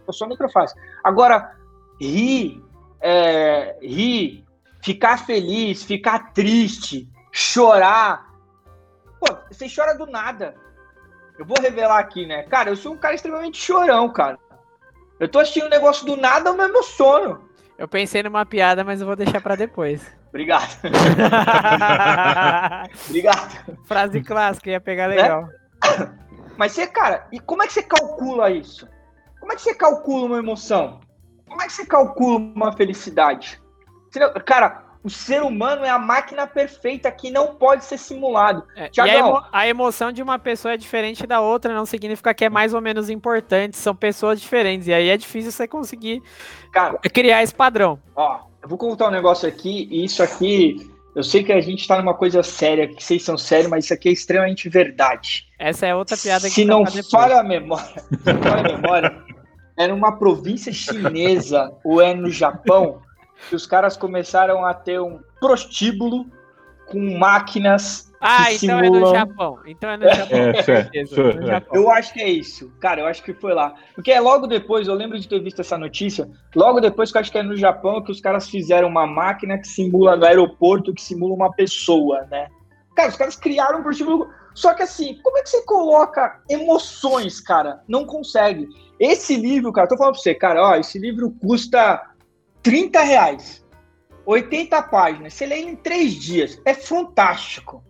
[0.07, 0.75] a sua, microface.
[1.03, 1.55] Agora,
[1.99, 2.63] rir,
[3.01, 4.45] é, rir,
[4.83, 8.26] ficar feliz, ficar triste, chorar,
[9.19, 10.55] Pô, você chora do nada.
[11.37, 12.43] Eu vou revelar aqui, né?
[12.43, 14.39] Cara, eu sou um cara extremamente chorão, cara.
[15.19, 17.47] Eu tô assistindo um negócio do nada, eu me emociono.
[17.77, 20.01] Eu pensei numa piada, mas eu vou deixar para depois.
[20.29, 20.79] Obrigado.
[23.07, 23.77] Obrigado.
[23.85, 25.43] Frase clássica, ia pegar legal.
[25.43, 25.53] Né?
[26.57, 28.87] Mas você, cara, e como é que você calcula isso?
[29.39, 30.99] Como é que você calcula uma emoção?
[31.47, 33.61] Como é que você calcula uma felicidade?
[34.45, 38.61] Cara, o ser humano é a máquina perfeita que não pode ser simulado.
[38.75, 42.33] É, e a, emo a, emoção de uma pessoa é diferente da outra, não significa
[42.33, 44.85] que é mais ou menos importante, são pessoas diferentes.
[44.85, 46.21] E aí é difícil você conseguir
[46.73, 47.97] Cara, criar esse padrão.
[48.13, 50.75] Ó, eu vou contar um negócio aqui, e isso aqui.
[51.15, 53.93] Eu sei que a gente está numa coisa séria, que vocês são sérios, mas isso
[53.93, 55.47] aqui é extremamente verdade.
[55.57, 59.23] Essa é outra piada que Se não falha a memória, se não falha a memória,
[59.77, 63.01] é numa província chinesa ou é no Japão
[63.49, 66.25] que os caras começaram a ter um prostíbulo
[66.87, 68.85] com máquinas ah, então simulam...
[68.85, 69.59] é no Japão.
[69.65, 70.37] Então é no Japão.
[70.39, 71.75] É, certeza, no Japão.
[71.75, 72.71] Eu acho que é isso.
[72.79, 73.75] Cara, eu acho que foi lá.
[73.93, 77.21] Porque é logo depois, eu lembro de ter visto essa notícia, logo depois que eu
[77.21, 80.93] acho que é no Japão que os caras fizeram uma máquina que simula no aeroporto,
[80.93, 82.47] que simula uma pessoa, né?
[82.95, 84.29] Cara, os caras criaram um prostíbulo.
[84.55, 87.81] Só que assim, como é que você coloca emoções, cara?
[87.87, 88.67] Não consegue.
[88.99, 92.01] Esse livro, cara, tô falando pra você, cara, ó, esse livro custa
[92.67, 93.65] 30 reais,
[94.25, 96.61] 80 páginas, você lê em três dias.
[96.65, 97.81] É fantástico.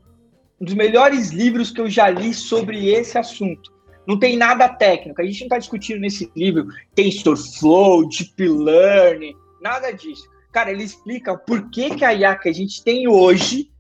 [0.62, 3.74] Um dos melhores livros que eu já li sobre esse assunto.
[4.08, 5.20] Não tem nada técnico.
[5.20, 10.30] A gente não está discutindo nesse livro TensorFlow, Deep Learning, nada disso.
[10.52, 13.72] Cara, ele explica por que, que a IA que a gente tem hoje,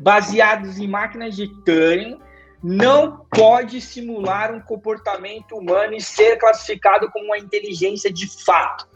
[0.00, 2.18] baseados em máquinas de Turing,
[2.60, 8.88] não pode simular um comportamento humano e ser classificado como uma inteligência de fato.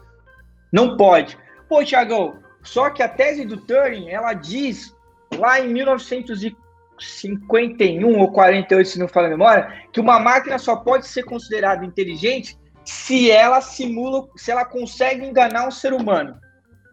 [0.69, 1.44] Não pode.
[1.67, 4.95] Pô, Tiagão, só que a tese do Turing, ela diz,
[5.37, 11.07] lá em 1951 ou 48, se não falo a memória, que uma máquina só pode
[11.07, 16.37] ser considerada inteligente se ela simula, se ela consegue enganar um ser humano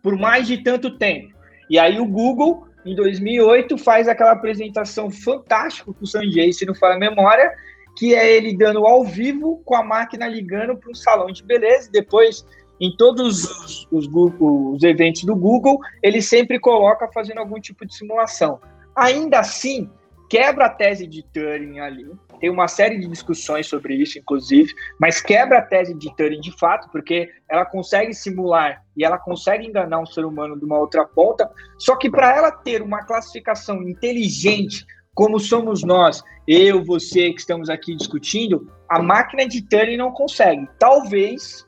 [0.02, 1.34] por mais de tanto tempo.
[1.68, 6.74] E aí o Google, em 2008, faz aquela apresentação fantástica com o Sanjay, se não
[6.74, 7.52] fala a memória,
[7.96, 11.90] que é ele dando ao vivo com a máquina ligando para um salão de beleza,
[11.92, 12.44] depois
[12.82, 14.08] em todos os, os,
[14.40, 18.60] os, eventos do Google, ele sempre coloca fazendo algum tipo de simulação.
[18.96, 19.88] Ainda assim,
[20.28, 22.10] quebra a tese de Turing ali.
[22.40, 26.50] Tem uma série de discussões sobre isso, inclusive, mas quebra a tese de Turing de
[26.58, 31.04] fato, porque ela consegue simular e ela consegue enganar um ser humano de uma outra
[31.04, 31.48] ponta.
[31.78, 34.84] Só que para ela ter uma classificação inteligente,
[35.14, 40.68] como somos nós, eu, você que estamos aqui discutindo, a máquina de Turing não consegue.
[40.80, 41.64] Talvez,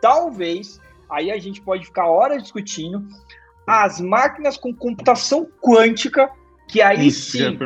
[0.00, 0.80] talvez,
[1.10, 3.06] aí a gente pode ficar horas discutindo,
[3.66, 6.30] as máquinas com computação quântica,
[6.66, 7.58] que aí Isso, sim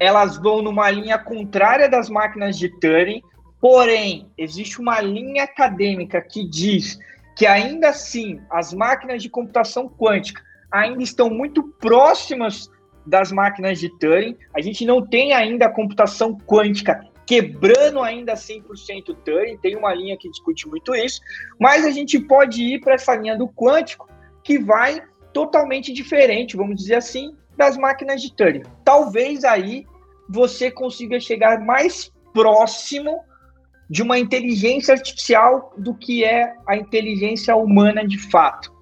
[0.00, 3.22] elas vão numa linha contrária das máquinas de Turing,
[3.60, 6.98] porém, existe uma linha acadêmica que diz
[7.34, 12.70] que ainda assim as máquinas de computação quântica ainda estão muito próximas
[13.06, 14.36] das máquinas de Turing.
[14.54, 20.16] A gente não tem ainda a computação quântica quebrando ainda 100% Turing, tem uma linha
[20.16, 21.20] que discute muito isso,
[21.58, 24.08] mas a gente pode ir para essa linha do quântico
[24.44, 28.62] que vai totalmente diferente, vamos dizer assim, das máquinas de Turing.
[28.84, 29.84] Talvez aí
[30.28, 33.20] você consiga chegar mais próximo
[33.88, 38.72] de uma inteligência artificial do que é a inteligência humana de fato.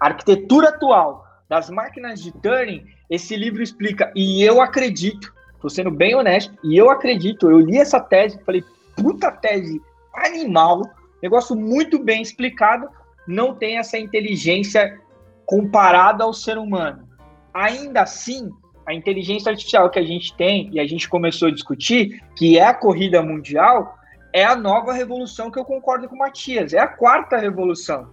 [0.00, 5.90] A arquitetura atual das máquinas de Turing, esse livro explica, e eu acredito, estou sendo
[5.90, 8.64] bem honesto, e eu acredito, eu li essa tese, falei,
[8.96, 9.80] puta tese
[10.14, 10.82] animal,
[11.22, 12.88] negócio muito bem explicado,
[13.26, 14.98] não tem essa inteligência
[15.46, 17.10] comparada ao ser humano
[17.52, 18.50] ainda assim,
[18.86, 22.64] a inteligência artificial que a gente tem, e a gente começou a discutir, que é
[22.64, 23.96] a corrida mundial,
[24.32, 26.72] é a nova revolução que eu concordo com o Matias.
[26.72, 28.10] É a quarta revolução.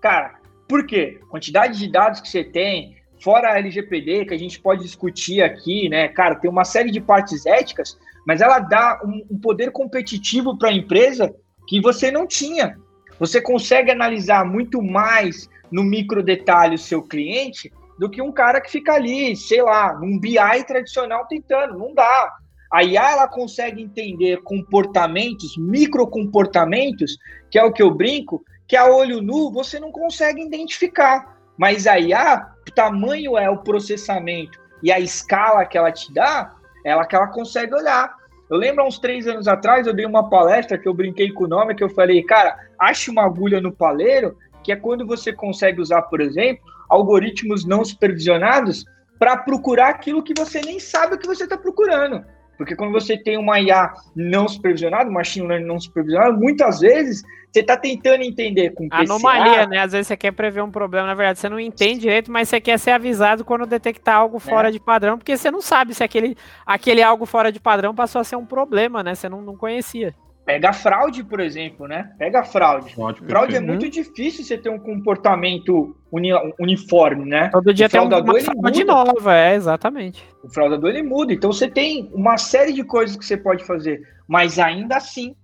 [0.00, 0.34] Cara,
[0.68, 1.20] por quê?
[1.28, 5.88] Quantidade de dados que você tem, fora a LGPD, que a gente pode discutir aqui,
[5.88, 6.08] né?
[6.08, 10.70] Cara, tem uma série de partes éticas, mas ela dá um, um poder competitivo para
[10.70, 11.34] a empresa
[11.68, 12.76] que você não tinha.
[13.18, 18.60] Você consegue analisar muito mais no micro detalhe o seu cliente do que um cara
[18.60, 21.78] que fica ali, sei lá, num BI tradicional tentando.
[21.78, 22.36] Não dá.
[22.72, 27.18] A IA ela consegue entender comportamentos, microcomportamentos,
[27.50, 31.36] que é o que eu brinco, que a olho nu você não consegue identificar.
[31.56, 36.54] Mas a IA, o tamanho é o processamento e a escala que ela te dá,
[36.84, 38.14] ela que ela consegue olhar.
[38.50, 41.44] Eu lembro há uns três anos atrás, eu dei uma palestra que eu brinquei com
[41.44, 45.32] o nome, que eu falei, cara, ache uma agulha no paleiro, que é quando você
[45.32, 48.84] consegue usar, por exemplo, algoritmos não supervisionados
[49.18, 52.24] para procurar aquilo que você nem sabe o que você está procurando.
[52.62, 57.22] Porque quando você tem uma IA não supervisionada, machine learning não supervisionado, muitas vezes
[57.52, 59.02] você está tentando entender com PCA...
[59.02, 59.78] Anomalia, né?
[59.80, 62.60] Às vezes você quer prever um problema, na verdade você não entende direito, mas você
[62.60, 64.70] quer ser avisado quando detectar algo fora é.
[64.70, 68.24] de padrão, porque você não sabe se aquele, aquele algo fora de padrão passou a
[68.24, 69.14] ser um problema, né?
[69.14, 70.14] Você não, não conhecia.
[70.44, 72.10] Pega fraude, por exemplo, né?
[72.18, 72.92] Pega fraude.
[72.94, 77.48] Fraude, fraude é muito difícil você ter um comportamento uni uniforme, né?
[77.50, 80.24] Todo dia o tem uma fraude nova, é, exatamente.
[80.42, 81.32] O fraudador, ele muda.
[81.32, 84.02] Então, você tem uma série de coisas que você pode fazer.
[84.26, 85.36] Mas, ainda assim,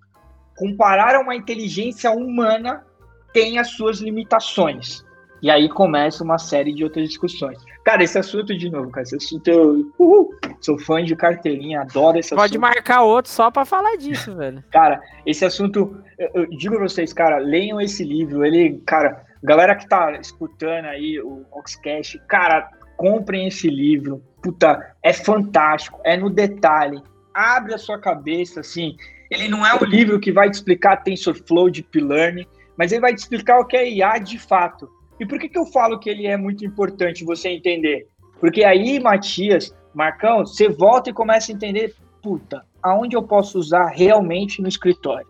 [0.57, 2.85] comparar a uma inteligência humana
[3.33, 5.05] tem as suas limitações.
[5.41, 7.59] E aí começa uma série de outras discussões.
[7.89, 10.29] Cara, esse assunto de novo, cara, esse assunto eu uhul,
[10.61, 12.61] sou fã de carteirinha, adoro esse Pode assunto.
[12.61, 14.63] Pode marcar outro só para falar disso, velho.
[14.71, 18.45] Cara, esse assunto, eu, eu digo pra vocês, cara, leiam esse livro.
[18.45, 24.23] Ele, cara, galera que tá escutando aí o Oxcast, cara, comprem esse livro.
[24.43, 27.03] Puta, é fantástico, é no detalhe.
[27.33, 28.99] Abre a sua cabeça, assim.
[29.31, 32.47] Ele não é um livro que vai te explicar TensorFlow, Deep Learning,
[32.77, 35.59] mas ele vai te explicar o que é IA de fato e por que, que
[35.59, 38.07] eu falo que ele é muito importante você entender?
[38.41, 43.87] Porque aí, Matias, Marcão, você volta e começa a entender, puta, aonde eu posso usar
[43.89, 45.27] realmente no escritório?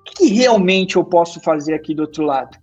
[0.00, 2.58] O que, que realmente eu posso fazer aqui do outro lado?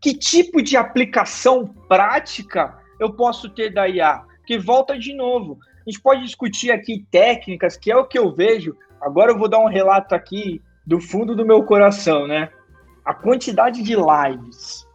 [0.00, 4.22] Que tipo de aplicação prática eu posso ter da IA?
[4.46, 5.58] Que volta de novo.
[5.84, 8.76] A gente pode discutir aqui técnicas, que é o que eu vejo.
[9.00, 12.50] Agora eu vou dar um relato aqui do fundo do meu coração, né?
[13.04, 14.86] A quantidade de lives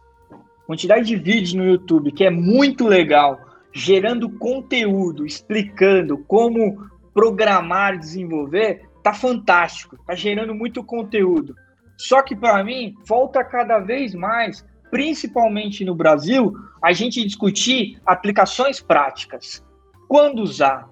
[0.68, 3.40] quantidade de vídeos no YouTube que é muito legal,
[3.72, 11.54] gerando conteúdo, explicando como programar e desenvolver, tá fantástico, tá gerando muito conteúdo.
[11.96, 18.78] Só que para mim falta cada vez mais, principalmente no Brasil, a gente discutir aplicações
[18.78, 19.64] práticas.
[20.06, 20.86] Quando usar,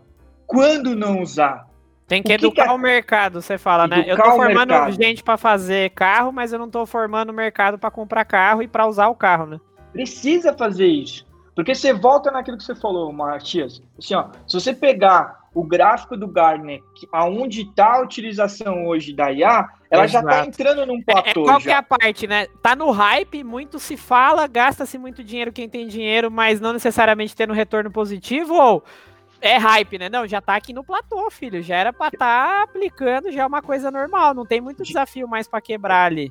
[0.46, 1.66] quando não usar.
[2.08, 4.04] Tem que, que educar que o mercado, você fala, né?
[4.06, 7.90] Eu tô formando gente para fazer carro, mas eu não tô formando o mercado para
[7.90, 9.60] comprar carro e para usar o carro, né?
[9.96, 11.26] Precisa fazer isso.
[11.54, 13.82] Porque você volta naquilo que você falou, Matias.
[13.98, 19.32] Assim, ó, se você pegar o gráfico do Gartner, aonde está a utilização hoje da
[19.32, 20.10] IA, ela Exato.
[20.10, 21.26] já está entrando num platô.
[21.26, 21.60] É, é, qual já.
[21.60, 22.46] que é a parte, né?
[22.62, 27.34] Tá no hype, muito se fala, gasta-se muito dinheiro quem tem dinheiro, mas não necessariamente
[27.34, 28.84] tendo retorno positivo, ou
[29.40, 30.10] é hype, né?
[30.10, 31.62] Não, já tá aqui no platô, filho.
[31.62, 34.34] Já era pra tá aplicando, já é uma coisa normal.
[34.34, 36.30] Não tem muito desafio mais para quebrar ali.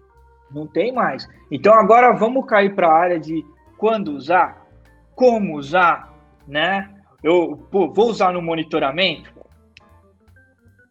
[0.52, 1.28] Não tem mais.
[1.50, 3.44] Então agora vamos cair para a área de
[3.78, 4.66] quando usar,
[5.16, 6.14] como usar,
[6.48, 6.90] né?
[7.24, 9.34] Eu pô, vou usar no monitoramento.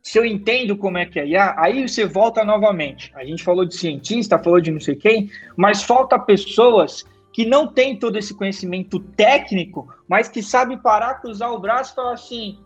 [0.02, 3.10] Se eu entendo como é que é IA, aí você volta novamente.
[3.14, 7.66] A gente falou de cientista, falou de não sei quem, mas falta pessoas que não
[7.66, 12.58] têm todo esse conhecimento técnico, mas que sabe parar, cruzar o braço e falar assim: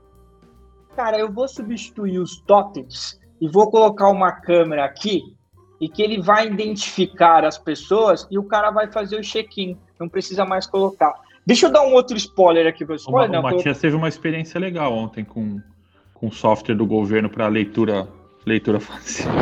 [0.96, 5.22] cara, eu vou substituir os totens e vou colocar uma câmera aqui
[5.80, 9.78] e que ele vai identificar as pessoas e o cara vai fazer o check-in.
[9.98, 11.14] Não precisa mais colocar.
[11.44, 13.10] Deixa eu dar um outro spoiler aqui para você.
[13.10, 15.60] O, o Matias teve uma experiência legal ontem com,
[16.12, 18.06] com software do governo para leitura,
[18.44, 19.34] leitura facial.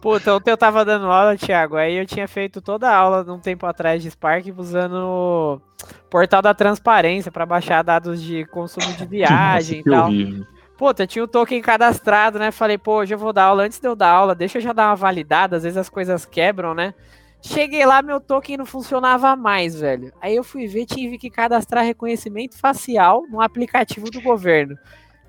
[0.00, 3.38] Puta, ontem eu tava dando aula, Thiago, aí eu tinha feito toda a aula um
[3.38, 5.60] tempo atrás de Spark usando o
[6.08, 10.06] portal da transparência para baixar dados de consumo de viagem Nossa, e tal.
[10.06, 10.46] Horrível.
[10.78, 12.50] Puta, tinha o token cadastrado, né?
[12.50, 14.72] Falei, pô, hoje eu vou dar aula antes de eu dar aula, deixa eu já
[14.72, 16.94] dar uma validada, às vezes as coisas quebram, né?
[17.42, 20.12] Cheguei lá, meu token não funcionava mais, velho.
[20.20, 24.76] Aí eu fui ver, tive que cadastrar reconhecimento facial no aplicativo do governo.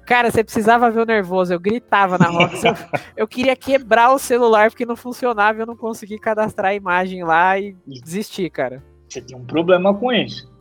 [0.06, 1.54] Cara, você precisava ver o nervoso.
[1.54, 2.64] Eu gritava na Rox.
[2.64, 2.76] Eu,
[3.16, 5.62] eu, queria quebrar o celular porque não funcionava.
[5.62, 8.84] Eu não consegui cadastrar a imagem lá e desisti, cara.
[9.08, 10.52] Você tem um problema com isso.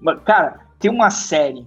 [0.00, 1.66] Mas, cara, tem uma série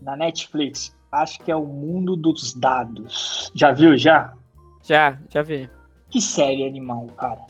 [0.00, 3.50] na Netflix acho que é o Mundo dos Dados.
[3.54, 4.32] Já viu, já?
[4.82, 5.68] Já, já vi.
[6.08, 7.40] Que série animal, cara.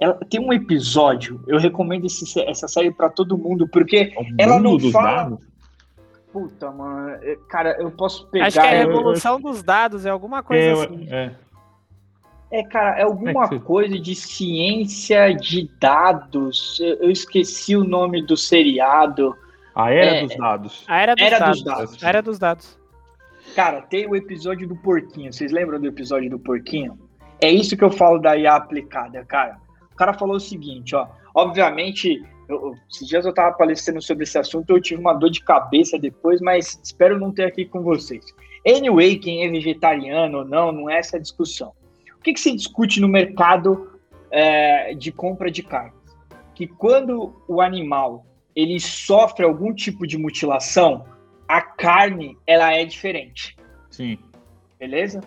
[0.00, 4.78] Ela tem um episódio, eu recomendo esse, essa série para todo mundo, porque ela não
[4.92, 5.22] fala.
[5.24, 5.48] Dados?
[6.32, 7.10] Puta, mano.
[7.22, 8.46] É, cara, eu posso pegar.
[8.46, 9.40] Acho que é a revolução eu...
[9.40, 11.08] dos dados, é alguma coisa é, assim.
[11.10, 11.34] É.
[12.50, 13.58] É, cara, é alguma é que...
[13.58, 16.80] coisa de ciência de dados.
[16.80, 19.36] Eu esqueci o nome do seriado.
[19.74, 20.26] A Era é...
[20.26, 20.84] dos Dados.
[20.88, 21.62] A Era dos, era dados.
[21.62, 22.04] dos dados.
[22.04, 22.78] A Era dos Dados.
[23.54, 25.32] Cara, tem o episódio do porquinho.
[25.32, 26.98] Vocês lembram do episódio do porquinho?
[27.40, 29.58] É isso que eu falo da IA aplicada, cara.
[29.98, 31.08] O cara falou o seguinte, ó.
[31.34, 35.42] Obviamente, eu, esses dias eu tava palestrando sobre esse assunto, eu tive uma dor de
[35.42, 38.24] cabeça depois, mas espero não ter aqui com vocês.
[38.64, 41.72] Anyway, quem é vegetariano ou não, não é essa discussão.
[42.16, 43.98] O que, que se discute no mercado
[44.30, 45.90] é, de compra de carne?
[46.54, 51.04] Que quando o animal ele sofre algum tipo de mutilação,
[51.48, 53.56] a carne ela é diferente.
[53.90, 54.16] Sim.
[54.78, 55.20] Beleza?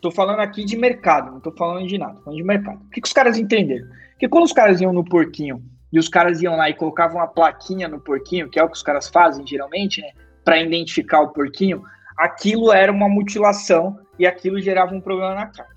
[0.00, 2.80] Tô falando aqui de mercado, não tô falando de nada, tô falando de mercado.
[2.86, 3.86] O que, que os caras entenderam?
[4.18, 5.62] Que quando os caras iam no porquinho
[5.92, 8.76] e os caras iam lá e colocavam uma plaquinha no porquinho, que é o que
[8.76, 10.10] os caras fazem geralmente, né,
[10.44, 11.82] para identificar o porquinho,
[12.16, 15.74] aquilo era uma mutilação e aquilo gerava um problema na carne.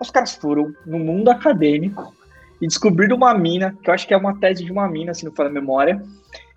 [0.00, 2.14] Os caras foram no mundo acadêmico
[2.60, 5.24] e descobriram uma mina, que eu acho que é uma tese de uma mina, se
[5.24, 6.02] não for a memória,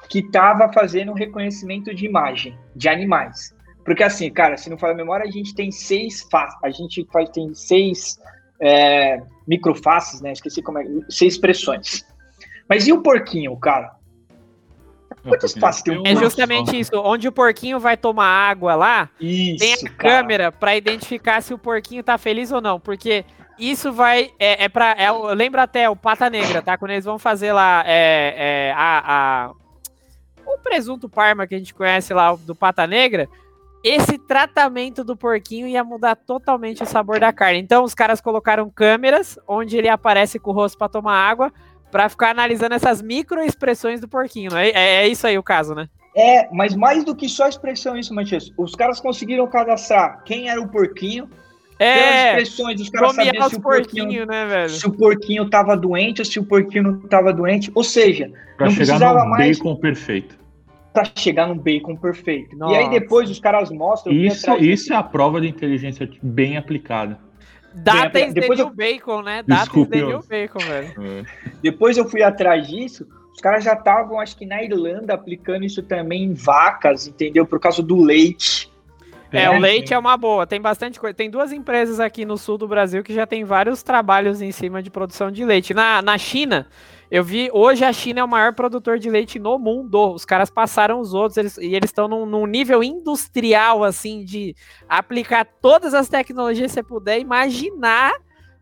[0.09, 3.55] que estava fazendo reconhecimento de imagem de animais.
[3.83, 7.07] Porque assim, cara, se não falar a memória, a gente tem seis faces, a gente
[7.11, 8.19] faz, tem seis
[8.59, 10.31] é, microfaces, né?
[10.31, 12.05] Esqueci como é, seis expressões.
[12.67, 13.95] Mas e o porquinho, cara?
[15.83, 16.91] Tem um É justamente isso.
[16.95, 19.95] Onde o porquinho vai tomar água lá, isso, tem a cara.
[19.95, 22.79] câmera para identificar se o porquinho tá feliz ou não.
[22.79, 23.25] Porque
[23.57, 24.31] isso vai.
[24.37, 24.95] É, é pra.
[24.97, 26.77] É, lembra até o Pata Negra, tá?
[26.77, 29.51] Quando eles vão fazer lá é, é, a, a
[30.45, 33.27] o presunto parma que a gente conhece lá do Pata Negra,
[33.85, 37.59] esse tratamento do porquinho ia mudar totalmente o sabor da carne.
[37.59, 41.53] Então os caras colocaram câmeras onde ele aparece com o rosto para tomar água,
[41.91, 44.57] para ficar analisando essas micro expressões do porquinho.
[44.57, 45.87] É, é, é, isso aí o caso, né?
[46.17, 48.51] É, mas mais do que só expressão isso, Matias.
[48.57, 51.29] Os caras conseguiram cadastrar quem era o porquinho,
[51.77, 54.69] é, Pelas expressões, os caras sabiam se o porquinho, né, velho?
[54.69, 57.69] se o porquinho tava doente ou se o porquinho não tava doente.
[57.75, 59.57] Ou seja, pra não precisava mais.
[59.57, 60.44] Bacon perfeito.
[60.95, 62.57] Pra chegar num bacon perfeito.
[62.57, 62.73] Nossa.
[62.73, 64.13] E aí depois os caras mostram.
[64.13, 67.19] Isso, isso é a prova de inteligência bem aplicada.
[67.73, 68.69] Data depois eu...
[68.69, 69.43] bacon, né?
[69.45, 70.93] Data is the bacon, velho.
[70.97, 71.23] É.
[71.61, 73.05] Depois eu fui atrás disso.
[73.33, 77.45] Os caras já estavam, acho que na Irlanda, aplicando isso também em vacas, entendeu?
[77.45, 78.71] Por causa do leite.
[79.37, 80.47] É, o leite é uma boa.
[80.47, 81.13] Tem bastante coisa.
[81.13, 84.81] Tem duas empresas aqui no sul do Brasil que já tem vários trabalhos em cima
[84.81, 85.73] de produção de leite.
[85.73, 86.67] Na, na China,
[87.09, 90.13] eu vi, hoje a China é o maior produtor de leite no mundo.
[90.13, 94.55] Os caras passaram os outros eles, e eles estão num, num, nível industrial, assim, de
[94.89, 98.13] aplicar todas as tecnologias que você puder imaginar.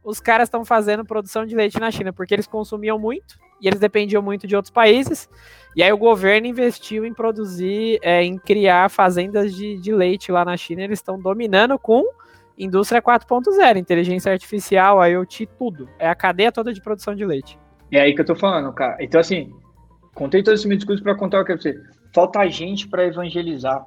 [0.04, 3.80] Os caras estão fazendo produção de leite na China, porque eles consumiam muito e eles
[3.80, 5.30] dependiam muito de outros países.
[5.74, 10.44] E aí o governo investiu em produzir, é, em criar fazendas de, de leite lá
[10.44, 10.84] na China.
[10.84, 12.04] Eles estão dominando com
[12.58, 15.90] indústria 4.0, inteligência artificial, IoT, tudo.
[15.98, 17.58] É a cadeia toda de produção de leite.
[17.90, 18.98] É aí que eu tô falando, cara.
[19.00, 19.52] Então, assim,
[20.14, 21.80] contei todo esse meu discurso para contar o que é você.
[22.14, 23.84] Falta gente para evangelizar.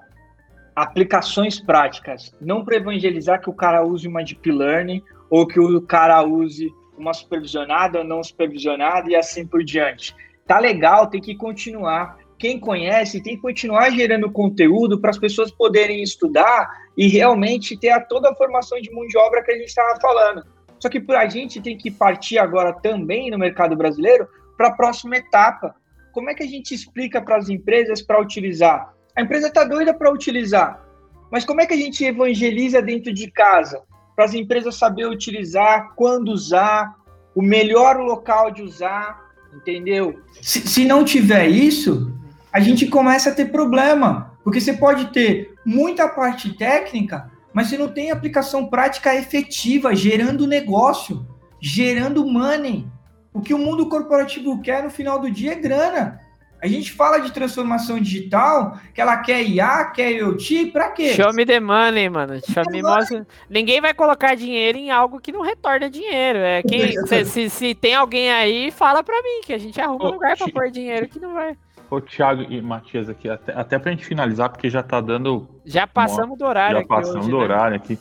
[0.74, 5.80] aplicações práticas, não para evangelizar que o cara use uma deep learning ou que o
[5.80, 10.14] cara use uma supervisionada ou não supervisionada e assim por diante.
[10.46, 12.18] Tá legal, tem que continuar.
[12.38, 17.90] Quem conhece tem que continuar gerando conteúdo para as pessoas poderem estudar e realmente ter
[17.90, 20.44] a toda a formação de mão de obra que a gente estava falando.
[20.78, 25.16] Só que a gente tem que partir agora também no mercado brasileiro para a próxima
[25.16, 25.74] etapa.
[26.12, 28.94] Como é que a gente explica para as empresas para utilizar?
[29.16, 30.84] A empresa está doida para utilizar,
[31.30, 33.82] mas como é que a gente evangeliza dentro de casa?
[34.16, 36.96] Para as empresas saber utilizar, quando usar,
[37.34, 39.22] o melhor local de usar,
[39.54, 40.18] entendeu?
[40.40, 42.12] Se, se não tiver isso,
[42.50, 47.76] a gente começa a ter problema, porque você pode ter muita parte técnica, mas você
[47.76, 51.26] não tem aplicação prática efetiva, gerando negócio,
[51.60, 52.86] gerando money.
[53.34, 56.20] O que o mundo corporativo quer no final do dia é grana.
[56.66, 61.14] A gente fala de transformação digital, que ela quer IA, quer IoT, pra quê?
[61.14, 62.40] Show me the money, mano.
[62.44, 63.24] Show me mostra...
[63.48, 66.40] Ninguém vai colocar dinheiro em algo que não retorna dinheiro.
[66.40, 70.06] É quem, se, se, se, tem alguém aí, fala pra mim, que a gente arruma
[70.06, 71.56] um lugar pra pôr dinheiro que não vai.
[71.88, 75.48] Ô, Thiago e Matias aqui, até, até pra gente finalizar, porque já tá dando.
[75.64, 76.36] Já passamos uma...
[76.36, 76.88] do horário já aqui.
[76.88, 77.44] Já passamos hoje, do né?
[77.44, 77.98] horário aqui.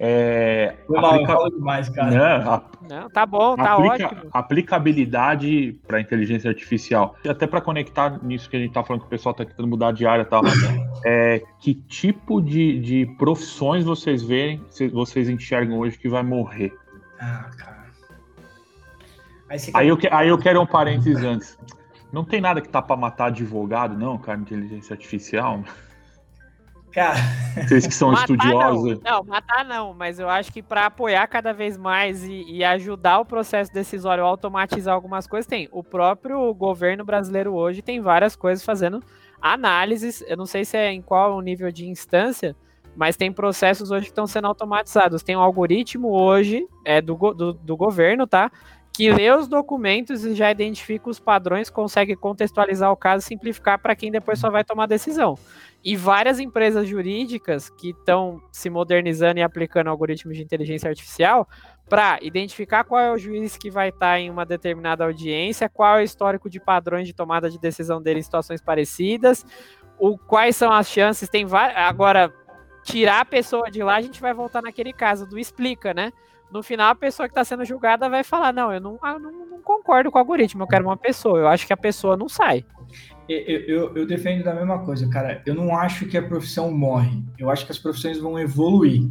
[0.00, 1.50] É, aplica...
[1.50, 2.10] demais, cara.
[2.10, 2.62] Não, a...
[2.88, 4.06] Não, tá bom, tá Aplica...
[4.06, 4.30] ótimo.
[4.32, 7.14] Aplicabilidade para inteligência artificial.
[7.28, 9.92] Até para conectar nisso que a gente tá falando que o pessoal tá tentando mudar
[9.92, 10.42] de área e tal.
[11.06, 16.72] É, que tipo de, de profissões vocês veem, vocês enxergam hoje que vai morrer?
[17.20, 17.84] Ah, cara.
[19.50, 21.58] Aí, aí, eu, aí eu quero um parênteses antes.
[22.10, 25.62] Não tem nada que tá para matar advogado, não, cara, inteligência artificial.
[26.94, 27.18] Cara.
[27.66, 29.00] Vocês que são matar estudiosos.
[29.00, 29.10] Não.
[29.10, 33.18] não, matar não, mas eu acho que para apoiar cada vez mais e, e, ajudar
[33.18, 35.68] o processo decisório a automatizar algumas coisas, tem.
[35.72, 39.02] O próprio governo brasileiro hoje tem várias coisas fazendo
[39.42, 40.22] análises.
[40.28, 42.54] Eu não sei se é em qual nível de instância,
[42.94, 45.24] mas tem processos hoje que estão sendo automatizados.
[45.24, 48.52] Tem um algoritmo hoje é do, do, do governo, tá?
[48.94, 53.76] Que lê os documentos e já identifica os padrões, consegue contextualizar o caso e simplificar
[53.76, 55.36] para quem depois só vai tomar decisão.
[55.82, 61.48] E várias empresas jurídicas que estão se modernizando e aplicando algoritmos de inteligência artificial
[61.88, 65.98] para identificar qual é o juiz que vai estar tá em uma determinada audiência, qual
[65.98, 69.44] é o histórico de padrões de tomada de decisão dele em situações parecidas,
[69.98, 71.44] o, quais são as chances, tem.
[71.74, 72.32] Agora,
[72.84, 76.12] tirar a pessoa de lá, a gente vai voltar naquele caso do explica, né?
[76.54, 79.32] No final a pessoa que está sendo julgada vai falar: não, eu não, eu não,
[79.32, 81.40] não, concordo com o algoritmo, eu quero uma pessoa.
[81.40, 82.64] Eu acho que a pessoa não sai.
[83.28, 85.42] Eu, eu, eu, defendo da mesma coisa, cara.
[85.44, 87.22] Eu não acho que a profissão morre.
[87.36, 89.10] Eu acho que as profissões vão evoluir.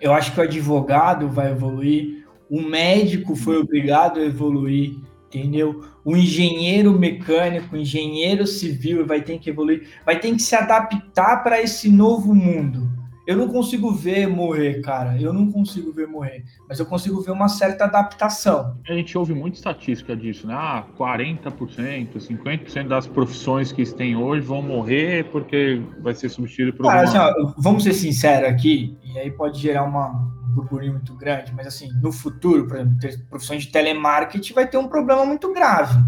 [0.00, 4.96] Eu acho que o advogado vai evoluir, o médico foi obrigado a evoluir,
[5.28, 5.84] entendeu?
[6.04, 11.44] O engenheiro mecânico, o engenheiro civil vai ter que evoluir, vai ter que se adaptar
[11.44, 12.91] para esse novo mundo.
[13.26, 15.16] Eu não consigo ver morrer, cara.
[15.20, 16.44] Eu não consigo ver morrer.
[16.68, 18.76] Mas eu consigo ver uma certa adaptação.
[18.88, 20.54] A gente ouve muita estatística disso, né?
[20.56, 26.86] Ah, 40%, 50% das profissões que tem hoje vão morrer porque vai ser substituído por
[26.86, 27.04] cara, uma...
[27.04, 31.52] assim, ó, vamos ser sinceros aqui, e aí pode gerar uma, um burburinho muito grande,
[31.54, 32.96] mas assim, no futuro, por exemplo,
[33.28, 35.98] profissões de telemarketing vai ter um problema muito grave.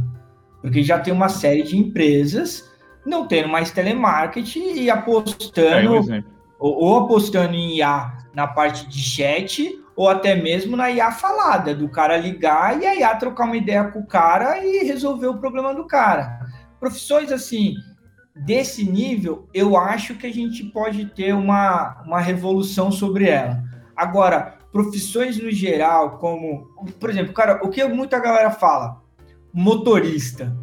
[0.62, 2.72] Porque já tem uma série de empresas
[3.04, 5.96] não tendo mais telemarketing e apostando.
[5.96, 6.33] É um
[6.64, 11.74] ou, ou apostando em IA na parte de chat, ou até mesmo na IA falada,
[11.74, 15.36] do cara ligar e a IA trocar uma ideia com o cara e resolver o
[15.36, 16.40] problema do cara.
[16.80, 17.74] Profissões assim,
[18.34, 23.62] desse nível, eu acho que a gente pode ter uma, uma revolução sobre ela.
[23.94, 26.66] Agora, profissões no geral, como,
[26.98, 29.02] por exemplo, cara, o que muita galera fala?
[29.52, 30.56] Motorista,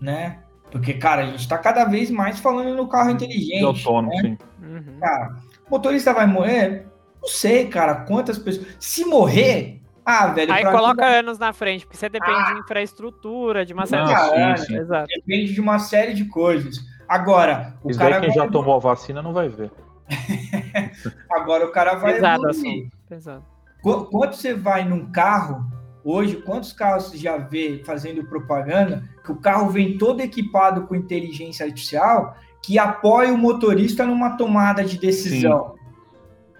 [0.00, 0.38] né?
[0.70, 3.64] Porque, cara, a gente está cada vez mais falando no carro inteligente.
[3.64, 4.20] Autônomo, né?
[4.22, 4.51] sim.
[4.72, 4.98] Uhum.
[5.00, 5.36] Cara,
[5.66, 6.86] o motorista vai morrer?
[7.20, 8.66] Não sei, cara, quantas pessoas.
[8.80, 10.52] Se morrer, ah, velho.
[10.52, 12.54] Aí coloca anos na frente, porque você depende ah.
[12.54, 14.70] de infraestrutura, de uma série de coisas.
[14.70, 15.06] Exato.
[15.06, 16.76] Depende de uma série de coisas.
[17.08, 18.20] Agora, o Isso cara.
[18.20, 19.70] Quem já tomou a vacina não vai ver.
[21.30, 22.14] Agora o cara vai.
[22.14, 22.90] Pesado, assim.
[23.08, 23.44] Pesado.
[23.82, 25.64] Quando você vai num carro,
[26.04, 30.96] Hoje, quantos carros você já vê fazendo propaganda que o carro vem todo equipado com
[30.96, 35.74] inteligência artificial que apoia o motorista numa tomada de decisão,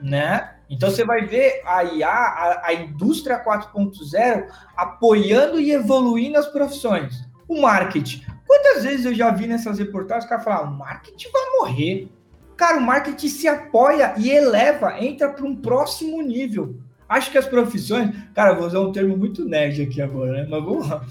[0.00, 0.10] Sim.
[0.10, 0.50] né?
[0.68, 4.46] Então você vai ver a IA, a, a indústria 4.0
[4.76, 7.28] apoiando e evoluindo as profissões.
[7.46, 8.24] O marketing.
[8.46, 12.08] Quantas vezes eu já vi nessas reportagens o cara falar, o marketing vai morrer.
[12.56, 16.76] Cara, o marketing se apoia e eleva, entra para um próximo nível.
[17.08, 20.46] Acho que as profissões, cara, vou usar um termo muito nerd aqui agora, né?
[20.48, 21.04] Mas vamos lá.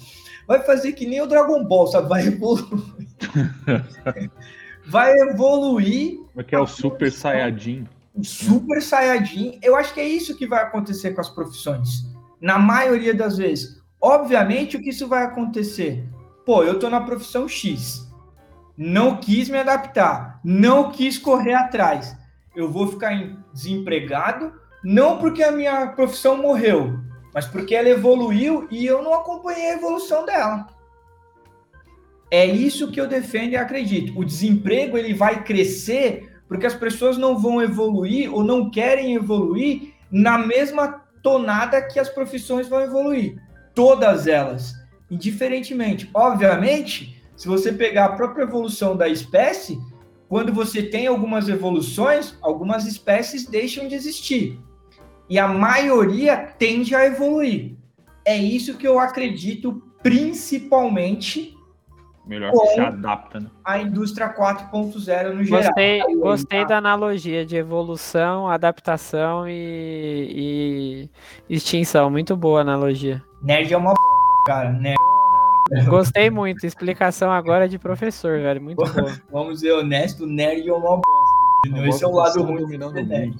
[0.47, 2.09] Vai fazer que nem o Dragon Ball, sabe?
[2.09, 2.65] Vai evoluir.
[4.85, 6.17] vai evoluir.
[6.17, 7.87] Como é que é o Super Saiyajin?
[8.15, 9.59] O Super Saiyajin.
[9.61, 12.05] Eu acho que é isso que vai acontecer com as profissões.
[12.39, 13.81] Na maioria das vezes.
[13.99, 16.03] Obviamente, o que isso vai acontecer?
[16.45, 18.07] Pô, eu tô na profissão X.
[18.75, 20.39] Não quis me adaptar.
[20.43, 22.15] Não quis correr atrás.
[22.55, 23.11] Eu vou ficar
[23.53, 24.51] desempregado,
[24.83, 26.99] não porque a minha profissão morreu,
[27.33, 30.67] mas porque ela evoluiu e eu não acompanhei a evolução dela.
[32.31, 34.17] É isso que eu defendo e acredito.
[34.17, 39.93] O desemprego ele vai crescer porque as pessoas não vão evoluir ou não querem evoluir
[40.09, 43.35] na mesma tonada que as profissões vão evoluir.
[43.75, 44.73] Todas elas,
[45.09, 46.09] indiferentemente.
[46.13, 49.77] Obviamente, se você pegar a própria evolução da espécie,
[50.29, 54.57] quando você tem algumas evoluções, algumas espécies deixam de existir.
[55.29, 57.75] E a maioria tende a evoluir.
[58.25, 61.57] É isso que eu acredito, principalmente
[62.25, 63.47] Melhor que se adapta, né?
[63.65, 65.63] A indústria 4.0 no geral.
[65.63, 71.09] Gostei, gostei da analogia de evolução, adaptação e,
[71.49, 72.11] e extinção.
[72.11, 73.23] Muito boa analogia.
[73.41, 73.93] Nerd é uma
[74.45, 74.71] cara.
[74.71, 74.97] Nerd.
[75.87, 76.65] Gostei muito.
[76.65, 78.61] Explicação agora de professor, velho.
[78.61, 79.11] Muito boa.
[79.31, 81.87] Vamos ser honesto, nerd é uma bosta.
[81.87, 83.37] Esse é o lado ruim dominando o mundo.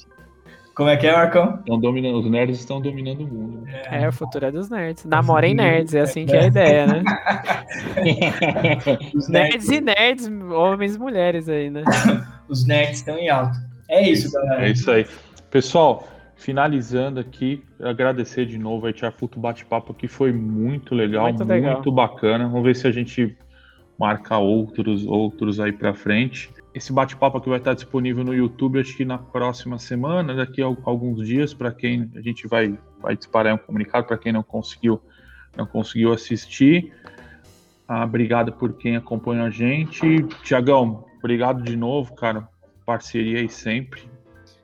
[0.73, 1.59] Como é que é, Marcão?
[1.59, 3.67] Estão dominando, os nerds estão dominando o mundo.
[3.67, 5.03] É, o futuro é dos nerds.
[5.05, 7.03] Namorem nerds, é assim que é a ideia, né?
[9.13, 11.83] os nerds e nerds, homens e mulheres aí, né?
[12.47, 13.57] os nerds estão em alta.
[13.89, 14.65] É isso, galera.
[14.65, 15.05] É isso aí.
[15.49, 16.07] Pessoal,
[16.37, 21.73] finalizando aqui, agradecer de novo a Tia Futo bate-papo que foi muito legal, muito, legal.
[21.73, 22.47] muito bacana.
[22.47, 23.35] Vamos ver se a gente
[23.99, 26.49] marca outros outros aí para frente.
[26.73, 30.65] Esse bate-papo aqui vai estar disponível no YouTube, acho que na próxima semana, daqui a
[30.65, 35.01] alguns dias, para quem a gente vai, vai disparar um comunicado, para quem não conseguiu,
[35.57, 36.93] não conseguiu assistir.
[37.87, 40.23] Ah, obrigado por quem acompanha a gente.
[40.43, 42.47] Tiagão, obrigado de novo, cara.
[42.85, 44.09] Parceria aí sempre.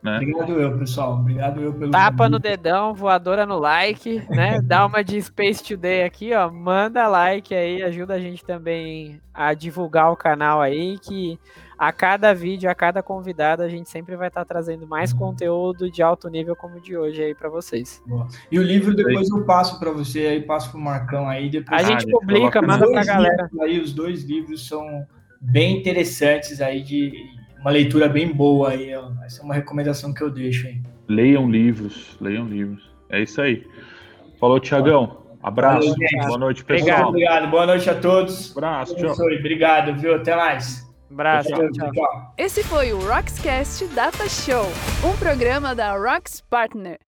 [0.02, 0.16] Né?
[0.18, 1.14] Obrigado eu, pessoal.
[1.16, 1.92] Obrigado eu pelo.
[1.92, 4.62] Tapa no dedão, voadora no like, né?
[4.64, 6.50] Dá uma de Space Today aqui, ó.
[6.50, 11.38] Manda like aí, ajuda a gente também a divulgar o canal aí, que
[11.78, 15.20] a cada vídeo, a cada convidado, a gente sempre vai estar tá trazendo mais uhum.
[15.20, 18.02] conteúdo de alto nível como o de hoje aí para vocês.
[18.06, 18.28] Boa.
[18.52, 21.88] E o livro depois eu passo para você aí, passo pro Marcão aí, depois a
[21.88, 23.50] gente ah, publica, manda pra galera.
[23.62, 25.06] Aí os dois livros são
[25.40, 27.14] bem interessantes aí de
[27.60, 29.12] uma leitura bem boa aí, ó.
[29.24, 30.82] Essa é uma recomendação que eu deixo aí.
[31.08, 32.90] Leiam livros, leiam livros.
[33.10, 33.66] É isso aí.
[34.40, 35.26] Falou, Tiagão.
[35.42, 35.94] Abraço.
[35.94, 37.10] Valeu, boa noite, pessoal.
[37.10, 37.52] Obrigado, obrigado.
[37.52, 38.52] Boa noite a todos.
[38.52, 39.12] Abraço, tchau.
[39.12, 40.16] Obrigado, viu?
[40.16, 40.87] Até mais.
[41.10, 41.50] Abraço.
[41.50, 42.34] Tchau, tchau.
[42.38, 44.66] Esse foi o Rockscast Data Show,
[45.04, 47.00] um programa da Rocks Partner.